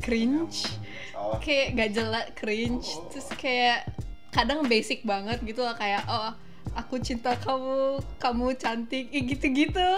cringe 0.00 0.64
oh 1.12 1.36
kayak 1.38 1.76
gak 1.76 1.90
jelas 1.92 2.26
cringe 2.34 2.88
Oh. 2.88 3.12
terus 3.12 3.28
kayak 3.36 3.84
kadang 4.32 4.64
basic 4.64 5.04
banget 5.04 5.44
gitu 5.44 5.60
loh 5.60 5.76
kayak 5.76 6.02
oh 6.08 6.32
aku 6.72 7.00
cinta 7.00 7.36
kamu 7.36 8.00
kamu 8.16 8.46
cantik 8.56 9.12
gitu-gitu. 9.12 9.90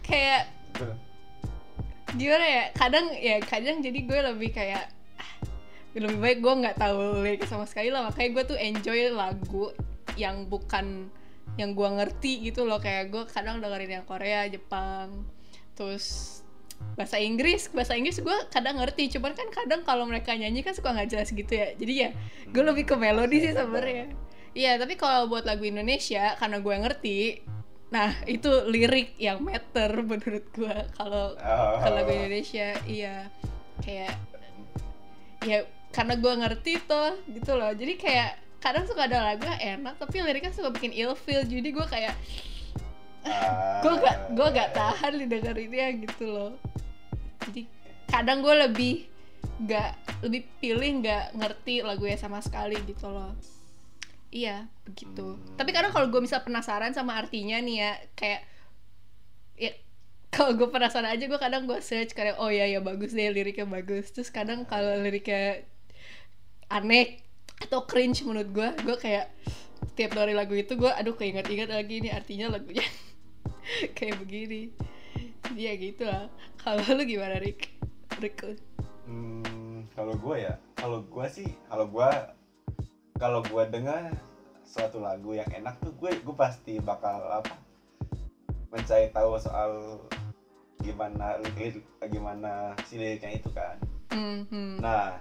Kayak 0.00 0.48
gimana 2.16 2.46
ya? 2.46 2.64
Kadang 2.72 3.06
ya 3.12 3.36
kadang 3.44 3.84
jadi 3.84 3.98
gue 4.04 4.20
lebih 4.32 4.50
kayak 4.56 4.88
ah, 5.20 5.32
lebih 5.96 6.18
baik 6.20 6.38
gue 6.40 6.54
nggak 6.64 6.76
tahu 6.80 7.24
lirik 7.24 7.44
sama 7.44 7.68
sekali 7.68 7.92
lah. 7.92 8.08
Makanya 8.08 8.30
gue 8.32 8.44
tuh 8.56 8.58
enjoy 8.58 9.12
lagu 9.12 9.72
yang 10.16 10.48
bukan 10.48 11.12
yang 11.60 11.76
gue 11.76 11.88
ngerti 11.88 12.48
gitu 12.48 12.64
loh. 12.64 12.80
Kayak 12.80 13.12
gue 13.12 13.22
kadang 13.28 13.60
dengerin 13.60 14.00
yang 14.00 14.06
Korea 14.08 14.48
Jepang 14.48 15.24
terus 15.76 16.40
bahasa 16.96 17.20
Inggris. 17.20 17.68
Bahasa 17.72 17.92
Inggris 17.96 18.20
gue 18.24 18.36
kadang 18.48 18.80
ngerti. 18.80 19.12
Cuman 19.12 19.36
kan 19.36 19.48
kadang 19.52 19.84
kalau 19.84 20.08
mereka 20.08 20.32
nyanyi 20.32 20.64
kan 20.64 20.72
suka 20.72 20.96
nggak 20.96 21.12
jelas 21.12 21.28
gitu 21.28 21.52
ya. 21.52 21.76
Jadi 21.76 21.92
ya 21.92 22.10
gue 22.48 22.62
lebih 22.64 22.88
ke 22.88 22.96
melodi 22.96 23.44
sih 23.44 23.52
sebenarnya 23.52 24.25
iya 24.56 24.80
tapi 24.80 24.96
kalau 24.96 25.28
buat 25.28 25.44
lagu 25.44 25.68
Indonesia 25.68 26.32
karena 26.40 26.64
gue 26.64 26.74
ngerti 26.74 27.18
nah 27.86 28.10
itu 28.26 28.48
lirik 28.66 29.14
yang 29.20 29.44
matter 29.44 29.92
menurut 30.10 30.48
gue 30.50 30.74
kalau 30.96 31.36
Oh. 31.36 31.76
kalau 31.78 32.02
lagu 32.02 32.10
Indonesia 32.10 32.72
iya. 32.88 33.28
Kayak 33.76 34.16
ya 35.44 35.62
karena 35.92 36.16
gue 36.16 36.32
ngerti 36.32 36.72
tuh 36.88 37.20
gitu 37.28 37.54
loh. 37.54 37.70
Jadi 37.70 37.94
kayak 38.00 38.40
kadang 38.58 38.88
suka 38.88 39.04
ada 39.04 39.20
lagu 39.22 39.44
yang 39.44 39.84
enak 39.84 40.00
tapi 40.00 40.24
liriknya 40.24 40.50
suka 40.50 40.72
bikin 40.72 40.90
ilfeel 40.90 41.44
jadi 41.44 41.68
gue 41.70 41.86
kayak 41.86 42.16
Ah, 43.26 43.82
gue 43.82 43.90
gak 44.00 44.16
gue 44.38 44.48
gak 44.54 44.70
tahan 44.72 45.12
didengerinnya 45.18 45.86
gitu 45.98 46.24
loh. 46.30 46.52
Jadi 47.44 47.66
kadang 48.06 48.38
gue 48.40 48.54
lebih 48.54 48.94
gak 49.66 49.92
lebih 50.24 50.42
pilih 50.58 50.90
nggak 51.04 51.34
ngerti 51.34 51.82
lagunya 51.82 52.14
sama 52.16 52.38
sekali 52.40 52.78
gitu 52.86 53.10
loh 53.10 53.34
iya 54.36 54.68
begitu. 54.84 55.40
Hmm. 55.40 55.56
tapi 55.56 55.72
kadang 55.72 55.96
kalau 55.96 56.12
gue 56.12 56.20
bisa 56.20 56.44
penasaran 56.44 56.92
sama 56.92 57.16
artinya 57.16 57.56
nih 57.56 57.76
ya 57.80 57.92
kayak 58.12 58.40
ya 59.56 59.72
kalau 60.34 60.52
gue 60.52 60.68
penasaran 60.68 61.08
aja 61.08 61.24
gue 61.24 61.40
kadang 61.40 61.64
gue 61.64 61.80
search 61.80 62.12
kayak 62.12 62.36
oh 62.36 62.52
ya 62.52 62.68
ya 62.68 62.84
bagus 62.84 63.16
deh 63.16 63.32
liriknya 63.32 63.64
bagus. 63.64 64.12
Terus 64.12 64.28
kadang 64.28 64.68
kalau 64.68 64.92
liriknya 65.00 65.64
aneh 66.68 67.24
atau 67.56 67.88
cringe 67.88 68.20
menurut 68.28 68.52
gue 68.52 68.68
gue 68.84 68.96
kayak 69.00 69.32
tiap 69.96 70.12
dari 70.12 70.36
lagu 70.36 70.52
itu 70.52 70.76
gue 70.76 70.92
aduh 70.92 71.16
keinget-inget 71.16 71.72
lagi 71.72 72.04
ini 72.04 72.12
artinya 72.12 72.52
lagunya. 72.52 72.84
Kayak 73.96 74.22
begini. 74.22 74.70
Jadi 75.42 75.62
ya 75.62 75.72
gitu 75.74 76.04
lah. 76.04 76.28
Kalau 76.60 76.84
lu 76.94 77.02
gimana 77.08 77.40
Rick 77.40 77.72
Rick 78.20 78.44
Hmm, 79.06 79.86
kalau 79.94 80.18
gue 80.18 80.36
ya, 80.42 80.58
kalau 80.74 81.06
gue 81.06 81.26
sih, 81.30 81.46
kalau 81.70 81.86
gue, 81.86 82.10
kalau 83.16 83.40
gue 83.44 83.64
dengar 83.72 84.12
suatu 84.66 85.00
lagu 85.00 85.32
yang 85.32 85.48
enak 85.48 85.80
tuh 85.80 85.92
gue, 85.96 86.12
gue 86.20 86.36
pasti 86.36 86.76
bakal 86.80 87.20
apa, 87.32 87.54
mencari 88.68 89.08
tahu 89.12 89.40
soal 89.40 90.00
gimana 90.84 91.40
gimana 92.12 92.76
si 92.84 93.00
liriknya 93.00 93.40
itu 93.40 93.48
kan. 93.50 93.76
Hmm, 94.12 94.44
hmm. 94.52 94.78
Nah, 94.78 95.16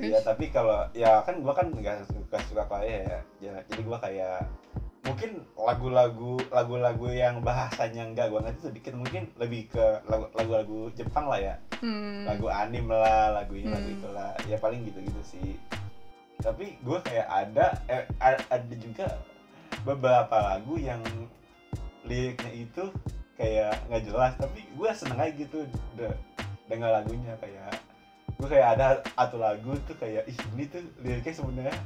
Terus? 0.00 0.16
ya 0.16 0.18
tapi 0.24 0.48
kalau 0.48 0.88
ya 0.96 1.20
kan 1.20 1.36
gue 1.44 1.52
kan 1.52 1.68
nggak 1.68 2.08
suka 2.08 2.40
suka 2.48 2.64
Korea 2.64 3.04
ya, 3.04 3.20
ya 3.44 3.54
jadi 3.68 3.82
gue 3.84 3.98
kayak 4.00 4.40
mungkin 5.04 5.44
lagu-lagu 5.52 6.40
lagu-lagu 6.48 7.08
yang 7.12 7.44
bahasanya 7.44 8.08
nggak 8.16 8.32
gue 8.32 8.40
ngerti 8.40 8.60
sedikit 8.72 8.92
mungkin 8.96 9.28
lebih 9.36 9.68
ke 9.68 9.84
lagu- 10.08 10.32
lagu-lagu 10.32 10.88
Jepang 10.96 11.28
lah 11.28 11.36
ya 11.36 11.54
Hmm. 11.84 12.24
lagu 12.24 12.48
anim 12.48 12.88
lah 12.88 13.36
lagu 13.36 13.52
ini 13.56 13.68
lagu 13.68 13.88
Hmm. 13.88 13.96
itulah 14.00 14.32
ya 14.48 14.56
paling 14.56 14.80
gitu-gitu 14.88 15.20
sih 15.24 15.60
tapi 16.40 16.80
gue 16.80 16.98
kayak 17.00 17.28
ada 17.28 17.66
eh, 17.86 18.04
ada 18.48 18.74
juga 18.74 19.06
beberapa 19.82 20.36
lagu 20.36 20.76
yang 20.76 21.00
liriknya 22.02 22.52
itu 22.58 22.84
kayak 23.36 23.76
nggak 23.86 24.02
jelas 24.04 24.32
tapi 24.36 24.64
gue 24.66 24.90
seneng 24.90 25.16
aja 25.16 25.32
gitu 25.32 25.64
de- 25.94 26.18
dengar 26.66 26.92
lagunya 26.92 27.36
kayak 27.36 27.72
gue 28.36 28.48
kayak 28.48 28.68
ada 28.74 28.86
satu 29.10 29.36
lagu 29.36 29.76
tuh 29.84 29.96
kayak 29.96 30.24
ih 30.24 30.38
ini 30.54 30.64
tuh 30.66 30.80
liriknya 30.98 31.34
sebenarnya 31.34 31.76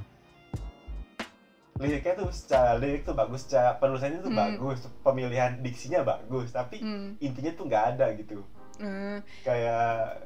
liriknya 1.75 2.15
tuh 2.17 2.31
secara 2.31 2.79
lirik 2.79 3.03
tuh 3.03 3.13
bagus 3.13 3.43
secara 3.43 3.75
penulisannya 3.75 4.23
tuh 4.23 4.31
Hmm. 4.31 4.39
bagus 4.41 4.79
pemilihan 5.03 5.59
diksinya 5.59 6.07
bagus 6.07 6.55
tapi 6.55 6.79
Hmm. 6.79 7.19
intinya 7.19 7.51
tuh 7.53 7.67
nggak 7.67 7.85
ada 7.95 8.07
gitu 8.15 8.39
Hmm. 8.79 9.19
kayak 9.43 10.23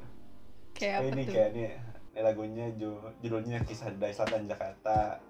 Kayak 0.73 0.95
apa 0.95 1.09
ini 1.11 1.23
tuh? 1.25 1.33
kayak 1.33 1.49
ini 1.51 1.65
lagunya 2.23 2.71
ju- 2.75 3.13
judulnya 3.23 3.63
kisah 3.65 3.93
dari 3.95 4.15
selatan 4.15 4.49
Jakarta. 4.49 5.21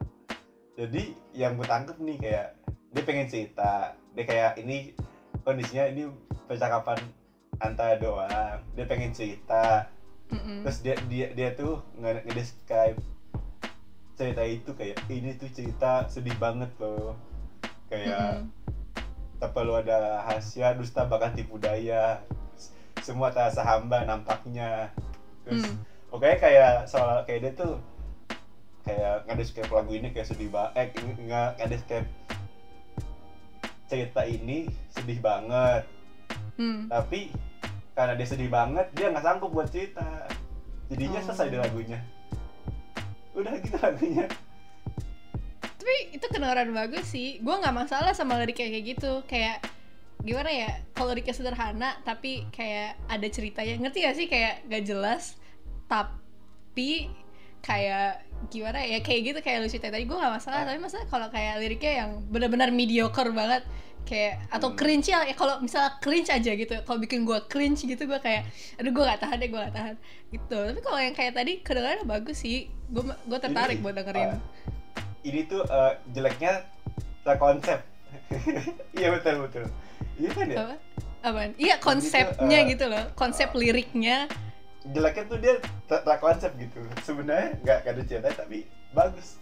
Jadi 0.79 1.11
yang 1.35 1.59
gue 1.59 1.67
tangkep 1.67 1.99
nih 1.99 2.17
kayak 2.23 2.49
dia 2.95 3.03
pengen 3.03 3.27
cerita. 3.27 3.95
Dia 4.15 4.25
kayak 4.25 4.53
ini 4.63 4.95
kondisinya 5.43 5.91
ini 5.91 6.07
percakapan 6.47 6.99
antara 7.59 7.99
dua 7.99 8.27
orang. 8.27 8.59
Dia 8.75 8.87
pengen 8.87 9.13
cerita. 9.13 9.91
Mm-mm. 10.29 10.61
terus 10.61 10.85
dia 10.85 10.93
dia 11.09 11.33
dia 11.33 11.57
tuh 11.57 11.81
nge 11.97 12.21
ngedescribe 12.29 13.01
cerita 14.13 14.45
itu 14.45 14.77
kayak 14.77 15.01
ini 15.09 15.33
tuh 15.41 15.49
cerita 15.49 16.05
sedih 16.13 16.37
banget 16.37 16.69
loh. 16.77 17.17
Kayak 17.89 18.45
Mm-mm. 18.45 19.41
tak 19.41 19.57
perlu 19.57 19.81
ada 19.81 20.21
rahasia 20.21 20.77
dusta 20.77 21.09
bahkan 21.09 21.33
tipu 21.33 21.57
daya. 21.57 22.21
Semua 23.01 23.33
terasa 23.33 23.65
hamba 23.65 24.05
nampaknya. 24.05 24.93
Terus 25.49 25.65
Hmm. 25.65 25.81
Oke 26.13 26.29
kayak 26.41 26.89
soal 26.89 27.23
kayak 27.29 27.41
dia 27.45 27.53
tuh 27.57 27.75
kayak 28.85 29.29
ngadescribe 29.29 29.73
lagu 29.73 29.93
ini 29.93 30.09
kayak 30.13 30.29
sedih 30.29 30.49
banget 30.49 30.73
eh 30.77 30.87
nggak 30.97 31.49
ngadescribe 31.61 32.09
cerita 33.89 34.23
ini 34.29 34.69
sedih 34.93 35.19
banget. 35.21 35.85
Hmm. 36.59 36.91
tapi 36.91 37.31
karena 37.95 38.19
dia 38.19 38.27
sedih 38.27 38.51
banget 38.51 38.87
dia 38.95 39.11
nggak 39.11 39.25
sanggup 39.25 39.51
buat 39.55 39.71
cerita. 39.71 40.27
Jadinya 40.91 41.21
Oh. 41.21 41.25
selesai 41.31 41.49
di 41.51 41.59
lagunya. 41.59 42.01
Udah 43.37 43.53
gitu 43.63 43.79
lagunya. 43.79 44.27
Tapi 45.61 45.95
itu 46.15 46.25
kedengaran 46.27 46.75
bagus 46.75 47.07
sih. 47.11 47.39
Gue 47.43 47.55
nggak 47.59 47.75
masalah 47.75 48.11
sama 48.11 48.39
lirik 48.43 48.59
kayak 48.59 48.97
gitu. 48.97 49.23
Kayak 49.31 49.63
gimana 50.23 50.51
ya? 50.51 50.71
Kalau 50.95 51.15
liriknya 51.15 51.35
sederhana 51.37 51.91
tapi 52.03 52.47
kayak 52.51 52.99
ada 53.07 53.27
ceritanya. 53.31 53.75
Ngerti 53.79 53.99
gak 54.03 54.17
sih? 54.19 54.27
Kayak 54.27 54.67
gak 54.67 54.85
jelas 54.87 55.39
tapi 55.89 57.11
kayak 57.59 58.23
gimana 58.55 58.79
ya 58.87 59.03
kayak 59.03 59.21
gitu 59.35 59.39
kayak 59.43 59.59
lu 59.65 59.69
cerita 59.69 59.91
tadi 59.91 60.07
gue 60.07 60.15
nggak 60.15 60.35
masalah. 60.39 60.63
Tapi 60.63 60.79
masalah 60.79 61.07
kalau 61.11 61.29
kayak 61.29 61.59
liriknya 61.59 61.93
yang 62.07 62.11
benar-benar 62.31 62.71
mediocre 62.71 63.33
banget 63.35 63.67
kayak 64.07 64.41
atau 64.49 64.73
Hmm. 64.73 64.79
cringe 64.79 65.13
ya 65.13 65.21
kalau 65.37 65.61
misalnya 65.61 66.01
cringe 66.01 66.33
aja 66.33 66.49
gitu 66.57 66.81
kalau 66.81 66.97
bikin 66.97 67.29
gue 67.29 67.37
cringe 67.45 67.85
gitu 67.85 68.09
gue 68.09 68.17
kayak 68.17 68.49
aduh 68.81 68.89
gue 68.89 69.05
gak 69.05 69.21
tahan 69.21 69.37
deh 69.37 69.49
gue 69.53 69.61
gak 69.61 69.75
tahan 69.75 69.95
gitu. 70.31 70.59
Tapi 70.71 70.81
kalau 70.81 70.99
yang 71.03 71.15
kayak 71.17 71.33
tadi 71.37 71.53
kedengaran 71.61 72.07
bagus 72.09 72.41
sih. 72.41 72.71
Gue 72.89 73.05
gue 73.05 73.39
tertarik 73.43 73.81
Ini, 73.81 73.85
buat 73.85 73.95
dengerin. 73.99 74.29
uh, 74.33 74.41
ini 75.27 75.41
tuh 75.45 75.61
eh, 75.67 75.93
jeleknya 76.15 76.65
terkonsep 77.27 77.81
iya 78.99 79.09
betul 79.13 79.45
betul. 79.45 79.65
Iya 80.17 80.31
kan 80.33 80.47
ya? 80.49 80.57
Apa? 80.57 80.77
Apaan? 81.19 81.51
Iya 81.59 81.77
konsepnya 81.83 82.61
eh, 82.65 82.69
gitu 82.73 82.85
loh. 82.89 83.05
Konsep 83.13 83.51
uh, 83.53 83.59
liriknya 83.59 84.31
jeleknya 84.87 85.25
tuh 85.27 85.39
dia 85.43 85.55
ter 85.91 85.99
terkonsep 86.07 86.53
gitu 86.55 86.79
sebenarnya 87.03 87.59
nggak 87.67 87.79
ada 87.83 88.03
cerita 88.07 88.29
tapi 88.31 88.65
bagus 88.95 89.39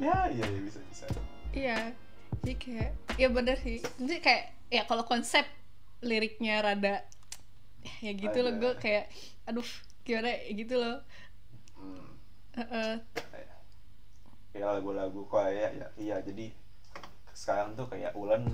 ya 0.00 0.28
iya 0.32 0.44
ya, 0.44 0.60
bisa 0.64 0.80
bisa 0.88 1.04
iya 1.52 1.78
jadi 2.42 2.54
kayak 2.56 2.90
ya 3.20 3.28
bener 3.30 3.56
sih 3.60 3.78
jadi 4.00 4.20
kayak 4.20 4.44
ya 4.72 4.82
kalau 4.88 5.04
konsep 5.04 5.44
liriknya 6.04 6.64
rada 6.64 7.04
ya 8.00 8.12
gitu 8.16 8.38
loh 8.40 8.52
Ada. 8.56 8.60
gue 8.60 8.72
kayak 8.80 9.04
aduh 9.44 9.70
gimana 10.04 10.28
ya 10.32 10.52
gitu 10.52 10.74
loh 10.80 10.96
hmm. 11.80 12.06
Heeh. 12.54 12.92
kayak 14.54 14.66
lagu-lagu 14.78 15.20
Korea 15.26 15.68
ya 15.74 15.86
iya 15.98 16.16
jadi 16.22 16.54
sekarang 17.34 17.74
tuh 17.74 17.90
kayak 17.90 18.14
Ulan 18.14 18.46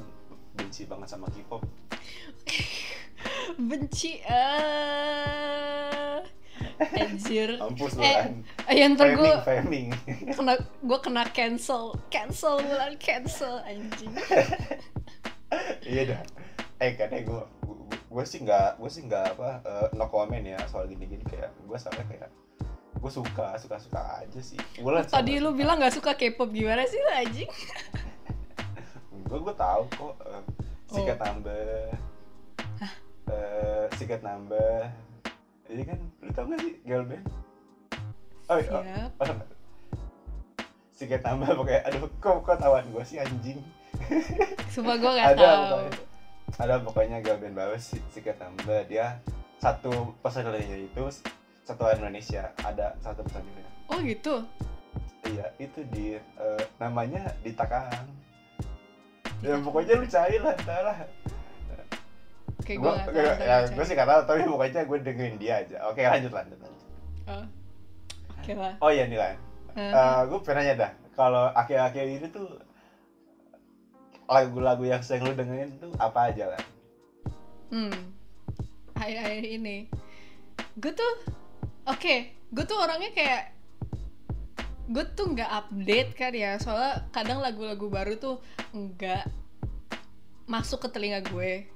benci 0.54 0.86
banget 0.86 1.08
sama 1.10 1.26
K-pop. 1.30 1.62
Benci 3.68 4.22
eh. 4.24 6.20
Anjir. 6.80 7.56
Mampus 7.60 7.96
Eh, 8.00 8.32
eh 8.68 8.88
ntar 8.92 9.16
gue 9.16 9.32
kena 10.36 10.54
gue 10.60 10.98
kena 11.00 11.24
cancel. 11.32 11.96
Cancel 12.12 12.60
bulan 12.64 12.96
cancel 12.96 13.60
anjing. 13.64 14.12
Iya 15.82 16.14
dah. 16.14 16.22
Eh 16.78 16.94
kadang 16.94 17.26
gue 17.26 17.42
gue 17.90 18.24
sih 18.26 18.38
nggak 18.46 18.78
gue 18.78 18.86
sih 18.86 19.02
nggak 19.02 19.34
apa 19.34 19.50
eh, 19.66 19.86
no 19.98 20.06
comment 20.06 20.44
ya 20.46 20.62
soal 20.70 20.86
gini-gini. 20.86 21.26
Kayak 21.26 21.50
gue 21.66 21.74
soalnya 21.74 22.06
kayak 22.06 22.30
gue 23.00 23.10
suka 23.10 23.58
suka 23.58 23.76
suka 23.82 24.00
aja 24.22 24.40
sih. 24.40 24.60
Ulan 24.78 25.02
tadi 25.10 25.42
lu 25.42 25.50
bilang 25.56 25.82
nggak 25.82 25.96
suka 25.98 26.14
K-pop 26.14 26.54
gimana 26.54 26.86
sih 26.86 27.02
lu 27.02 27.10
anjing 27.10 27.50
gue 29.30 29.38
gue 29.38 29.54
tahu 29.54 29.82
kok 29.94 30.14
eh, 30.26 30.42
sikat 30.90 31.18
Oh. 31.18 31.24
nambah 31.30 31.54
eh 33.30 33.84
sikat 33.94 34.20
nambah. 34.26 34.90
Ini 35.70 35.82
kan? 35.86 35.98
Lu 36.18 36.30
tau 36.34 36.50
gak 36.50 36.66
sih 36.66 36.74
girl 36.82 37.06
band? 37.06 37.22
Oh, 38.50 38.58
iya, 38.58 39.06
oh, 39.22 39.22
oh, 39.22 39.46
sikat 40.90 41.22
nambah 41.22 41.54
pokoknya 41.54 41.80
aduh 41.86 42.10
kok 42.18 42.42
kok 42.42 42.58
tawan 42.58 42.82
gue 42.90 43.04
sih 43.06 43.22
anjing? 43.22 43.62
Sumpah 44.74 44.98
gue 44.98 45.10
gak 45.14 45.38
ada 45.38 45.46
tahu. 45.46 45.62
pokoknya. 45.62 45.92
Ada 46.58 46.74
pokoknya 46.82 47.16
girl 47.22 47.38
band 47.38 47.54
baru 47.54 47.78
si 47.78 48.02
sikat 48.10 48.42
nambah. 48.42 48.90
Dia 48.90 49.22
satu 49.62 50.10
personilnya 50.18 50.74
itu 50.74 51.06
satu 51.62 51.86
Indonesia. 51.94 52.50
Ada 52.66 52.98
satu 52.98 53.22
personilnya 53.22 53.70
Oh 53.86 54.02
gitu. 54.02 54.42
iya 55.30 55.46
itu 55.62 55.86
di 55.94 56.18
eh, 56.18 56.62
namanya 56.82 57.30
di 57.46 57.54
Takang 57.54 58.08
ya 59.40 59.54
pokoknya 59.60 59.94
lu 60.00 60.06
cari 60.06 60.36
lah 60.38 60.54
ntar 60.64 60.82
lah 60.84 60.98
Oke 62.60 62.76
gue 62.76 62.92
gak 62.92 63.40
ya, 63.40 63.56
gue 63.72 63.84
sih 63.88 63.96
gak 63.96 64.04
tahu 64.04 64.20
tapi 64.28 64.40
pokoknya 64.44 64.84
gue 64.84 64.98
dengerin 65.00 65.36
dia 65.40 65.64
aja 65.64 65.76
oke 65.88 66.00
lanjut 66.00 66.32
lanjut 66.32 66.58
lanjut 66.60 66.78
Oh. 67.30 67.46
Oke 68.42 68.58
lah. 68.58 68.74
oh 68.82 68.90
iya 68.90 69.06
nih 69.06 69.14
lan 69.14 69.38
Eh, 69.78 70.20
gue 70.26 70.38
pernah 70.42 70.66
nanya 70.66 70.74
dah 70.74 70.92
kalau 71.14 71.46
akhir-akhir 71.54 72.04
ini 72.10 72.26
tuh 72.26 72.58
lagu-lagu 74.26 74.82
yang 74.82 75.02
sering 75.02 75.30
lu 75.30 75.34
dengerin 75.34 75.78
tuh 75.78 75.94
apa 75.98 76.34
aja 76.34 76.54
lah 76.54 76.62
hmm. 77.70 77.94
Akhir-akhir 79.00 79.44
ini. 79.48 79.88
Gue 80.76 80.92
tuh, 80.92 81.12
oke, 81.88 82.14
gue 82.52 82.64
tuh 82.68 82.76
orangnya 82.76 83.08
kayak 83.16 83.56
gue 84.90 85.04
tuh 85.14 85.30
nggak 85.30 85.50
update 85.50 86.10
kan 86.18 86.32
ya. 86.34 86.58
Soalnya 86.58 87.06
kadang 87.14 87.38
lagu-lagu 87.38 87.86
baru 87.86 88.18
tuh 88.18 88.42
nggak 88.74 89.24
masuk 90.50 90.82
ke 90.82 90.88
telinga 90.90 91.22
gue. 91.30 91.70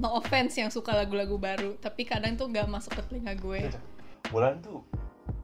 No 0.00 0.16
offense 0.16 0.56
yang 0.56 0.72
suka 0.72 0.92
lagu-lagu 0.96 1.36
baru 1.36 1.76
tapi 1.80 2.08
kadang 2.08 2.36
tuh 2.36 2.48
nggak 2.48 2.64
masuk 2.68 2.96
ke 2.96 3.02
telinga 3.12 3.36
gue. 3.36 3.68
Bulan 4.32 4.64
tuh 4.64 4.80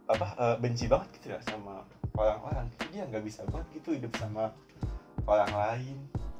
apa 0.08 0.26
eh, 0.40 0.56
benci 0.56 0.88
banget 0.88 1.08
gitu 1.20 1.36
ya 1.36 1.38
sama 1.44 1.84
orang-orang. 2.16 2.66
Dia 2.88 3.04
nggak 3.04 3.24
bisa 3.28 3.44
banget 3.52 3.68
gitu 3.76 3.92
hidup 3.92 4.12
sama 4.16 4.48
orang 5.28 5.52
lain. 5.52 5.96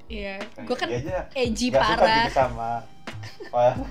Iya 0.08 0.40
Kayak 0.56 0.66
gue 0.68 0.76
kan 0.76 0.88
dia 0.88 1.00
aja 1.00 1.18
edgy 1.36 1.68
parah. 1.68 2.16
gitu 2.28 2.32
sama 2.32 2.70
orang. 3.52 3.76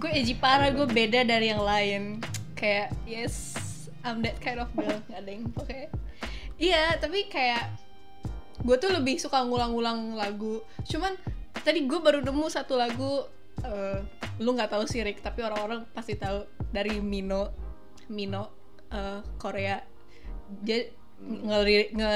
Gue 0.00 0.10
edgy 0.10 0.34
parah 0.40 0.72
gue 0.72 0.88
beda 0.88 1.20
dari 1.20 1.52
yang 1.52 1.60
lain. 1.60 2.16
Kayak 2.56 2.96
yes 3.04 3.63
I'm 4.04 4.20
that 4.22 4.38
kind 4.38 4.60
of 4.60 4.68
girl 4.76 5.00
nggak 5.08 5.20
ada 5.24 5.30
yang 5.32 5.48
pakai 5.50 5.88
iya 6.60 6.94
tapi 7.00 7.26
kayak 7.26 7.84
gue 8.62 8.76
tuh 8.78 8.90
lebih 8.94 9.18
suka 9.18 9.42
ngulang-ngulang 9.42 10.14
lagu. 10.14 10.62
Cuman 10.86 11.18
tadi 11.66 11.84
gue 11.84 11.98
baru 11.98 12.22
nemu 12.22 12.46
satu 12.46 12.78
lagu 12.78 13.26
eh, 13.66 13.98
lu 14.38 14.54
nggak 14.54 14.70
tahu 14.70 14.84
sih 14.86 15.02
Rick 15.02 15.24
tapi 15.24 15.42
orang-orang 15.42 15.86
pasti 15.90 16.14
tahu 16.14 16.46
dari 16.70 16.98
Mino 17.02 17.50
Mino 18.08 18.54
eh, 18.94 19.20
Korea. 19.36 19.82
Dia 20.62 20.86
ngeri 21.24 21.90
nge 21.94 22.14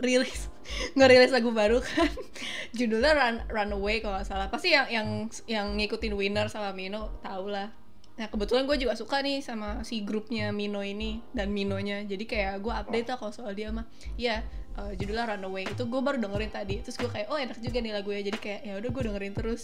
rilis 0.00 1.30
lagu 1.36 1.50
baru 1.52 1.84
kan. 1.84 2.08
Judulnya 2.78 3.12
Run 3.12 3.36
Runaway 3.52 4.00
kalau 4.00 4.18
nggak 4.18 4.28
salah. 4.28 4.48
Pasti 4.48 4.72
yang 4.72 4.88
yang 4.88 5.08
yang 5.46 5.66
ngikutin 5.76 6.16
Winner 6.16 6.48
sama 6.48 6.72
Mino 6.72 7.20
tau 7.20 7.46
lah 7.46 7.83
nah 8.14 8.30
kebetulan 8.30 8.62
gue 8.70 8.78
juga 8.78 8.94
suka 8.94 9.18
nih 9.26 9.42
sama 9.42 9.82
si 9.82 10.06
grupnya 10.06 10.54
Mino 10.54 10.80
ini 10.86 11.18
dan 11.34 11.50
Minonya. 11.50 12.06
Jadi 12.06 12.24
kayak 12.30 12.62
gue 12.62 12.70
update 12.70 13.10
lah 13.10 13.16
kalau 13.18 13.32
soal 13.34 13.52
dia 13.58 13.74
mah. 13.74 13.86
Iya 14.14 14.46
eh, 14.78 14.92
judulnya 14.94 15.34
Runaway. 15.34 15.66
Itu 15.66 15.90
gue 15.90 15.98
baru 15.98 16.22
dengerin 16.22 16.52
tadi. 16.54 16.78
Terus 16.78 16.94
gue 16.94 17.10
kayak 17.10 17.26
oh 17.30 17.38
enak 17.38 17.58
juga 17.58 17.82
nih 17.82 17.92
lagunya. 17.94 18.22
Jadi 18.22 18.38
kayak 18.38 18.60
ya 18.62 18.72
udah 18.78 18.90
gue 18.94 19.02
dengerin 19.10 19.34
terus. 19.34 19.62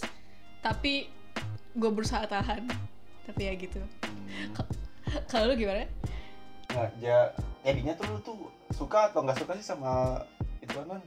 Tapi 0.59 1.07
gue 1.79 1.91
berusaha 1.95 2.27
tahan. 2.27 2.67
Tapi 3.31 3.41
ya 3.47 3.53
gitu. 3.55 3.79
Kalau 5.31 5.51
lu 5.51 5.55
gimana? 5.55 5.87
Nggak, 6.71 6.89
ya 7.03 7.31
jadinya 7.63 7.93
tuh 7.95 8.05
lu 8.07 8.17
tuh 8.23 8.37
suka 8.71 9.11
atau 9.11 9.23
nggak 9.23 9.37
suka 9.43 9.53
sih 9.59 9.67
sama 9.67 10.23
itu 10.63 10.71
kan 10.71 11.03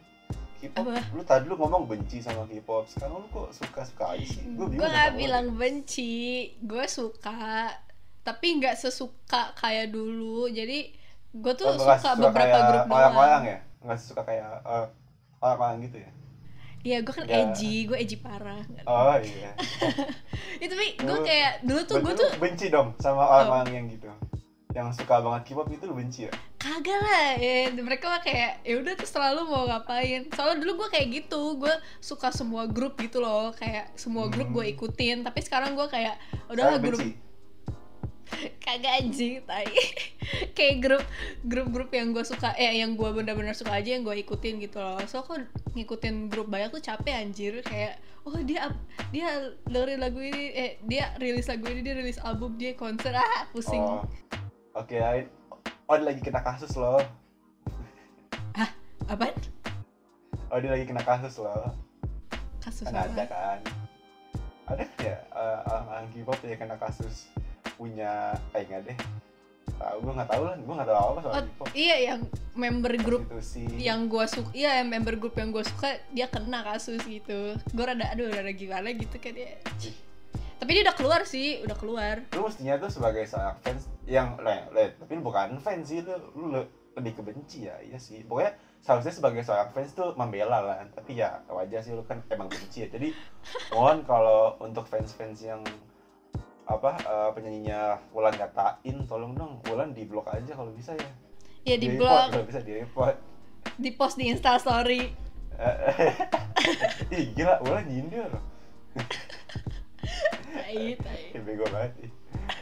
K-pop 0.64 0.88
lu 1.12 1.22
tadi 1.22 1.44
lu 1.44 1.54
ngomong 1.54 1.84
benci 1.84 2.18
sama 2.18 2.44
K-pop 2.44 2.88
sekarang 2.88 3.20
lu 3.20 3.28
kok 3.28 3.52
suka 3.52 3.80
suka 3.84 4.04
aja 4.16 4.24
sih 4.24 4.42
gue 4.48 4.66
gue 4.72 4.88
nggak 4.88 5.12
bilang 5.14 5.52
benci 5.54 6.14
gue 6.58 6.84
suka 6.88 7.68
tapi 8.24 8.56
nggak 8.56 8.80
sesuka 8.80 9.52
kayak 9.52 9.92
dulu. 9.92 10.48
Jadi 10.48 10.88
gue 11.28 11.52
tuh 11.52 11.68
Oh, 11.68 11.76
suka 11.76 12.00
suka 12.00 12.16
beberapa 12.16 12.56
kayak 12.56 12.68
grup 12.72 12.84
orang-orang 12.88 13.42
ya? 13.44 13.58
Nggak 13.84 13.98
suka 14.00 14.22
kayak 14.24 14.64
eh, 14.64 14.86
orang-orang 15.44 15.76
gitu 15.84 15.96
ya? 16.00 16.10
Iya 16.84 16.98
gue 17.00 17.12
kan 17.12 17.24
Ya. 17.28 17.36
edgy, 17.44 17.84
gue 17.84 17.96
edgy 18.00 18.16
parah. 18.16 18.64
oh 18.88 19.16
iya. 19.20 19.52
Itu 20.56 20.72
tapi 20.76 20.88
gue 20.96 21.18
kayak 21.20 21.68
dulu 21.68 21.80
tuh 21.84 21.96
gue 22.00 22.14
tuh 22.16 22.28
benci 22.40 22.72
dong 22.72 22.96
sama 22.96 23.28
orang-orang 23.28 23.68
yang 23.76 23.86
gitu? 23.92 24.08
Yang 24.72 25.04
suka 25.04 25.20
banget 25.20 25.52
K-pop 25.52 25.68
itu 25.68 25.84
lu 25.84 25.94
benci 26.00 26.24
ya 26.24 26.32
kagak 26.74 26.98
lah. 26.98 27.30
Ya, 27.38 27.70
mereka 27.70 28.10
mah 28.10 28.22
kayak 28.22 28.66
ya 28.66 28.74
udah 28.82 28.92
terus 28.98 29.14
selalu 29.14 29.46
mau 29.46 29.70
ngapain. 29.70 30.26
Soalnya 30.34 30.58
dulu 30.58 30.84
gue 30.84 30.88
kayak 30.90 31.06
gitu, 31.22 31.54
gue 31.62 31.74
suka 32.02 32.34
semua 32.34 32.66
grup 32.66 32.98
gitu 32.98 33.22
loh, 33.22 33.54
kayak 33.54 33.94
semua 33.94 34.26
grup 34.26 34.50
Hmm. 34.50 34.56
gue 34.58 34.64
ikutin. 34.74 35.22
Tapi 35.22 35.40
sekarang 35.46 35.78
gue 35.78 35.86
kayak 35.86 36.18
udahlah 36.50 36.82
Sekarang 36.82 36.98
grup 36.98 37.22
kagak 38.64 39.04
anjing 39.04 39.44
tai 39.46 39.68
kayak 40.56 40.82
grup 40.82 41.04
grup-grup 41.44 41.90
yang 41.92 42.10
gue 42.10 42.24
suka 42.24 42.56
eh 42.56 42.82
yang 42.82 42.96
gue 42.98 43.06
bener-bener 43.12 43.54
suka 43.54 43.78
aja 43.78 43.94
yang 43.94 44.02
gue 44.02 44.16
ikutin 44.24 44.58
gitu 44.58 44.80
loh 44.80 44.98
so 45.06 45.22
kok 45.22 45.44
ngikutin 45.76 46.32
grup 46.32 46.48
banyak 46.50 46.72
tuh 46.72 46.82
capek 46.82 47.14
anjir 47.14 47.60
kayak 47.62 48.00
oh 48.24 48.34
dia 48.42 48.72
dia 49.12 49.52
dengerin 49.68 50.00
lagu 50.00 50.18
ini 50.18 50.50
eh 50.50 50.70
dia 50.88 51.12
rilis 51.20 51.46
lagu 51.46 51.68
ini 51.68 51.84
dia 51.84 51.94
rilis 51.94 52.18
album 52.24 52.56
dia 52.56 52.74
konser 52.74 53.14
ah 53.14 53.46
pusing 53.52 53.84
oh 53.84 54.02
oke 54.74 54.96
Ain. 54.96 55.43
Oh 55.84 55.94
dia 55.96 56.06
lagi 56.08 56.20
kena 56.20 56.40
kasus 56.40 56.72
loh. 56.74 57.00
Apa 59.04 59.28
oh 60.48 60.58
dia 60.62 60.70
lagi 60.72 60.86
kena 60.88 61.04
kasus 61.04 61.36
loh. 61.36 61.76
Kasus 62.62 62.88
kan 62.88 62.96
ada 62.96 63.12
apa? 63.12 63.24
kan? 63.28 63.58
Ada 64.64 64.82
kan 64.88 65.04
ya 65.04 65.16
eh, 65.20 65.58
orang-orang 65.68 66.06
K-pop 66.08 66.38
yang 66.48 66.60
kena 66.60 66.76
kasus 66.80 67.28
punya 67.76 68.32
eh 68.56 68.64
enggak 68.64 68.80
deh. 68.88 68.98
Tahu 69.74 69.96
gue 70.00 70.12
nggak 70.16 70.30
tahu 70.30 70.42
lah. 70.48 70.56
Gue 70.56 70.74
nggak 70.78 70.88
tahu 70.88 70.96
apa 70.96 71.20
soal 71.20 71.34
Oh, 71.36 71.42
K-pop. 71.44 71.66
iya 71.76 71.96
yang 72.00 72.20
member 72.54 72.94
grup 72.96 73.22
yang 73.76 74.06
gue 74.08 74.24
suka 74.24 74.48
iya 74.54 74.80
yang 74.80 74.88
member 74.88 75.18
grup 75.20 75.34
yang 75.36 75.52
gue 75.52 75.64
suka 75.68 76.00
dia 76.16 76.32
kena 76.32 76.64
kasus 76.64 77.04
gitu. 77.04 77.60
Gue 77.76 77.84
rada 77.84 78.08
aduh 78.08 78.32
rada 78.32 78.52
gimana 78.56 78.88
gitu 78.96 79.20
kan 79.20 79.36
dia 79.36 79.60
Ih, 79.84 79.92
tapi 80.64 80.80
dia 80.80 80.88
udah 80.88 80.96
keluar 80.96 81.20
sih 81.28 81.60
udah 81.60 81.76
keluar. 81.76 82.16
Lu 82.32 82.48
mestinya 82.48 82.80
tuh 82.80 82.88
sebagai 82.88 83.28
seorang 83.28 83.60
fans 83.60 83.84
yang 84.08 84.40
le, 84.40 84.64
le, 84.72 84.96
tapi 84.96 85.20
lu 85.20 85.20
bukan 85.20 85.60
fans 85.60 85.92
sih 85.92 86.00
lu, 86.00 86.16
lu 86.32 86.56
le- 86.56 86.72
lebih 86.96 87.20
kebenci 87.20 87.68
ya 87.68 87.76
iya 87.84 88.00
sih. 88.00 88.24
Pokoknya 88.24 88.56
seharusnya 88.80 89.12
sebagai 89.12 89.44
seorang 89.44 89.68
fans 89.76 89.92
tuh 89.92 90.16
membela 90.16 90.64
lah 90.64 90.80
tapi 90.96 91.20
ya 91.20 91.44
wajar 91.52 91.84
sih 91.84 91.92
lu 91.92 92.00
kan 92.08 92.24
emang 92.32 92.48
benci 92.48 92.80
ya. 92.80 92.88
Jadi 92.88 93.12
mohon 93.76 94.08
kalau 94.08 94.56
untuk 94.64 94.88
fans-fans 94.88 95.44
yang 95.44 95.60
apa 96.64 96.96
eh, 96.96 97.30
penyanyinya 97.36 98.00
Wulan 98.16 98.32
katain 98.32 99.04
tolong 99.04 99.36
dong 99.36 99.60
Wulan 99.68 99.92
di 99.92 100.08
blok 100.08 100.32
aja 100.32 100.56
kalau 100.56 100.72
bisa 100.72 100.96
ya. 100.96 101.10
Ya 101.68 101.76
di 101.76 101.92
blog 101.92 102.32
kalau 102.32 102.48
bisa 102.48 102.64
di 102.64 102.80
report. 102.80 103.20
Di 103.76 103.92
post 103.92 104.16
di 104.16 104.32
insta 104.32 104.56
story. 104.56 105.12
Ih 107.12 107.36
gila 107.36 107.60
Wulan 107.60 107.84
nyindir 107.84 108.32
tai 110.54 110.94
tai 110.94 111.22
bego 111.46 111.66
banget 111.68 112.06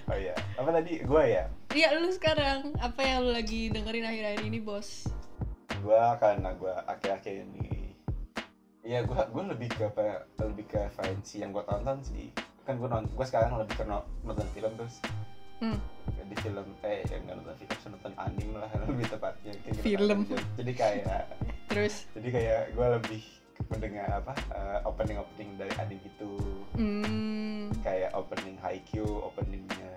oh 0.09 0.17
iya 0.17 0.35
apa 0.57 0.71
tadi 0.73 0.93
gue 1.05 1.25
ya 1.29 1.45
Iya 1.73 1.97
lu 1.97 2.13
sekarang 2.13 2.77
apa 2.85 3.01
yang 3.01 3.25
lu 3.25 3.33
lagi 3.33 3.73
dengerin 3.73 4.05
akhir-akhir 4.05 4.45
ini 4.45 4.61
bos? 4.61 5.09
gua 5.81 6.21
karena 6.21 6.53
gua 6.53 6.85
akhir-akhir 6.85 7.49
ini 7.49 7.97
Iya, 8.85 9.09
gua 9.09 9.25
gua 9.33 9.57
lebih 9.57 9.73
ke 9.73 9.89
apa 9.89 10.27
lebih 10.43 10.69
ke 10.69 10.85
fancy 10.93 11.41
yang 11.41 11.55
gua 11.55 11.65
tonton 11.65 11.97
sih. 12.05 12.29
Kan 12.69 12.77
gua 12.77 12.93
nonton 12.93 13.15
gua 13.17 13.25
sekarang 13.25 13.57
lebih 13.57 13.79
ke 13.79 13.85
no- 13.89 14.05
nonton 14.21 14.45
film 14.53 14.69
terus. 14.77 15.01
Hmm. 15.65 15.81
Di 16.29 16.37
film 16.45 16.67
eh 16.85 17.07
yang 17.09 17.25
nggak 17.25 17.37
nonton 17.41 17.55
film, 17.57 17.73
nonton 17.95 18.13
anime 18.21 18.55
lah 18.61 18.69
lebih 18.91 19.07
tepatnya 19.09 19.53
kayak 19.65 19.75
gitu. 19.81 19.87
Film. 19.97 20.19
Jadi 20.61 20.73
kayak 20.77 21.23
Terus 21.73 21.95
jadi 22.13 22.29
kayak 22.29 22.63
gua 22.77 22.87
lebih 23.01 23.23
mendengar 23.73 24.21
apa 24.21 24.35
opening 24.85 25.17
opening 25.17 25.57
dari 25.57 25.73
anime 25.81 26.05
itu 26.05 26.31
hmm 26.77 27.32
kayak 27.83 28.15
opening 28.15 28.57
Haikyuu, 28.63 29.27
openingnya 29.27 29.91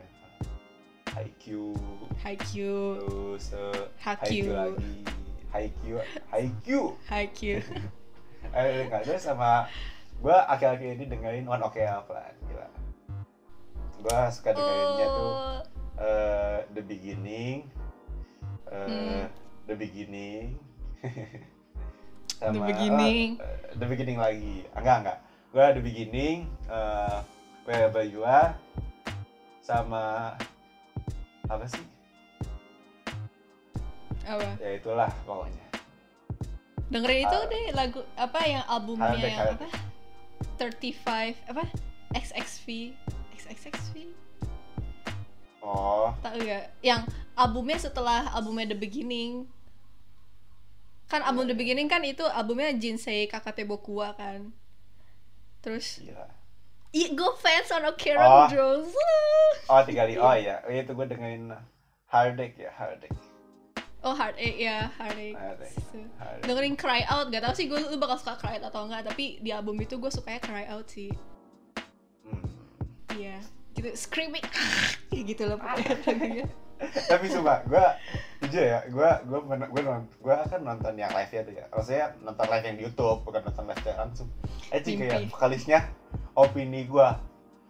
Haikyuu 1.14 1.78
Haikyuu, 2.20 3.00
terus 3.00 3.54
eh, 3.56 3.86
Haikyuu, 4.02 4.52
lagi. 4.52 4.94
Haikyuu 5.54 6.02
Haikyuu 6.34 6.88
Haikyuu. 7.08 7.62
Eh, 8.56 8.86
enggak 8.88 9.04
ada 9.04 9.18
sama 9.18 9.66
gue 10.22 10.32
akhir-akhir 10.32 10.96
ini 10.96 11.06
dengerin 11.10 11.50
One 11.50 11.66
Ok 11.66 11.82
Up 11.90 12.08
lah 12.14 12.30
gila. 12.46 12.70
Gue 14.00 14.20
suka 14.32 14.54
dengerinnya 14.54 15.08
tuh 15.12 15.34
eh, 16.00 16.58
The 16.72 16.82
Beginning 16.86 17.58
eh, 18.70 18.86
Hmm. 18.86 19.26
The 19.66 19.76
Beginning. 19.76 20.62
The 22.54 22.62
Beginning. 22.62 23.42
The 23.76 23.86
Beginning 23.90 24.18
lagi. 24.22 24.70
Enggak 24.78 24.96
enggak. 25.04 25.18
Gue 25.50 25.66
The 25.74 25.82
Beginning 25.82 26.38
eh 26.70 27.20
You 27.66 28.22
Are 28.22 28.54
sama 29.66 30.38
apa 31.50 31.66
sih 31.66 31.82
apa? 34.22 34.54
ya 34.62 34.78
itulah 34.78 35.10
pokoknya 35.26 35.66
Dengerin 36.94 37.26
itu 37.26 37.38
Ah. 37.42 37.50
deh 37.50 37.66
lagu 37.74 38.02
apa 38.14 38.40
yang 38.46 38.64
albumnya 38.70 39.18
yang 39.18 39.58
apa? 39.58 39.66
35 40.62 41.42
apa? 41.50 41.66
XXV 42.14 42.94
XXXV 43.34 43.94
oh 45.66 46.14
tahu 46.22 46.46
gak? 46.46 46.70
Yang 46.86 47.10
albumnya 47.34 47.82
setelah 47.82 48.30
albumnya 48.30 48.70
The 48.70 48.78
Beginning 48.78 49.50
kan 51.10 51.26
album 51.26 51.50
The 51.50 51.58
Beginning 51.58 51.90
kan 51.90 52.06
itu 52.06 52.22
albumnya 52.30 52.70
Jinsei 52.78 53.26
Kakate 53.26 53.66
Bokua 53.66 54.14
kan 54.14 54.54
terus 55.66 55.98
gila 56.06 56.30
Iya, 57.00 57.12
gue 57.12 57.32
fans 57.36 57.70
on 57.70 57.84
Oh. 57.84 57.92
Okera 57.92 58.48
Girls. 58.48 58.92
oh 59.68 59.82
tiga 59.84 60.08
kali 60.08 60.16
oh 60.16 60.32
iya 60.32 60.64
itu 60.66 60.92
gue 60.92 61.06
dengerin 61.06 61.52
Hardek 62.08 62.56
ya 62.56 62.72
Hardek 62.72 63.12
Oh, 64.06 64.14
Heartache 64.14 64.62
ya, 64.62 64.86
Heartache. 65.02 65.34
Heartache. 65.34 65.82
So, 65.90 65.98
Hardek 66.22 66.46
dengerin 66.46 66.78
Cry 66.78 67.02
Out, 67.10 67.34
gak 67.34 67.42
tau 67.42 67.58
sih 67.58 67.66
gue 67.66 67.82
lu 67.82 67.98
bakal 67.98 68.22
suka 68.22 68.38
Cry 68.38 68.62
Out 68.62 68.70
atau 68.70 68.86
enggak, 68.86 69.02
tapi 69.02 69.42
di 69.42 69.50
album 69.50 69.82
itu 69.82 69.98
gue 69.98 70.14
sukanya 70.14 70.38
Cry 70.38 70.70
Out 70.70 70.86
sih. 70.94 71.10
Hmm. 72.22 72.46
Iya, 73.12 73.42
gitu 73.74 73.90
screaming, 73.98 74.46
gitu 75.26 75.50
loh 75.50 75.58
pokoknya 75.58 75.98
lagunya. 76.06 76.46
tapi 77.10 77.26
sumpah 77.28 77.64
gue 77.66 77.86
jujur 78.44 78.62
ya 78.62 78.80
gue 78.86 79.10
gue 79.26 79.40
gue 79.48 79.82
gue 80.22 80.36
kan 80.46 80.62
nonton 80.62 80.94
yang 80.96 81.12
live 81.16 81.32
ya 81.32 81.42
tuh 81.42 81.54
ya. 81.56 81.66
Maksudnya 81.72 82.06
nonton 82.22 82.46
live 82.52 82.66
yang 82.66 82.76
di 82.76 82.84
YouTube 82.86 83.20
bukan 83.24 83.42
nonton 83.48 83.64
live 83.66 83.80
secara 83.82 83.98
langsung 84.06 84.30
Mimpi. 84.72 84.94
kayak 85.08 85.20
vokalisnya 85.32 85.80
opini 86.36 86.82
gue 86.86 87.08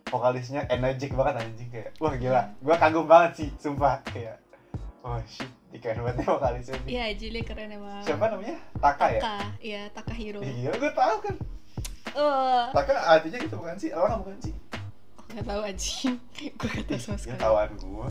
vokalisnya 0.05 0.61
energik 0.69 1.13
banget 1.13 1.45
anjing 1.45 1.69
kayak 1.69 1.89
wah 1.97 2.13
gila. 2.13 2.41
Gue 2.61 2.75
kagum 2.75 3.05
banget 3.05 3.31
sih 3.37 3.49
sumpah 3.57 4.01
kayak 4.05 4.41
oh 5.05 5.21
shit 5.29 5.49
keren 5.75 6.01
banget 6.07 6.23
ya 6.23 6.27
vokalisnya 6.31 6.75
nih. 6.87 6.91
Iya, 6.95 7.05
Jili 7.19 7.41
keren 7.43 7.67
emang. 7.67 7.99
siapa 7.99 8.31
namanya? 8.31 8.55
Taka 8.79 9.05
ya? 9.11 9.19
Taka, 9.19 9.37
iya 9.59 9.81
Takahiro. 9.91 10.39
iya 10.39 10.71
gue 10.71 10.91
tahu 10.95 11.15
kan. 11.19 11.35
Eh, 12.15 12.63
Taka 12.71 12.93
artinya 12.95 13.37
gitu 13.43 13.55
bukan 13.59 13.75
sih? 13.75 13.91
Orang 13.91 14.23
bukan 14.23 14.39
sih? 14.39 14.55
Gak 15.35 15.43
tau 15.43 15.61
anjing. 15.67 16.15
gue 16.59 16.69
gak 16.71 16.85
tau 16.87 16.95
sama 16.95 17.13
ya 17.13 17.19
sekali. 17.19 17.39
tahuan 17.43 17.69
gue 17.75 18.07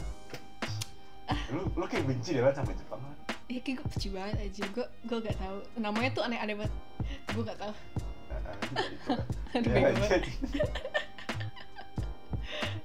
lu 1.50 1.60
lu 1.74 1.84
kayak 1.84 2.04
benci 2.04 2.32
deh 2.32 2.42
kan 2.42 2.54
sama 2.54 2.72
Jepang 2.72 3.00
Iya, 3.44 3.60
kayak 3.60 3.76
gue 3.76 3.86
benci 3.86 4.08
banget 4.08 4.36
aja. 4.40 4.62
Gue 4.72 4.86
gue 5.04 5.18
gak 5.20 5.36
tau. 5.36 5.60
Namanya 5.76 6.10
tuh 6.10 6.22
aneh-aneh 6.22 6.56
banget. 6.56 6.72
Gue 7.28 7.42
gak 7.44 7.58
tau. 7.60 7.72
Aduh, 9.52 9.68
Ya, 9.68 9.92
banget. 9.92 10.24
jadi- 10.24 10.38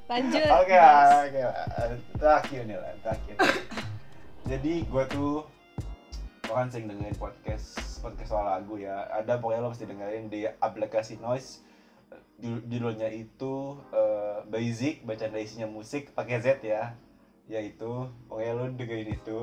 Lanjut. 0.09 0.41
Oke, 0.41 0.75
oke. 0.75 1.39
Terakhir 2.17 2.59
nih 2.65 2.75
lah, 2.75 2.91
terakhir. 2.99 3.35
Jadi 4.43 4.73
gue 4.83 5.03
tuh 5.07 5.45
gue 6.41 6.51
kan 6.51 6.67
sering 6.67 6.89
dengerin 6.89 7.15
podcast 7.15 8.01
podcast 8.01 8.27
soal 8.27 8.43
lagu 8.43 8.75
ya. 8.75 9.05
Ada 9.07 9.37
pokoknya 9.37 9.61
lo 9.61 9.69
mesti 9.69 9.85
dengerin 9.85 10.27
di 10.27 10.49
aplikasi 10.49 11.15
Noise. 11.17 11.61
Judul- 12.35 12.63
Judulnya 12.67 13.07
itu 13.07 13.79
eh, 13.91 14.43
Basic, 14.43 15.03
bacaan 15.03 15.35
isinya 15.37 15.67
musik 15.67 16.11
pakai 16.11 16.39
Z 16.39 16.59
ya. 16.61 16.95
Yaitu 17.49 17.89
pokoknya 18.29 18.51
lo 18.53 18.65
dengerin 18.71 19.09
itu. 19.11 19.39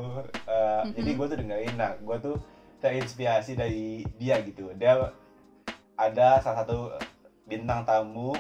Eh, 0.47 0.83
Mhm. 0.87 0.95
Jadi 0.95 1.11
gue 1.13 1.27
tuh 1.27 1.39
dengerin. 1.39 1.75
Nah, 1.75 1.93
gue 1.99 2.17
tuh 2.23 2.37
terinspirasi 2.79 3.53
dari 3.53 3.87
dia 4.17 4.39
gitu. 4.41 4.71
Dia 4.73 5.11
ada 5.97 6.39
salah 6.39 6.63
satu 6.63 6.95
bintang 7.45 7.83
tamu 7.83 8.37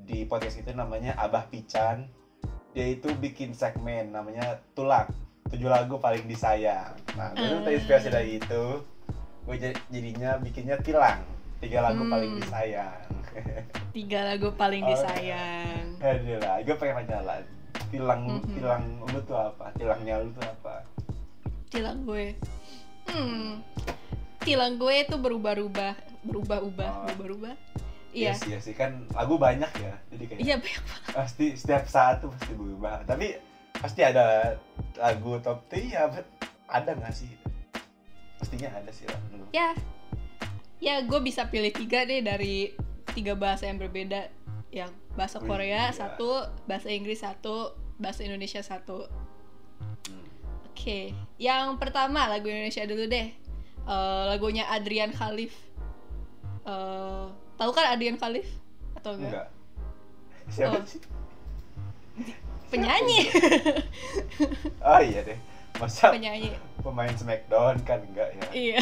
di 0.00 0.24
podcast 0.24 0.58
itu 0.58 0.70
namanya 0.70 1.14
Abah 1.16 1.46
Pican 1.46 2.06
dia 2.70 2.86
itu 2.88 3.10
bikin 3.16 3.50
segmen 3.50 4.10
namanya 4.10 4.62
tulang 4.72 5.10
tujuh 5.46 5.66
lagu 5.66 5.98
paling 5.98 6.22
disayang 6.24 6.94
nah 7.16 7.30
gue 7.32 7.42
tuh 7.42 7.62
terinspirasi 7.64 8.06
Ah. 8.06 8.12
dari 8.12 8.38
itu 8.38 8.64
gue 9.42 9.56
jadinya 9.58 10.38
bikinnya 10.38 10.78
tilang 10.78 11.26
tiga 11.58 11.82
lagu 11.82 12.02
Hmm. 12.02 12.10
paling 12.10 12.32
disayang 12.38 13.02
tiga 13.96 14.20
lagu 14.24 14.54
paling 14.54 14.82
Oh, 14.82 14.88
disayang 14.88 15.86
Aduh 15.98 16.38
lah, 16.38 16.62
gue 16.62 16.74
pengen 16.74 16.94
nanya 17.02 17.42
tilang 17.90 18.22
Mhm. 18.26 18.54
tilang 18.54 18.82
lu 19.04 19.20
tuh 19.22 19.36
apa? 19.36 19.70
Tilangnya 19.74 20.14
lu 20.18 20.30
tuh 20.32 20.44
apa? 20.44 20.86
Tilang 21.68 22.02
gue. 22.02 22.34
Hmm. 23.06 23.62
Tilang 24.40 24.74
gue 24.76 24.94
itu 24.96 25.16
berubah-ubah 25.16 25.94
berubah-ubah 26.20 26.90
Oh. 26.90 27.04
berubah-ubah. 27.08 27.54
Iya 28.10 28.34
Yes, 28.34 28.42
iya 28.44 28.58
sih. 28.58 28.74
Kan 28.74 29.06
lagu 29.10 29.36
banyak 29.36 29.70
ya 29.76 29.94
jadi 30.08 30.24
kayak 30.26 30.40
iya 30.40 30.56
banyak 30.56 30.82
banget. 30.82 31.10
pasti 31.14 31.46
setiap 31.54 31.84
saat 31.86 32.18
tuh 32.18 32.30
pasti 32.30 32.52
berubah. 32.52 33.02
Tapi 33.04 33.38
pasti 33.72 34.00
ada 34.00 34.58
lagu 34.96 35.38
top 35.38 35.62
3 35.68 35.78
ya 35.88 36.02
ada 36.66 36.90
nggak 36.92 37.14
sih? 37.14 37.30
Pastinya 38.36 38.70
ada 38.72 38.90
sih 38.90 39.06
lah 39.06 39.20
ya. 39.50 39.70
Ya 40.80 40.94
gue 41.00 41.20
bisa 41.20 41.44
pilih 41.44 41.70
tiga 41.70 42.02
deh 42.02 42.20
dari 42.20 42.72
tiga 43.10 43.34
bahasa 43.34 43.66
yang 43.66 43.76
berbeda 43.76 44.32
yang 44.70 44.88
bahasa 45.12 45.38
Wih, 45.38 45.46
Korea 45.46 45.88
iya. 45.88 45.92
satu 45.92 46.30
bahasa 46.64 46.88
Inggris 46.88 47.20
satu 47.20 47.74
bahasa 47.96 48.22
Indonesia 48.22 48.60
satu 48.60 49.06
Hmm. 49.80 50.20
Oke, 50.68 51.12
yang 51.36 51.76
pertama 51.76 52.28
lagu 52.28 52.44
Indonesia 52.46 52.84
dulu 52.84 53.04
deh. 53.04 53.32
Eh, 53.80 54.22
lagunya 54.26 54.68
Adrian 54.68 55.08
Khalif. 55.10 55.52
Eh, 56.62 57.24
tahu 57.56 57.70
kan 57.70 57.90
Adrian 57.90 58.16
Khalif 58.16 58.44
atau 58.94 59.16
enggak? 59.16 59.48
enggak 59.48 59.48
siapa 60.52 60.76
Oh. 60.76 60.84
sih 60.84 61.00
Penyanyi, 62.68 63.26
oh 64.86 65.00
iya 65.00 65.20
deh 65.22 65.38
masa 65.74 66.12
penyanyi. 66.12 66.54
pemain 66.78 67.10
Smackdown 67.10 67.80
kan 67.82 67.98
enggak 68.04 68.30
ya 68.30 68.44
Iya. 68.52 68.78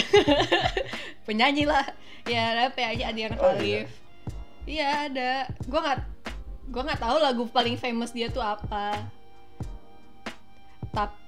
penyanyi 1.27 1.65
lah. 1.65 1.87
Ya, 2.25 2.69
penyanyi 2.69 3.03
Adrian 3.07 3.33
Oh, 3.35 3.49
Khalif. 3.49 3.89
Iya, 4.69 5.09
ada. 5.09 5.33
Gua 5.65 5.81
nggak 5.81 6.01
gua 6.69 6.83
nggak 6.85 7.01
tahu 7.01 7.17
lagu 7.25 7.43
paling 7.49 7.81
famous 7.81 8.13
dia 8.13 8.29
tuh 8.29 8.45
apa. 8.45 9.09
Tap- 10.93 11.25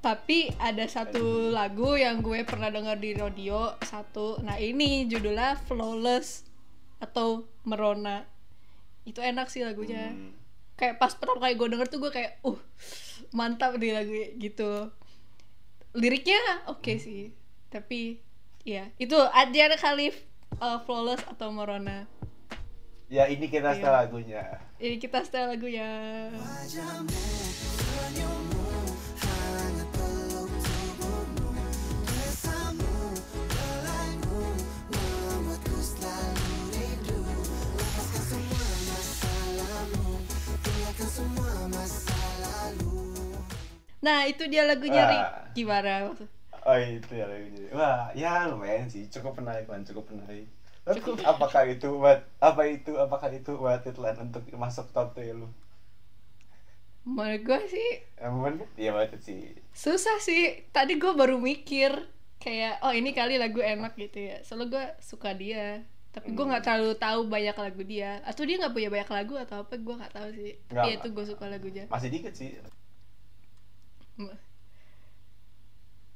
tapi 0.00 0.48
ada 0.56 0.88
satu 0.88 1.52
lagu 1.52 1.92
yang 1.92 2.24
gue 2.24 2.40
pernah 2.48 2.72
dengar 2.72 2.96
di 2.96 3.12
radio 3.12 3.76
satu. 3.84 4.40
Nah, 4.40 4.56
ini 4.56 5.04
judulnya 5.04 5.60
Flawless 5.68 6.48
atau 7.04 7.44
Merona. 7.68 8.24
Itu 9.04 9.20
enak 9.20 9.52
sih 9.52 9.60
lagunya. 9.60 10.08
Hmm. 10.08 10.32
Kayak 10.80 10.96
pas 10.96 11.12
pertama 11.12 11.44
kali 11.44 11.52
gue 11.52 11.68
denger 11.68 11.88
tuh 11.92 12.00
gue 12.00 12.12
kayak, 12.16 12.40
uh, 12.48 12.56
mantap 13.36 13.76
nih 13.76 13.92
lagu 13.92 14.16
gitu. 14.40 14.88
Liriknya 15.92 16.40
oke 16.72 16.96
sih, 16.96 17.36
tapi 17.68 18.24
ya 18.64 18.88
itu 18.96 19.20
Adriana 19.36 19.76
Khalif, 19.76 20.16
uh, 20.64 20.80
Flawless 20.88 21.20
atau 21.28 21.52
Merona. 21.52 22.08
Ya 23.10 23.26
ini 23.26 23.50
kita 23.50 23.74
Iya. 23.74 23.76
setel 23.82 23.94
lagunya 23.94 24.42
Ini 24.80 24.96
kita 24.96 25.18
setel 25.26 25.44
lagunya. 25.52 25.88
Nah 44.00 44.24
itu 44.24 44.48
dia 44.48 44.64
lagunya. 44.64 45.02
Rik. 45.04 45.24
Gimana? 45.52 46.14
oh 46.60 46.76
itu 46.76 47.16
ya 47.16 47.24
lagunya 47.24 47.72
wah 47.72 48.12
ya 48.12 48.44
lumayan 48.52 48.84
sih 48.84 49.08
cukup 49.08 49.32
menarik 49.40 49.64
lan 49.64 49.80
cukup 49.80 50.04
menarik. 50.12 50.44
Apakah 51.32 51.62
itu 51.74 51.88
buat 52.02 52.20
apa 52.48 52.62
itu 52.76 52.90
apakah 53.04 53.30
itu 53.38 53.52
worth 53.62 53.86
it 53.90 53.96
lan 54.02 54.16
untuk 54.26 54.42
masuk 54.62 54.86
top 54.94 55.08
3 55.16 55.38
lu 55.40 55.48
Menurut 57.14 57.42
gue 57.48 57.60
sih 57.74 57.88
emang 58.20 58.40
worth 58.96 59.14
it 59.16 59.22
sih 59.28 59.40
susah 59.84 60.16
sih. 60.28 60.42
Tadi 60.74 60.92
gue 61.02 61.12
baru 61.20 61.36
mikir 61.50 61.90
kayak 62.44 62.72
oh 62.86 62.92
ini 62.98 63.10
kali 63.18 63.34
lagu 63.42 63.60
enak 63.72 63.92
gitu 64.02 64.18
ya. 64.30 64.36
Soalnya 64.46 64.66
gue 64.74 64.84
suka 65.10 65.30
dia. 65.40 65.64
Tapi 66.14 66.28
gue 66.36 66.44
nggak 66.48 66.64
terlalu 66.66 66.92
tahu 67.04 67.20
banyak 67.34 67.56
lagu 67.64 67.82
dia. 67.92 68.10
Atau 68.30 68.42
dia 68.48 68.56
nggak 68.60 68.74
punya 68.76 68.88
banyak 68.94 69.10
lagu 69.16 69.34
atau 69.44 69.56
apa? 69.62 69.74
Gue 69.86 69.94
nggak 70.00 70.14
tahu 70.16 70.28
sih. 70.38 70.52
Tapi 70.70 70.86
itu 70.98 71.06
gue 71.16 71.24
suka 71.30 71.44
lagunya. 71.52 71.84
masih 71.92 72.08
dikit 72.14 72.34
sih 72.34 72.48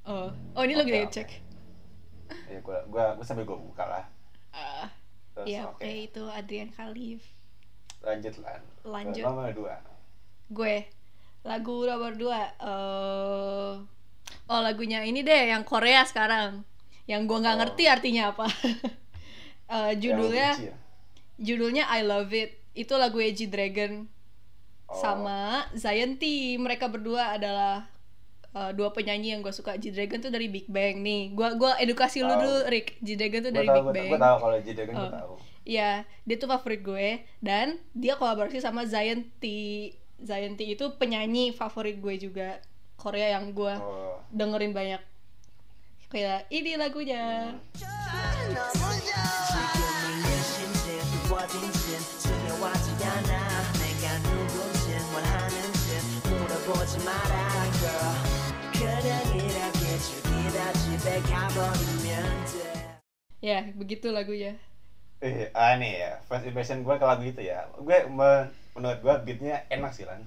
Oh, 0.04 0.28
oh 0.56 0.62
ini 0.64 0.74
lagi 0.76 0.92
oke. 0.92 1.12
cek. 1.14 1.28
ya 2.52 2.58
gua 2.64 2.78
gua, 2.92 3.04
gua 3.16 3.24
sambil 3.24 3.44
gua 3.48 3.58
buka 3.60 3.84
lah 3.84 4.04
Terus 5.34 5.46
ya 5.46 5.60
oke 5.66 5.82
oke 5.82 5.90
itu 6.06 6.22
Adrian 6.28 6.70
Khalif. 6.70 7.20
lanjut 8.00 8.34
lan 8.38 8.60
Lanjut. 8.84 9.24
nomor 9.24 9.50
dua 9.50 9.74
Gue 10.46 10.86
lagu 11.40 11.82
nomor 11.82 12.12
dua. 12.14 12.52
eh 12.54 13.72
oh 14.44 14.60
lagunya 14.60 15.00
ini 15.02 15.20
deh 15.20 15.50
yang 15.50 15.64
Korea 15.64 16.04
sekarang. 16.04 16.62
Yang 17.04 17.22
gue 17.26 17.38
nggak 17.40 17.56
Oh. 17.56 17.60
ngerti 17.60 17.84
artinya 17.86 18.22
apa. 18.30 18.46
Yang 19.64 19.96
judulnya 19.98 20.48
ya? 20.60 20.74
judulnya 21.36 21.84
I 21.88 22.04
Love 22.04 22.30
It. 22.30 22.50
Itu 22.72 22.94
lagu 22.96 23.18
G 23.18 23.48
Dragon 23.48 24.04
Oh. 24.84 25.00
sama 25.00 25.64
Zion 25.72 26.20
T. 26.20 26.24
Mereka 26.56 26.92
berdua 26.92 27.34
adalah 27.34 27.88
eh, 28.54 28.70
dua 28.72 28.94
penyanyi 28.94 29.34
yang 29.34 29.42
gue 29.42 29.52
suka. 29.52 29.74
G 29.76 29.90
Dragon 29.90 30.22
tuh 30.22 30.30
dari 30.30 30.46
Big 30.48 30.70
Bang 30.70 31.02
nih. 31.02 31.34
Gua 31.34 31.58
gua 31.58 31.74
edukasi 31.82 32.22
lu 32.22 32.30
Tahu. 32.32 32.42
dulu, 32.42 32.56
Rick. 32.70 32.96
G 33.02 33.18
Dragon 33.18 33.40
tuh 33.44 33.52
Gua 33.52 33.58
dari 33.58 33.68
tahu, 33.68 33.76
Big 33.76 33.84
gua, 33.84 33.92
Bang. 33.92 34.08
gua 34.08 34.20
tahu 34.22 34.36
kalau 34.40 34.56
J 34.62 34.68
Dragon 34.72 34.94
Oh. 34.94 35.10
tahu 35.10 35.34
Iya, 35.64 36.04
dia 36.28 36.36
tuh 36.36 36.44
favorit 36.44 36.84
gue 36.84 37.24
dan 37.40 37.80
dia 37.96 38.20
kolaborasi 38.20 38.60
sama 38.60 38.84
Zion 38.84 39.24
T. 39.40 39.44
Zion 40.20 40.60
T 40.60 40.62
itu 40.68 40.84
penyanyi 41.00 41.56
favorit 41.56 41.96
gue 42.04 42.20
juga 42.20 42.60
Korea 43.00 43.40
yang 43.40 43.56
gue 43.56 43.72
oh 43.80 44.20
dengerin 44.28 44.76
banyak. 44.76 45.00
Kayak 46.12 46.44
ini 46.52 46.76
lagunya. 46.76 47.56
지 56.84 57.43
Ya, 63.38 63.60
begitu 63.76 64.08
lagunya. 64.08 64.56
eh 65.20 65.48
ah 65.52 65.76
nih 65.76 66.00
ya 66.00 66.12
first 66.22 66.44
impression 66.44 66.80
gua 66.80 66.96
ke 66.96 67.04
lagu 67.04 67.24
itu 67.24 67.40
ya 67.40 67.64
gue 67.74 68.08
me- 68.08 68.44
menurut 68.72 69.00
gua 69.00 69.20
beatnya 69.20 69.60
enak 69.68 69.88
sih 69.90 70.04
lan 70.04 70.20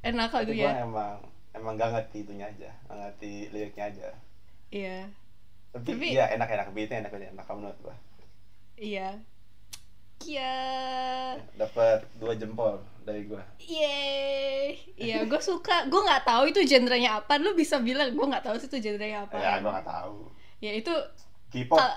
Enak 0.00 0.30
lagunya. 0.30 0.82
emang 0.82 1.18
emang 1.50 1.74
gak 1.74 1.90
ngerti 1.90 2.22
itunya 2.22 2.46
aja 2.46 2.70
gak 2.84 2.94
ngerti 2.96 3.50
liriknya 3.50 3.84
aja 3.86 4.06
Iya. 4.70 4.98
tapi, 5.72 5.86
Tapi- 5.88 6.10
iya 6.10 6.30
enak 6.30 6.46
enak 6.48 6.68
beatnya 6.70 7.02
enak 7.02 7.12
enak 7.12 7.30
enak 7.32 7.46
menurut 7.48 7.78
gua 7.80 7.94
Iya. 8.76 9.18
Iya. 10.20 10.54
dapat 11.54 12.02
dua 12.16 12.34
jempol 12.34 12.78
dari 13.02 13.24
gua 13.24 13.42
Yeay. 13.58 14.76
Iya, 14.94 15.24
gue 15.24 15.40
suka. 15.40 15.86
Gue 15.86 16.00
nggak 16.00 16.22
tahu 16.22 16.42
itu 16.46 16.60
genrenya 16.62 17.18
apa. 17.18 17.36
Lu 17.36 17.52
bisa 17.52 17.78
bilang 17.78 18.10
gue 18.10 18.26
nggak 18.26 18.42
tahu 18.42 18.56
sih 18.56 18.66
itu 18.66 18.78
genrenya 18.80 19.24
apa. 19.24 19.36
ya 19.36 19.58
gua 19.58 19.72
nggak 19.74 19.88
tahu 19.88 20.16
Ya 20.58 20.72
itu 20.72 20.92
K-pop 21.50 21.76
Ah, 21.76 21.96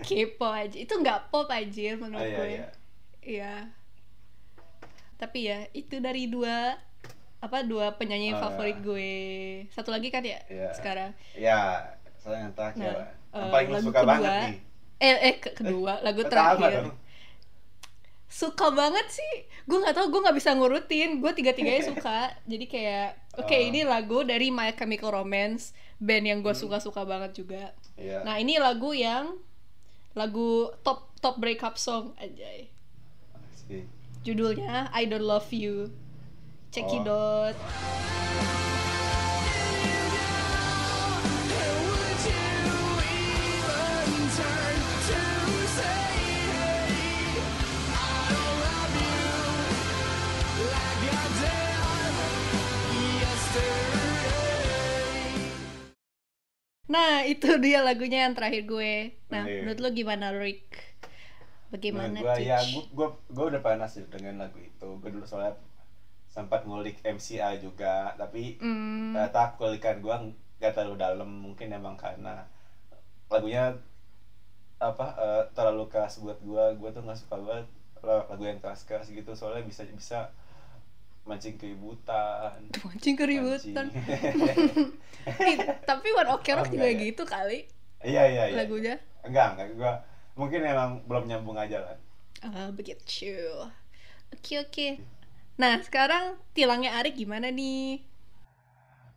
K-pop 0.00 0.52
aja. 0.54 0.76
Itu 0.76 0.94
nggak 0.96 1.28
pop 1.28 1.48
aja 1.48 1.88
menurut 1.94 2.16
Oh, 2.16 2.24
iya, 2.24 2.36
gue. 2.36 2.46
iya. 2.48 2.66
Iya. 3.20 3.54
Tapi 5.16 5.38
ya 5.44 5.58
itu 5.72 5.96
dari 5.98 6.26
dua 6.26 6.76
apa 7.38 7.60
dua 7.62 7.92
penyanyi 7.92 8.32
Oh, 8.32 8.40
favorit 8.40 8.78
iya. 8.78 8.84
gue. 8.84 9.12
Satu 9.70 9.90
lagi 9.90 10.08
kan 10.08 10.22
ya 10.22 10.40
Iya. 10.46 10.70
sekarang. 10.72 11.10
ya 11.34 11.60
soalnya 12.16 12.42
yang 12.44 12.54
terakhir 12.54 12.82
Nah, 12.82 13.06
yang 13.32 13.38
eh, 13.38 13.52
paling 13.52 13.68
lagu 13.70 13.84
suka 13.84 13.98
kedua, 13.98 14.10
banget 14.10 14.32
nih 14.42 14.56
Eh 14.96 15.16
eh 15.22 15.34
ke- 15.36 15.54
kedua 15.54 15.92
lagu 16.00 16.20
Pertama 16.22 16.56
terakhir. 16.56 16.84
Suka 18.26 18.68
banget 18.70 19.06
sih. 19.08 19.34
Gue 19.64 19.78
nggak 19.78 19.94
tahu 19.94 20.06
gue 20.10 20.20
nggak 20.26 20.36
bisa 20.36 20.50
ngurutin. 20.52 21.22
Gue 21.22 21.30
tiga 21.32 21.54
tiganya 21.54 21.86
suka. 21.94 22.34
Jadi 22.44 22.66
kayak 22.66 23.08
oke 23.38 23.50
Oh. 23.50 23.60
ini 23.62 23.82
lagu 23.82 24.22
dari 24.22 24.50
My 24.50 24.72
Chemical 24.72 25.14
Romance 25.14 25.70
band 25.96 26.24
yang 26.24 26.38
gue 26.40 26.50
Hmm. 26.50 26.62
suka 26.62 26.78
suka 26.78 27.02
banget 27.02 27.32
juga. 27.36 27.70
Iya. 27.96 28.20
Nah 28.22 28.36
ini 28.36 28.58
lagu 28.58 28.90
yang 28.90 29.38
lagu 30.12 30.72
top 30.82 31.12
top 31.18 31.38
breakup 31.38 31.76
song 31.76 32.12
aja. 32.16 32.66
Judulnya 34.22 34.90
I 34.90 35.06
Don't 35.06 35.22
Love 35.22 35.50
You. 35.50 35.94
Cekidot. 36.70 37.54
Nah, 56.94 57.12
itu 57.32 57.46
dia 57.64 57.78
lagunya 57.82 58.18
yang 58.26 58.34
terakhir 58.36 58.62
gue. 58.66 58.92
Nah, 59.32 59.44
Iya. 59.44 59.58
menurut 59.58 59.78
lo 59.82 59.88
gimana, 59.90 60.26
Rick? 60.34 60.62
Bagaimana 61.72 62.18
Menurut 62.18 62.18
gua 62.22 62.34
ya 62.48 62.58
Tich? 62.58 62.66
gua, 62.72 62.82
gua, 62.96 63.08
gua 63.34 63.44
udah 63.50 63.86
sih 63.92 64.02
dengan 64.10 64.34
lagu 64.42 64.58
itu 64.58 64.86
gue 65.02 65.10
dulu 65.14 65.22
soalnya 65.26 65.54
sempat 66.36 66.60
ngulik 66.68 66.96
MCA 67.06 67.50
juga 67.66 68.14
tapi 68.20 68.58
Hmm, 68.60 69.12
ternyata 69.12 69.40
kulikan 69.58 69.96
gua 70.04 70.16
nggak 70.58 70.72
terlalu 70.76 70.96
dalam 71.04 71.30
mungkin 71.46 71.68
emang 71.78 71.96
karena 72.04 72.34
lagunya 73.32 73.64
apa 74.76 75.06
eh, 75.26 75.42
terlalu 75.56 75.84
keras 75.92 76.14
buat 76.20 76.38
gua 76.44 76.64
gua 76.76 76.90
tuh 76.92 77.02
nggak 77.04 77.18
suka 77.22 77.36
banget 77.40 77.66
la- 78.04 78.26
lagu 78.28 78.44
yang 78.44 78.60
keras 78.60 78.84
keras 78.88 79.08
gitu 79.08 79.32
soalnya 79.32 79.64
bisa 79.64 79.82
bisa 79.88 80.18
mancing 81.26 81.56
keributan 81.58 82.62
mancing 82.84 83.16
keributan. 83.18 83.86
mancing- 83.90 85.66
tapi 85.88 86.08
One 86.14 86.30
Ok 86.30 86.46
Oh, 86.54 86.56
Rock 86.62 86.70
juga 86.70 86.86
enggak 86.86 86.92
ya? 86.92 87.04
gitu 87.10 87.22
kali 87.26 87.58
iya 88.06 88.22
iya 88.30 88.44
iya 88.52 88.56
lagunya. 88.62 88.94
enggak 89.26 89.46
enggak 89.58 89.68
gua 89.74 89.92
mungkin 90.38 90.60
emang 90.62 90.90
belum 91.08 91.24
nyambung 91.26 91.58
aja 91.58 91.78
lah 91.82 91.96
Ah, 92.44 92.68
begitu. 92.70 93.32
Oke, 94.30 94.60
oke. 94.60 94.88
Nah, 95.56 95.80
sekarang 95.80 96.36
tilangnya 96.52 96.92
Arik 97.00 97.16
gimana 97.16 97.48
nih? 97.48 98.04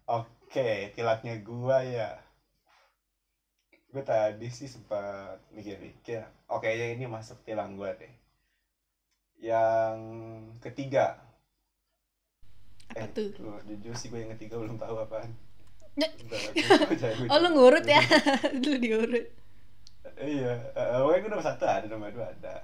Oke, 0.07 0.69
tilaknya 0.95 1.35
gua 1.43 1.83
ya. 1.83 2.09
Gue 3.91 4.01
tadi 4.07 4.47
sih 4.49 4.69
sempat 4.71 5.37
mikir-mikir. 5.51 6.21
Oke, 6.47 6.69
ya 6.73 6.87
ini 6.95 7.05
masuk 7.05 7.37
tilang 7.45 7.75
gua 7.77 7.91
deh. 8.01 8.09
Yang 9.39 9.97
ketiga. 10.63 11.05
Apa 12.89 13.05
eh, 13.05 13.07
tuh? 13.13 13.29
lu- 13.37 13.61
jujur 13.69 13.93
sih 13.93 14.09
gue 14.09 14.19
yang 14.25 14.33
ketiga 14.37 14.57
belum 14.57 14.81
tahu 14.81 14.97
apaan. 14.97 15.31
Oh, 17.31 17.37
lu 17.43 17.49
ngurut 17.51 17.83
ya? 17.83 17.99
lu 18.63 18.79
diurut. 18.79 19.25
Iya, 20.19 20.53
eh, 20.75 20.87
pokoknya 20.99 21.19
gue 21.23 21.31
nomor 21.31 21.45
satu 21.45 21.65
ada, 21.67 21.85
nomor 21.87 22.11
dua 22.11 22.31
ada. 22.31 22.63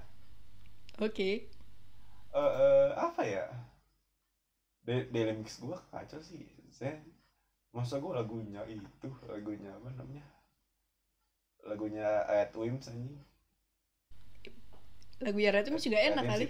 Oke. 1.04 1.52
Eh, 2.36 2.52
eh, 2.60 2.90
apa 2.96 3.22
ya? 3.24 3.46
De 4.86 5.08
daily 5.12 5.34
mix 5.36 5.60
gua 5.60 5.80
kacau 5.92 6.20
sih. 6.24 6.48
Saya 6.72 7.00
masa 7.76 8.00
gue 8.00 8.12
lagunya 8.12 8.64
itu, 8.72 9.10
lagunya 9.28 9.72
apa 9.72 9.90
namanya? 10.00 10.26
Lagunya 11.66 12.08
Ed 12.30 12.54
Wims 12.56 12.88
anjing. 12.88 13.20
Lagu 15.24 15.40
Yara 15.40 15.64
itu 15.64 15.76
juga 15.80 16.00
enak 16.00 16.24
kali. 16.28 16.48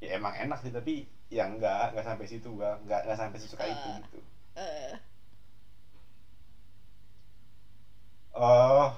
Ya 0.00 0.20
emang 0.20 0.34
enak 0.36 0.58
sih, 0.60 0.72
tapi 0.72 1.08
ya 1.34 1.42
enggak, 1.50 1.90
enggak 1.92 2.06
sampai 2.08 2.26
situ 2.30 2.48
gua, 2.58 2.70
enggak 2.82 3.00
enggak 3.06 3.18
sampai 3.20 3.38
sesuka 3.42 3.64
itu 3.74 3.88
Ah. 3.88 3.96
gitu. 3.98 4.18
Eh, 4.56 4.92
Oh. 8.34 8.92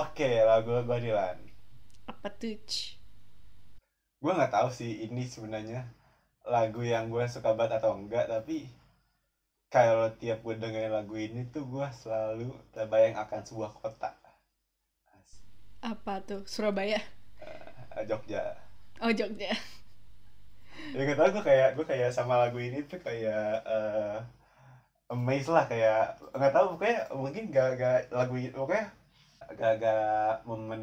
Oke, 0.00 0.30
lagu 0.48 0.72
gua 0.88 0.98
Dilan. 1.04 1.38
apa 2.10 2.28
tuh? 2.40 2.56
Gua 4.22 4.32
nggak 4.36 4.52
tahu 4.56 4.68
sih 4.78 4.92
ini 5.06 5.22
sebenarnya 5.34 5.80
lagu 6.54 6.80
yang 6.92 7.04
gue 7.14 7.24
suka 7.34 7.50
banget 7.58 7.72
atau 7.78 7.92
enggak, 8.00 8.24
tapi 8.34 8.56
kalau 9.74 10.06
tiap 10.20 10.38
gue 10.44 10.54
dengerin 10.62 10.92
lagu 10.98 11.14
ini 11.26 11.40
tuh 11.54 11.64
gua 11.72 11.86
selalu 12.00 12.48
terbayang 12.74 13.16
akan 13.24 13.40
sebuah 13.48 13.70
kota. 13.80 14.10
Apa 15.90 16.14
tuh? 16.28 16.42
Surabaya. 16.48 17.00
Eh, 17.96 18.04
Jogja. 18.08 18.42
Oh, 19.02 19.12
Jogja. 19.12 19.52
Ya 20.92 21.00
gak 21.00 21.16
tau 21.16 21.28
gue 21.30 21.42
kayak 21.42 21.68
gue 21.72 21.86
kayak 21.86 22.10
sama 22.12 22.36
lagu 22.36 22.60
ini 22.60 22.84
tuh 22.84 23.00
kayak 23.00 23.64
eh 23.64 24.18
amazed 25.08 25.48
lah 25.48 25.64
kayak 25.64 26.16
nggak 26.32 26.52
tahu 26.52 26.76
pokoknya 26.76 26.98
mungkin 27.12 27.42
gak 27.48 27.68
gak 27.76 27.98
lagu 28.10 28.34
ini 28.36 28.50
pokoknya 28.50 28.86
gak 29.54 29.72
gak 29.78 30.34
momen 30.44 30.82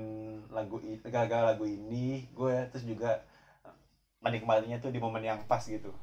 lagu 0.49 0.77
ini 0.79 0.97
gak 1.01 1.25
gak 1.27 1.43
lagu 1.43 1.65
ini 1.65 2.25
gue 2.31 2.55
terus 2.69 2.85
juga 2.85 3.21
menikmatinya 4.21 4.77
tuh 4.77 4.89
di 4.89 4.97
momen 4.97 5.21
yang 5.21 5.39
pas 5.45 5.61
gitu 5.61 5.93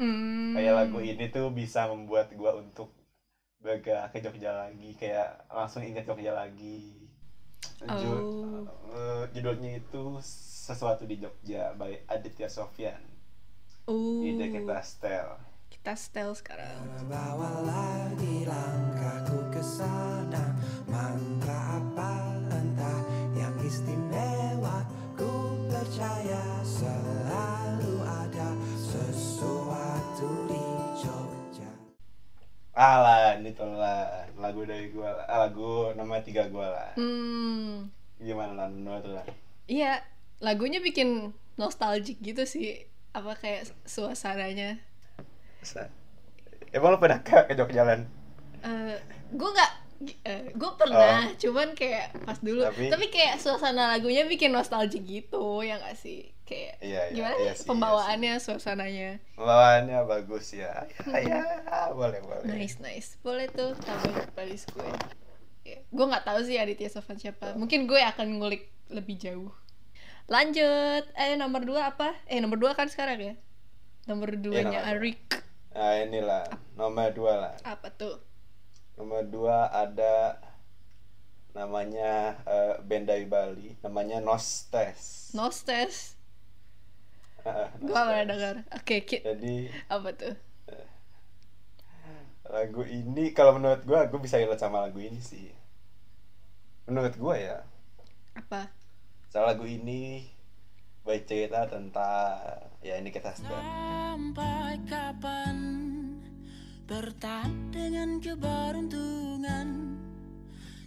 Hmm. 0.00 0.56
kayak 0.56 0.72
lagu 0.72 0.96
ini 1.04 1.28
tuh 1.28 1.52
bisa 1.52 1.84
membuat 1.84 2.32
gue 2.32 2.50
untuk 2.56 2.88
bergerak 3.60 4.08
ke 4.08 4.24
Jogja 4.24 4.48
lagi 4.48 4.96
kayak 4.96 5.44
langsung 5.52 5.84
inget 5.84 6.08
Jogja 6.08 6.32
lagi 6.32 6.96
Oh. 7.84 8.64
eh, 8.92 9.24
judulnya 9.32 9.76
itu 9.76 10.16
sesuatu 10.24 11.04
di 11.04 11.20
Jogja 11.20 11.76
by 11.76 12.08
Aditya 12.08 12.48
Sofyan 12.48 12.96
Oh. 13.90 14.22
Ide 14.22 14.54
kita 14.54 14.78
setel. 14.86 15.34
Kita 15.66 15.98
setel 15.98 16.30
sekarang. 16.38 16.78
Bawa 17.10 17.66
lagi 17.66 18.46
langkahku 18.46 19.50
ke 19.50 19.58
sana 19.58 20.54
Mantra 20.86 21.82
apa 21.82 22.38
entah 22.54 23.02
yang 23.34 23.50
istimewa 23.66 24.86
Ku 25.18 25.58
percaya 25.66 26.62
selalu 26.62 27.98
ada 28.06 28.54
sesuatu 28.78 30.46
di 30.46 30.62
Jogja 31.02 31.70
Alah, 32.78 33.42
ini 33.42 33.50
lah 33.58 34.30
lagu 34.38 34.62
dari 34.70 34.94
gua 34.94 35.18
lah. 35.18 35.26
Ah, 35.26 35.38
lagu 35.50 35.90
nama 35.98 36.22
tiga 36.22 36.46
gua 36.46 36.70
lah. 36.70 36.90
Hmm. 36.94 37.90
Gimana 38.22 38.54
lah 38.54 38.68
menurut 38.70 39.02
lo? 39.02 39.22
Iya, 39.66 39.98
lagunya 40.38 40.78
bikin 40.78 41.34
nostalgic 41.58 42.22
gitu 42.22 42.46
sih. 42.46 42.89
Apa 43.10 43.32
kayak 43.36 43.66
suasananya. 43.82 44.78
Emang 46.70 46.94
lo 46.94 46.98
pernah 47.02 47.20
ke, 47.20 47.34
ke 47.50 47.54
Jogja 47.58 47.82
Lan? 47.82 48.06
Eh, 48.62 48.96
gue 49.34 49.50
nggak 49.50 49.72
gue 50.56 50.70
pernah 50.80 51.28
cuman 51.36 51.76
kayak 51.76 52.24
pas 52.24 52.38
dulu. 52.40 52.64
Tapi- 52.64 52.88
tapi, 52.88 53.06
kayak 53.12 53.36
suasana 53.36 53.92
lagunya 53.92 54.24
bikin 54.24 54.48
nostalgic 54.48 55.04
gitu 55.04 55.60
ya 55.60 55.76
nggak 55.76 55.96
sih? 55.98 56.32
Kayak 56.48 56.80
Iya, 56.80 57.02
iya, 57.12 57.14
gimana 57.14 57.36
iya 57.36 57.52
sih 57.52 57.62
sih, 57.62 57.68
pembawaannya 57.68 58.34
suasananya? 58.40 59.10
Bawaannya 59.36 59.98
bagus 60.08 60.56
ya. 60.56 60.72
Ya, 61.04 61.20
ya, 61.20 61.92
boleh 61.92 62.16
boleh. 62.24 62.48
nice 62.48 62.80
nice. 62.80 63.20
Boleh 63.20 63.46
tuh 63.52 63.76
tambah 63.76 64.24
playlist 64.32 64.72
gue. 64.72 64.88
Gue 65.92 66.04
nggak 66.08 66.24
tahu 66.24 66.40
sih 66.48 66.56
Aditya 66.56 66.88
Sofan 66.88 67.20
siapa. 67.20 67.52
Mungkin 67.54 67.84
gue 67.84 68.00
akan 68.00 68.40
ngulik 68.40 68.72
lebih 68.88 69.20
jauh 69.20 69.52
lanjut. 70.30 71.04
Eh 71.18 71.34
nomor 71.36 71.62
dua 71.66 71.90
apa? 71.92 72.14
Eh 72.30 72.38
nomor 72.38 72.56
dua 72.56 72.72
kan 72.78 72.86
sekarang 72.86 73.18
ya? 73.18 73.34
Nomor 74.08 74.38
duanya 74.38 74.80
nomor 74.80 74.82
dua. 74.86 74.90
Arik. 74.96 75.20
Nah 75.74 75.92
inilah. 76.00 76.44
Nomor 76.78 77.10
dua 77.12 77.32
lah. 77.36 77.54
apa 77.66 77.88
tuh? 77.92 78.16
Nomor 78.96 79.26
dua 79.26 79.68
ada 79.68 80.38
namanya 81.50 82.38
eh, 82.46 82.74
band 82.80 83.10
dari 83.10 83.26
Bali, 83.26 83.74
namanya 83.82 84.22
Nostes. 84.22 85.34
Nostes. 85.34 86.14
Ah, 87.40 87.72
gue 87.80 87.88
pernah 87.88 88.28
dengar 88.28 88.54
oke 88.68 88.96
Ki- 89.08 89.24
Jadi 89.24 89.72
apa 89.88 90.12
tuh? 90.12 90.36
lagu 92.50 92.82
ini 92.82 93.30
kalau 93.30 93.56
menurut 93.56 93.86
gua 93.86 94.10
gue 94.10 94.18
bisa 94.18 94.34
relate 94.36 94.58
sama 94.60 94.82
lagu 94.82 94.98
ini 94.98 95.22
sih. 95.22 95.48
Menurut 96.84 97.14
gua 97.16 97.38
ya. 97.38 97.58
Apa 98.36 98.68
soal 99.30 99.46
lagu 99.46 99.62
ini 99.62 100.26
baik 101.06 101.30
cerita 101.30 101.70
tentang 101.70 102.34
ya 102.82 102.98
ini 102.98 103.14
kita 103.14 103.30
sudah 103.30 103.62
Sampai 103.62 104.74
kapan 104.90 105.56
bertahan 106.90 107.70
dengan 107.70 108.18
keberuntungan 108.18 109.96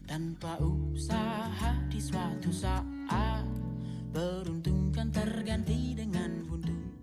tanpa 0.03 0.59
usaha 0.59 1.71
di 1.87 2.03
suatu 2.03 2.51
saat 2.51 3.47
beruntung 4.11 4.91
kan 4.91 5.07
terganti 5.09 5.95
dengan 5.95 6.43
buntung. 6.43 6.99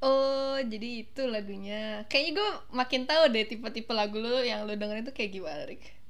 Oh, 0.00 0.56
jadi 0.64 1.04
itu 1.04 1.28
lagunya. 1.28 2.08
Kayaknya 2.08 2.32
gue 2.40 2.50
makin 2.72 3.04
tahu 3.04 3.28
deh 3.28 3.44
tipe-tipe 3.44 3.92
lagu 3.92 4.16
lu 4.16 4.40
yang 4.40 4.64
lu 4.64 4.72
dengerin 4.74 5.04
tuh 5.04 5.12
kayak 5.12 5.36
gimana, 5.36 5.68
Rik. 5.68 6.00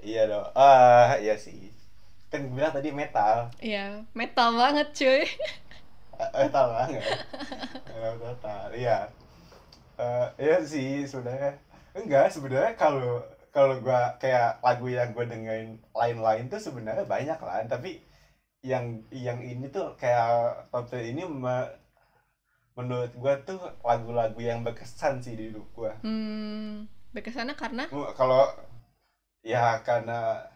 iya 0.00 0.24
dong 0.24 0.48
ah 0.56 1.20
iya 1.20 1.36
sih 1.36 1.68
kan 2.30 2.46
gue 2.46 2.54
bilang 2.54 2.70
tadi 2.70 2.94
metal. 2.94 3.50
Iya, 3.58 4.06
metal 4.14 4.54
banget 4.54 4.88
cuy. 4.94 5.22
Ah, 6.14 6.30
metal 6.46 6.66
banget. 6.70 7.02
Eh, 7.90 8.12
metal 8.22 8.64
iya. 8.76 8.98
Eh, 9.98 10.26
iya 10.38 10.56
sih 10.62 11.02
sebenarnya. 11.04 11.58
Enggak 11.92 12.30
sebenarnya 12.30 12.72
kalau 12.78 13.18
kalau 13.50 13.82
gua 13.82 14.14
kayak 14.22 14.62
lagu 14.62 14.86
yang 14.86 15.10
gue 15.10 15.26
dengerin 15.26 15.82
lain-lain 15.90 16.46
tuh 16.46 16.62
sebenarnya 16.62 17.02
banyak 17.04 17.40
lah. 17.42 17.66
Tapi 17.66 17.98
yang 18.62 19.02
yang 19.10 19.42
ini 19.42 19.66
tuh 19.72 19.98
kayak 19.98 20.70
top 20.70 20.86
10 20.86 21.02
ini 21.10 21.26
me- 21.26 21.72
menurut 22.78 23.10
gua 23.18 23.34
tuh 23.42 23.58
lagu-lagu 23.82 24.38
yang 24.38 24.62
berkesan 24.62 25.18
sih 25.18 25.34
di 25.34 25.50
hidup 25.50 25.66
gua. 25.74 25.92
Hmm, 26.06 26.86
berkesana 27.10 27.58
karena? 27.58 27.90
Kalau 27.90 28.46
ya 29.42 29.80
karena 29.82 30.46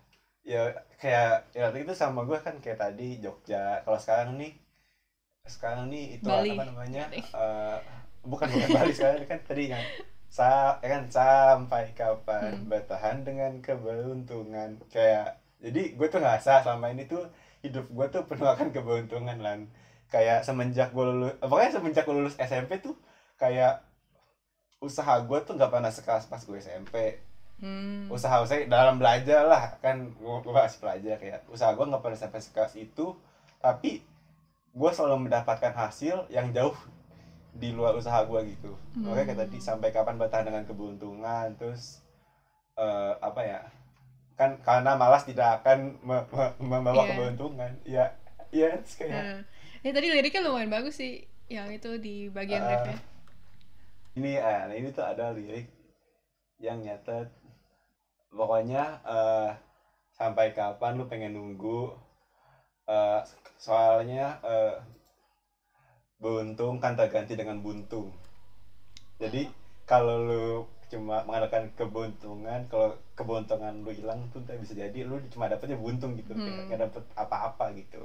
ya 0.44 0.70
kayak 1.04 1.30
ya 1.58 1.66
itu 1.84 1.94
sama 2.02 2.20
gua 2.28 2.38
kan 2.46 2.54
kayak 2.64 2.78
tadi 2.84 3.08
Jogja 3.24 3.58
kalau 3.84 3.98
sekarang 4.04 4.30
nih 4.40 4.52
sekarang 5.54 5.84
nih 5.92 6.04
itu 6.16 6.28
Bali. 6.28 6.50
apa 6.52 6.62
namanya 6.70 7.02
Bali. 7.04 7.20
eh, 7.40 7.76
bukan 8.32 8.48
bukan 8.54 8.70
Bali 8.76 8.92
sekarang 8.98 9.24
kan 9.30 9.40
tadi 9.48 9.62
yang 9.74 9.84
sa 10.36 10.50
ya 10.82 10.88
kan 10.94 11.02
sampai 11.16 11.84
kapan 12.00 12.52
Hmm. 12.52 12.68
bertahan 12.72 13.18
dengan 13.28 13.52
keberuntungan 13.66 14.70
kayak 14.94 15.26
jadi 15.64 15.82
gue 15.96 16.06
tuh 16.12 16.20
ngerasa 16.22 16.52
selama 16.64 16.86
ini 16.94 17.02
tuh 17.12 17.22
hidup 17.64 17.86
gue 17.96 18.06
tuh 18.14 18.22
penuh 18.30 18.48
akan 18.54 18.68
keberuntungan 18.74 19.38
lan 19.46 19.60
kayak 20.12 20.38
semenjak 20.48 20.88
gue 20.96 21.04
lulus 21.10 21.32
eh, 21.42 21.48
pokoknya 21.50 21.70
semenjak 21.76 22.04
gue 22.08 22.16
lulus 22.20 22.36
SMP 22.40 22.72
tuh 22.86 22.94
kayak 23.42 23.72
usaha 24.86 25.14
gue 25.28 25.38
tuh 25.46 25.52
nggak 25.56 25.70
pernah 25.72 25.92
sekeras 25.96 26.24
pas 26.30 26.42
gue 26.48 26.58
SMP 26.60 26.94
Hmm. 27.64 28.12
usaha 28.12 28.36
usaha 28.38 28.60
dalam 28.62 29.00
belajar 29.00 29.40
lah 29.42 29.80
kan 29.80 30.12
gue, 30.12 30.36
gue 30.38 30.52
masih 30.52 30.78
belajar 30.78 31.16
kayak 31.16 31.40
usaha 31.48 31.72
gue 31.72 31.80
nggak 31.82 31.98
pernah 31.98 32.18
sampai 32.18 32.36
sekeras 32.38 32.76
itu 32.76 33.16
tapi 33.56 34.04
gue 34.68 34.90
selalu 34.92 35.24
mendapatkan 35.24 35.72
hasil 35.72 36.28
yang 36.28 36.52
jauh 36.52 36.76
di 37.50 37.72
luar 37.72 37.96
usaha 37.96 38.20
gue 38.20 38.40
gitu 38.50 38.76
Hmm. 38.92 39.08
makanya 39.08 39.26
kayak 39.26 39.40
tadi 39.42 39.58
sampai 39.58 39.88
kapan 39.88 40.14
bertahan 40.14 40.44
dengan 40.44 40.62
keberuntungan 40.62 41.56
terus 41.56 42.04
eh, 42.74 43.12
apa 43.18 43.40
ya 43.40 43.60
kan 44.34 44.60
karena 44.60 44.92
malas 44.92 45.22
tidak 45.22 45.62
akan 45.62 45.96
me- 46.00 46.26
me- 46.28 46.54
membawa 46.60 47.00
Iya. 47.00 47.10
keberuntungan 47.10 47.70
ya 47.82 48.04
iya 48.50 48.68
terus 48.76 48.94
kayak 48.94 49.14
Nah, 49.14 49.40
ini 49.80 49.90
tadi 49.90 50.06
liriknya 50.10 50.42
lumayan 50.42 50.68
bagus 50.68 50.94
sih 50.94 51.22
yang 51.46 51.70
itu 51.70 51.96
di 51.96 52.28
bagian 52.28 52.60
Ah. 52.60 52.70
refnya. 52.72 52.98
ini 54.14 54.36
ah, 54.36 54.66
nah 54.66 54.74
ini 54.74 54.90
tuh 54.90 55.02
ada 55.02 55.30
lirik 55.30 55.70
yang 56.56 56.78
nyatet 56.78 57.30
pokoknya 58.38 58.82
eh, 59.14 59.48
sampai 60.18 60.46
kapan 60.58 60.92
lu 60.98 61.04
pengen 61.10 61.32
nunggu? 61.36 61.80
Eh, 62.94 63.20
soalnya 63.64 64.24
eh, 64.52 64.76
buntung 66.22 66.74
kan 66.82 66.92
terganti 67.00 67.34
dengan 67.40 67.58
buntung. 67.64 68.06
Jadi 69.22 69.42
kalau 69.90 70.16
lu 70.28 70.46
cuma 70.92 71.16
mengandalkan 71.26 71.64
keberuntungan 71.78 72.60
kalau 72.70 72.94
keberuntungan 73.18 73.74
lu 73.82 73.90
hilang 73.98 74.20
tuh 74.30 74.38
ntar 74.44 74.56
bisa 74.62 74.74
jadi 74.82 74.98
lu 75.08 75.16
cuma 75.32 75.48
dapetnya 75.52 75.76
buntung 75.84 76.12
gitu. 76.18 76.32
Kayak 76.34 76.54
Hmm. 76.54 76.66
nggak 76.70 76.80
dapet 76.90 77.04
apa-apa 77.22 77.64
gitu. 77.80 78.02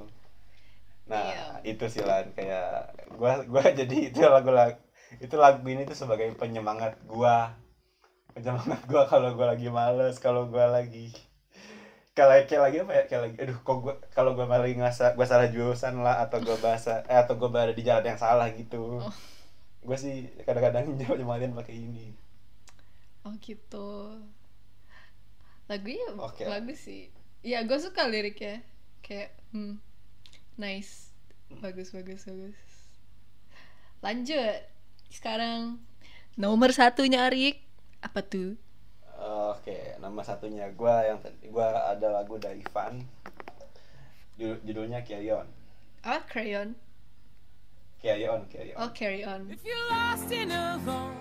Nah 1.10 1.24
Iya. 1.34 1.46
itu 1.72 1.84
sih 1.92 2.02
lan. 2.08 2.24
Kayak 2.36 2.94
gua 3.18 3.32
gua 3.50 3.64
jadi 3.80 3.96
itu 4.12 4.20
lagu 4.24 4.50
lagu 4.54 4.78
itu 5.24 5.34
lagu 5.44 5.64
ini 5.66 5.82
tuh 5.90 5.96
sebagai 5.98 6.28
penyemangat 6.38 6.92
gua 7.06 7.50
penyemangat 8.34 8.80
gua 8.90 9.04
kalau 9.08 9.34
gua 9.34 9.52
lagi 9.56 9.68
males 9.68 10.16
kalau 10.22 10.46
gua 10.50 10.70
lagi 10.70 11.12
kayak 12.14 12.50
kayak 12.50 12.62
lagi 12.62 12.76
apa 12.82 12.92
ya 12.92 13.02
kayak 13.06 13.22
lagi 13.24 13.36
aduh 13.40 13.58
kok 13.62 13.76
gua 13.82 13.94
kalau 14.12 14.34
gua 14.34 14.46
lagi 14.50 14.76
ngerasa 14.76 15.14
gua 15.14 15.26
salah 15.26 15.48
jurusan 15.48 16.02
lah 16.02 16.22
atau 16.22 16.42
gua 16.42 16.58
bahasa 16.58 17.02
eh 17.06 17.18
atau 17.18 17.38
gua 17.38 17.48
berada 17.50 17.72
di 17.74 17.82
jalan 17.86 18.04
yang 18.06 18.20
salah 18.20 18.50
gitu 18.52 19.00
Oh. 19.00 19.14
gua 19.86 19.96
sih 19.96 20.28
kadang-kadang 20.44 20.90
nyematin 21.18 21.56
pakai 21.56 21.76
ini 21.76 22.20
Oh 23.20 23.36
gitu. 23.44 24.16
Lagunya 25.68 26.08
Oke. 26.16 26.48
bagus 26.48 26.88
sih. 26.88 27.12
Ya 27.44 27.60
gue 27.68 27.76
suka 27.76 28.08
liriknya. 28.08 28.64
Kayak 29.04 29.36
hmm, 29.52 29.76
nice. 30.56 31.12
Bagus 31.60 31.92
bagus 31.92 32.24
bagus. 32.24 32.56
Lanjut. 34.00 34.64
Sekarang 35.12 35.76
nomor 36.40 36.72
satunya 36.72 37.28
Arik 37.28 37.60
apa 38.00 38.20
tuh? 38.24 38.56
Oke, 39.20 39.76
nama 40.00 40.24
satunya 40.24 40.72
gua 40.72 41.04
yang 41.04 41.20
tadi 41.20 41.52
gua 41.52 41.92
ada 41.92 42.08
lagu 42.10 42.40
dari 42.40 42.64
Van. 42.72 43.04
Judul- 44.34 44.60
Judulnya 44.64 45.04
Carry 45.04 45.28
On. 45.28 45.44
Ah 46.00 46.24
Crayon. 46.24 46.72
Carry 48.00 48.24
On, 48.24 48.40
Carry 48.48 48.72
On. 48.72 48.80
Oh 48.80 48.88
Carry 48.96 49.20
On. 49.20 49.44
If 49.52 49.60
you're 49.60 49.86
lost 49.92 50.32
and 50.32 50.48
alone, 50.48 51.12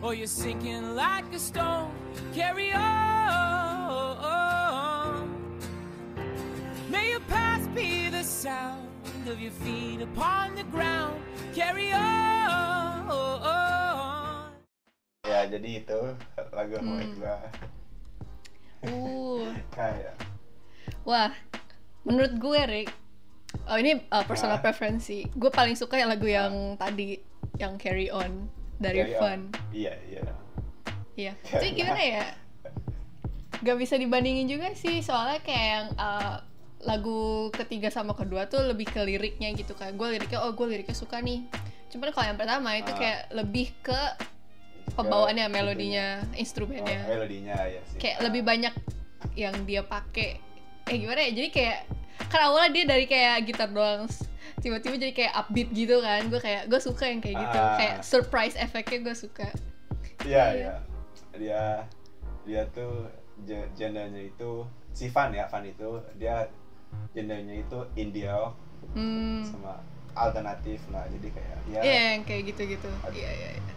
or 0.00 0.16
you're 0.16 0.24
sinking 0.24 0.96
like 0.96 1.28
a 1.28 1.38
stone, 1.38 1.92
carry 2.32 2.72
on. 2.72 4.08
May 6.88 7.12
your 7.12 7.20
past 7.28 7.68
be 7.76 8.08
the 8.08 8.24
sound 8.24 8.88
of 9.28 9.36
your 9.36 9.52
feet 9.60 10.00
upon 10.00 10.56
the 10.56 10.64
ground, 10.72 11.20
carry 11.52 11.92
on. 11.92 13.04
Ya, 15.26 15.40
jadi 15.46 15.70
itu 15.82 16.00
lagu 16.50 16.74
Hmm. 16.74 16.86
favorit 16.86 17.12
gua. 17.16 17.36
Uh, 18.82 19.50
Kayak 19.76 20.14
wah. 21.02 21.32
Menurut 22.02 22.38
gue 22.38 22.60
Rick, 22.64 22.90
oh 23.66 23.74
ini 23.74 23.98
uh, 24.06 24.22
personal 24.22 24.58
Ah. 24.58 24.62
preferensi. 24.62 25.26
Gue 25.28 25.50
paling 25.50 25.74
suka 25.74 25.98
yang 25.98 26.06
lagu 26.06 26.22
yang 26.24 26.54
tadi 26.76 27.18
yang 27.56 27.74
Carry 27.76 28.06
On 28.08 28.46
dari 28.76 29.02
Carry 29.02 29.14
On. 29.14 29.20
Fun. 29.20 29.40
Iya, 29.74 29.94
iya. 30.06 30.22
Iya, 31.16 31.32
jadi 31.50 31.68
gimana 31.74 31.98
ya? 31.98 32.26
Gak 33.58 33.74
bisa 33.74 33.96
dibandingin 33.96 34.46
juga 34.46 34.70
sih, 34.70 35.00
soalnya 35.00 35.42
kayak 35.42 35.66
yang 35.66 35.86
uh, 35.96 36.38
lagu 36.84 37.50
ketiga 37.50 37.88
sama 37.88 38.14
kedua 38.14 38.46
tuh 38.46 38.62
lebih 38.62 38.86
ke 38.86 39.02
liriknya 39.02 39.50
gitu 39.50 39.74
kan. 39.74 39.98
Gue 39.98 40.14
liriknya, 40.14 40.46
oh 40.46 40.54
gue 40.54 40.66
liriknya 40.68 40.94
suka 40.94 41.18
nih. 41.18 41.42
Cuman 41.88 42.12
kalau 42.12 42.26
yang 42.28 42.38
pertama 42.38 42.70
itu 42.76 42.92
Ah. 42.92 42.96
kayak 42.96 43.20
lebih 43.34 43.74
ke 43.82 43.98
pembawaannya, 44.96 45.46
Ke 45.46 45.52
melodinya, 45.52 46.06
Oh, 46.24 46.34
instrumennya. 46.34 47.00
melodinya 47.04 47.56
ya 47.62 47.80
sih. 47.86 47.98
Kayak 47.98 48.18
lebih 48.24 48.42
banyak 48.42 48.74
yang 49.34 49.54
dia 49.62 49.82
pakai. 49.82 50.40
Eh 50.86 50.96
gimana 50.96 51.20
ya? 51.20 51.30
Jadi 51.34 51.48
kayak 51.50 51.78
kan 52.26 52.40
awalnya 52.42 52.70
dia 52.72 52.84
dari 52.86 53.04
kayak 53.04 53.44
gitar 53.44 53.68
doang, 53.68 54.08
tiba-tiba 54.58 54.96
jadi 54.98 55.12
kayak 55.12 55.32
upbeat 55.36 55.68
gitu 55.70 56.00
kan. 56.00 56.26
Gue 56.26 56.40
kayak 56.40 56.66
gue 56.66 56.80
suka 56.80 57.04
yang 57.06 57.20
kayak 57.20 57.36
gitu. 57.38 57.58
Ah. 57.58 57.76
Kayak 57.76 57.96
surprise 58.02 58.56
efeknya 58.56 58.98
gue 59.04 59.14
suka. 59.14 59.48
Iya, 60.24 60.44
Iya. 60.46 60.46
iya. 60.56 60.74
Dia 61.36 61.62
dia 62.42 62.62
tuh 62.70 63.10
genrenya 63.74 64.22
itu 64.24 64.64
si 64.90 65.12
Van 65.12 65.28
ya, 65.30 65.44
Van 65.44 65.60
itu 65.62 66.00
dia 66.16 66.48
genrenya 67.12 67.60
itu 67.60 67.78
indie 67.94 68.24
rock 68.24 68.56
Hmm. 68.94 69.44
sama 69.44 69.76
alternatif. 70.14 70.80
Nah, 70.88 71.04
jadi 71.10 71.28
kayak 71.28 71.56
ya 71.68 71.80
Iya 71.82 72.02
yang 72.14 72.22
kayak 72.24 72.42
gitu-gitu. 72.48 72.88
Iya 73.12 73.28
iya. 73.28 73.48
iya. 73.52 73.74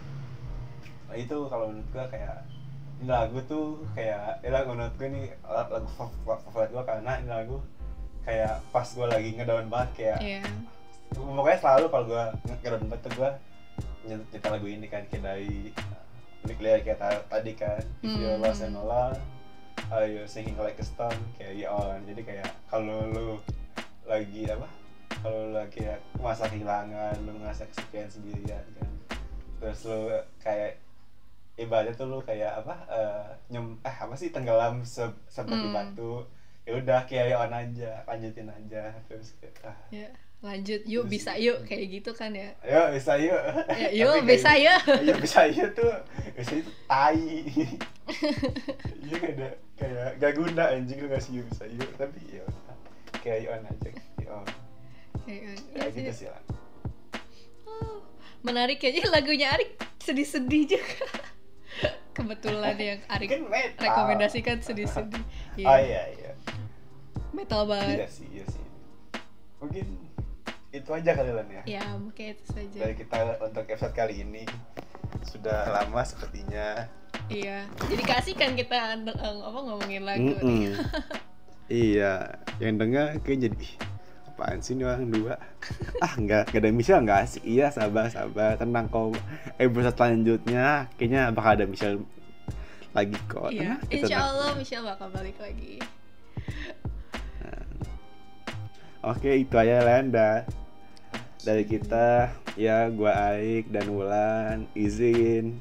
Nah, 1.10 1.18
itu 1.18 1.36
kalau 1.46 1.66
menurut 1.68 1.90
gua 1.90 2.06
kayak 2.06 2.36
ini 2.96 3.08
lagu 3.08 3.38
tuh 3.44 3.64
kayak 3.92 4.38
ini 4.40 4.48
lagu 4.48 4.68
menurut 4.70 4.94
gua 4.94 5.06
ini 5.08 5.22
lagu 5.42 5.88
fav- 5.90 6.14
favorit 6.44 6.70
gua 6.70 6.84
karena 6.84 7.12
ini 7.18 7.28
lagu 7.28 7.56
kayak 8.22 8.62
pas 8.70 8.86
gua 8.88 9.06
lagi 9.08 9.34
ngedown 9.34 9.66
banget 9.66 9.90
kayak 9.92 10.18
Iya. 10.20 10.42
pokoknya 11.10 11.58
selalu 11.58 11.84
kalau 11.88 12.04
gua 12.06 12.24
ngedown 12.46 12.86
banget 12.86 13.02
tuh 13.02 13.12
gua 13.16 13.30
nyet- 14.00 14.28
nyetel 14.30 14.50
lagu 14.52 14.66
ini 14.66 14.86
kan 14.86 15.02
kayak 15.04 15.22
dari 15.24 15.74
lirik 16.46 16.82
kayak 16.84 16.98
ta- 16.98 17.26
tadi 17.28 17.52
kan 17.52 17.82
if 18.00 18.10
Hmm. 18.10 18.38
lost 18.38 18.62
and 18.62 18.74
alone 18.74 19.18
uh, 19.88 20.02
you're 20.02 20.26
singing 20.26 20.54
like 20.56 20.76
a 20.76 20.84
stone 20.84 21.14
carry 21.34 21.62
on 21.62 21.98
jadi 22.04 22.22
kayak 22.22 22.48
kalau 22.66 23.06
lu 23.06 23.28
lagi 24.04 24.46
apa 24.46 24.66
kalau 25.18 25.36
lu 25.42 25.56
lagi 25.56 25.80
kayak 25.80 25.98
masa 26.16 26.46
kehilangan 26.46 27.18
lu 27.22 27.34
ngerasa 27.34 27.66
kesepian 27.66 28.06
sendirian 28.06 28.62
kan 28.72 28.90
terus 29.58 29.84
lu 29.84 30.10
kayak 30.38 30.78
ibaratnya 31.60 31.92
tuh 31.92 32.06
lu 32.06 32.18
kayak 32.20 32.58
apa 32.58 32.74
eh, 32.88 33.24
nyem 33.48 33.76
eh 33.80 33.92
apa 33.94 34.14
sih 34.14 34.28
tenggelam 34.28 34.80
se 34.82 35.00
seperti 35.26 35.60
Hmm. 35.62 35.74
batu 35.74 36.24
ya 36.62 36.72
udah 36.74 37.00
carry 37.04 37.32
on 37.32 37.50
aja 37.50 38.00
lanjutin 38.04 38.46
aja 38.46 38.90
terus 39.04 39.36
kayak 39.36 39.54
ah, 39.62 39.76
Ya. 39.90 40.08
Lanjut, 40.40 40.80
yuk 40.82 41.04
Terus- 41.04 41.12
bisa 41.12 41.32
yuk 41.36 41.58
kayak 41.62 41.84
gitu 41.92 42.10
kan 42.10 42.32
ya. 42.32 42.48
ayo 42.62 42.88
bisa 42.90 43.12
yuk 43.14 43.36
Ya, 43.68 43.88
yuk 44.00 44.08
kayak- 44.10 44.24
bisa 44.26 44.50
yuk. 44.56 44.80
Iya 44.98 45.14
bisa 45.24 45.40
yuk 45.46 45.68
tuh 45.74 45.92
bisa 46.32 46.52
itu 46.54 46.70
tai 46.86 47.20
iya 49.02 49.14
gak 49.14 49.32
ada 49.34 49.48
kayak 49.76 50.08
gak 50.16 50.32
guna 50.34 50.64
anjing 50.70 50.96
lu 50.96 51.08
ngasih 51.08 51.32
yuk 51.34 51.46
bisa 51.46 51.64
yuk 51.66 51.90
tapi 51.94 52.20
ya 52.30 52.44
carry 53.20 53.46
on 53.46 53.60
aja 53.62 53.88
carry 53.90 54.26
on 54.26 54.46
Kayak 55.20 55.60
ya 55.70 55.84
gitu 55.90 56.12
sih 56.14 56.26
lah 56.26 56.40
Oh, 57.62 58.00
menarik 58.42 58.78
ya. 58.78 58.90
Jadi 58.90 59.06
lagunya 59.06 59.52
Arik 59.52 59.76
sedih-sedih 60.00 60.64
juga. 60.70 61.06
Kebetulan 62.20 62.76
yang 62.76 62.98
Arik 63.12 63.28
kan 63.28 63.42
rekomendasikan 63.76 64.56
sedih-sedih. 64.60 65.24
Iya. 65.56 65.66
oh 65.66 65.78
iya 65.78 66.02
iya 66.10 66.30
Metal 67.30 67.62
iya 67.62 67.70
banget. 67.70 68.08
sih 68.08 68.26
iya 68.30 68.44
sih 68.46 68.64
mungkin 69.56 69.86
itu 70.70 70.88
aja 70.88 71.10
kali 71.12 71.30
lan 71.30 71.46
ya 71.50 71.62
Ya, 71.66 71.84
mungkin 71.94 72.32
itu 72.32 72.44
saja. 72.46 72.78
dari 72.78 72.94
kita 72.94 73.16
untuk 73.40 73.64
episode 73.64 73.92
kali 73.92 74.20
ini 74.20 74.44
sudah 75.22 75.68
lama 75.70 76.00
sepertinya 76.02 76.86
Iya. 77.26 77.66
Jadi 77.84 78.02
kasih 78.02 78.34
kan 78.34 78.54
kita 78.54 78.74
eh, 78.96 79.38
apa 79.40 79.58
ngomongin 79.60 80.02
lagu 80.02 80.34
nih. 80.40 80.74
iya 81.70 82.26
yang 82.58 82.74
dengar 82.76 83.14
kayak 83.20 83.46
jadi 83.46 83.54
"Ih, 83.56 83.74
apaan 84.40 84.64
sih 84.64 84.72
nih 84.72 84.88
orang 84.88 85.12
dua 85.12 85.36
ah 86.04 86.12
nggak 86.16 86.48
nggak 86.48 86.60
ada 86.64 86.72
Michelle 86.72 87.04
nggak 87.04 87.20
asik 87.28 87.44
iya 87.44 87.68
sabar 87.68 88.08
sabar 88.08 88.56
tenang 88.56 88.88
kau 88.88 89.12
episode 89.60 89.92
selanjutnya 89.92 90.88
kayaknya 90.96 91.28
bakal 91.28 91.60
ada 91.60 91.68
Michelle 91.68 92.00
lagi 92.96 93.14
kok 93.28 93.52
Iya. 93.52 93.76
Insya 93.92 94.16
tenang. 94.16 94.28
Allah 94.32 94.50
Michelle 94.56 94.86
bakal 94.88 95.08
balik 95.12 95.36
lagi. 95.38 95.76
oke 99.04 99.30
itu 99.30 99.54
aja 99.60 99.84
Landa 99.84 100.48
dari 101.44 101.64
kita 101.68 102.32
ya 102.56 102.88
gua 102.88 103.36
Aik 103.36 103.68
dan 103.68 103.86
Wulan 103.92 104.66
izin 104.72 105.60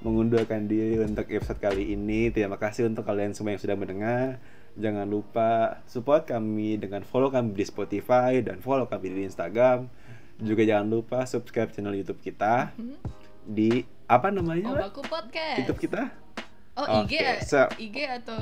mengundurkan 0.00 0.64
diri 0.64 0.96
untuk 1.04 1.28
episode 1.28 1.60
kali 1.60 1.92
ini. 1.92 2.32
Terima 2.32 2.56
kasih 2.56 2.88
untuk 2.88 3.04
kalian 3.04 3.36
semua 3.36 3.52
yang 3.52 3.60
sudah 3.60 3.76
mendengar. 3.76 4.40
Jangan 4.78 5.06
lupa 5.10 5.80
support 5.86 6.26
kami 6.28 6.78
dengan 6.78 7.02
follow 7.02 7.30
kami 7.32 7.54
di 7.56 7.64
Spotify 7.66 8.38
dan 8.44 8.62
follow 8.62 8.86
kami 8.86 9.10
di 9.10 9.22
Instagram. 9.26 9.90
Juga 10.40 10.62
jangan 10.64 10.88
lupa 10.88 11.18
subscribe 11.26 11.68
channel 11.74 11.92
YouTube 11.96 12.22
kita 12.22 12.72
di 13.44 13.82
apa 14.06 14.30
namanya? 14.30 14.70
Obaku 14.72 15.02
podcast. 15.04 15.58
YouTube 15.62 15.80
kita? 15.90 16.10
Oh, 16.78 17.04
IG, 17.04 17.12
Oke, 17.18 17.26
so- 17.44 17.72
IG 17.76 17.96
atau 18.08 18.40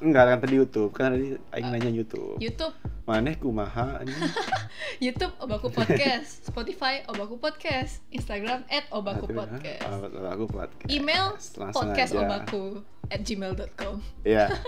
Enggak 0.00 0.24
kan 0.26 0.38
tadi 0.40 0.54
YouTube, 0.56 0.90
kan 0.90 1.12
tadi 1.12 1.36
aing 1.52 1.68
nanya 1.68 1.90
YouTube. 1.90 2.36
YouTube? 2.38 2.72
Maneh 3.04 3.36
kumaha? 3.36 4.00
YouTube 5.04 5.32
Obaku 5.36 5.68
Podcast, 5.68 6.40
Spotify 6.42 7.04
Obaku 7.04 7.36
Podcast, 7.36 8.00
Instagram 8.08 8.64
at 8.66 8.88
Obaku 8.88 9.28
Podcast, 9.28 9.84
ah, 9.84 10.00
Obaku 10.00 10.44
podcast. 10.48 10.88
email 10.88 11.36
Langsung 11.36 11.72
podcast 11.86 12.12
aja. 12.12 12.20
obaku 12.22 12.64
at 13.08 13.20
gmail.com. 13.20 13.94
Iya. 14.22 14.46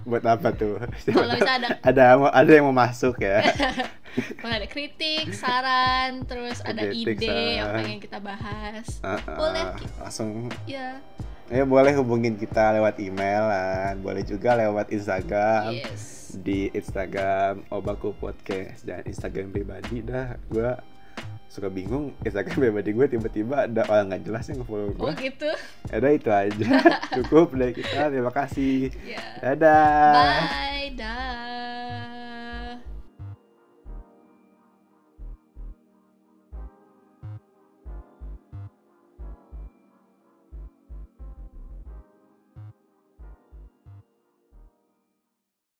Buat 0.00 0.24
apa 0.24 0.48
tuh? 0.50 0.80
Kalau 1.04 1.34
ada- 1.34 1.76
ada 1.82 2.04
ada 2.24 2.50
yang 2.50 2.64
mau 2.64 2.76
masuk 2.76 3.20
ya. 3.20 3.42
Kalau 4.40 4.54
ada 4.54 4.66
kritik, 4.66 5.30
saran, 5.30 6.26
terus 6.26 6.58
ada 6.62 6.82
Kritik, 6.84 7.20
ide 7.22 7.58
yang 7.58 7.68
saran. 7.68 7.78
pengen 7.78 7.98
kita 8.00 8.18
bahas, 8.18 8.86
Ah, 9.02 9.14
ah, 9.18 9.36
boleh. 9.38 9.64
langsung 9.98 10.50
Ya, 10.64 10.98
ya 11.50 11.64
boleh 11.64 11.92
hubungin 11.92 12.34
kita 12.34 12.72
lewat 12.72 12.96
email 12.98 13.42
lah. 13.44 13.92
Boleh 13.96 14.22
juga 14.22 14.54
lewat 14.54 14.88
Instagram. 14.88 15.74
yes. 15.76 16.32
Di 16.32 16.70
Instagram 16.70 17.66
Obaku 17.68 18.14
Podcast 18.14 18.86
dan 18.86 19.02
Instagram 19.02 19.50
pribadi 19.50 19.98
dah 20.00 20.38
gua 20.46 20.78
suka 21.50 21.66
bingung 21.66 22.14
Instagram 22.22 22.54
pribadi 22.62 22.94
gue 22.94 23.06
tiba-tiba 23.10 23.66
ada 23.66 23.82
orang 23.84 24.14
nggak 24.14 24.22
jelas 24.22 24.46
yang 24.46 24.62
follow 24.62 24.94
Oh 24.94 25.10
gue. 25.10 25.26
gitu. 25.26 25.50
Ada 25.90 26.08
itu 26.08 26.30
aja. 26.30 26.70
Cukup 27.18 27.50
dari 27.52 27.74
kita. 27.74 28.06
Terima 28.06 28.30
kasih. 28.30 28.94
Ya. 29.02 29.18
Dadah. 29.42 30.14
Bye, 30.46 30.94
dah. 30.94 32.19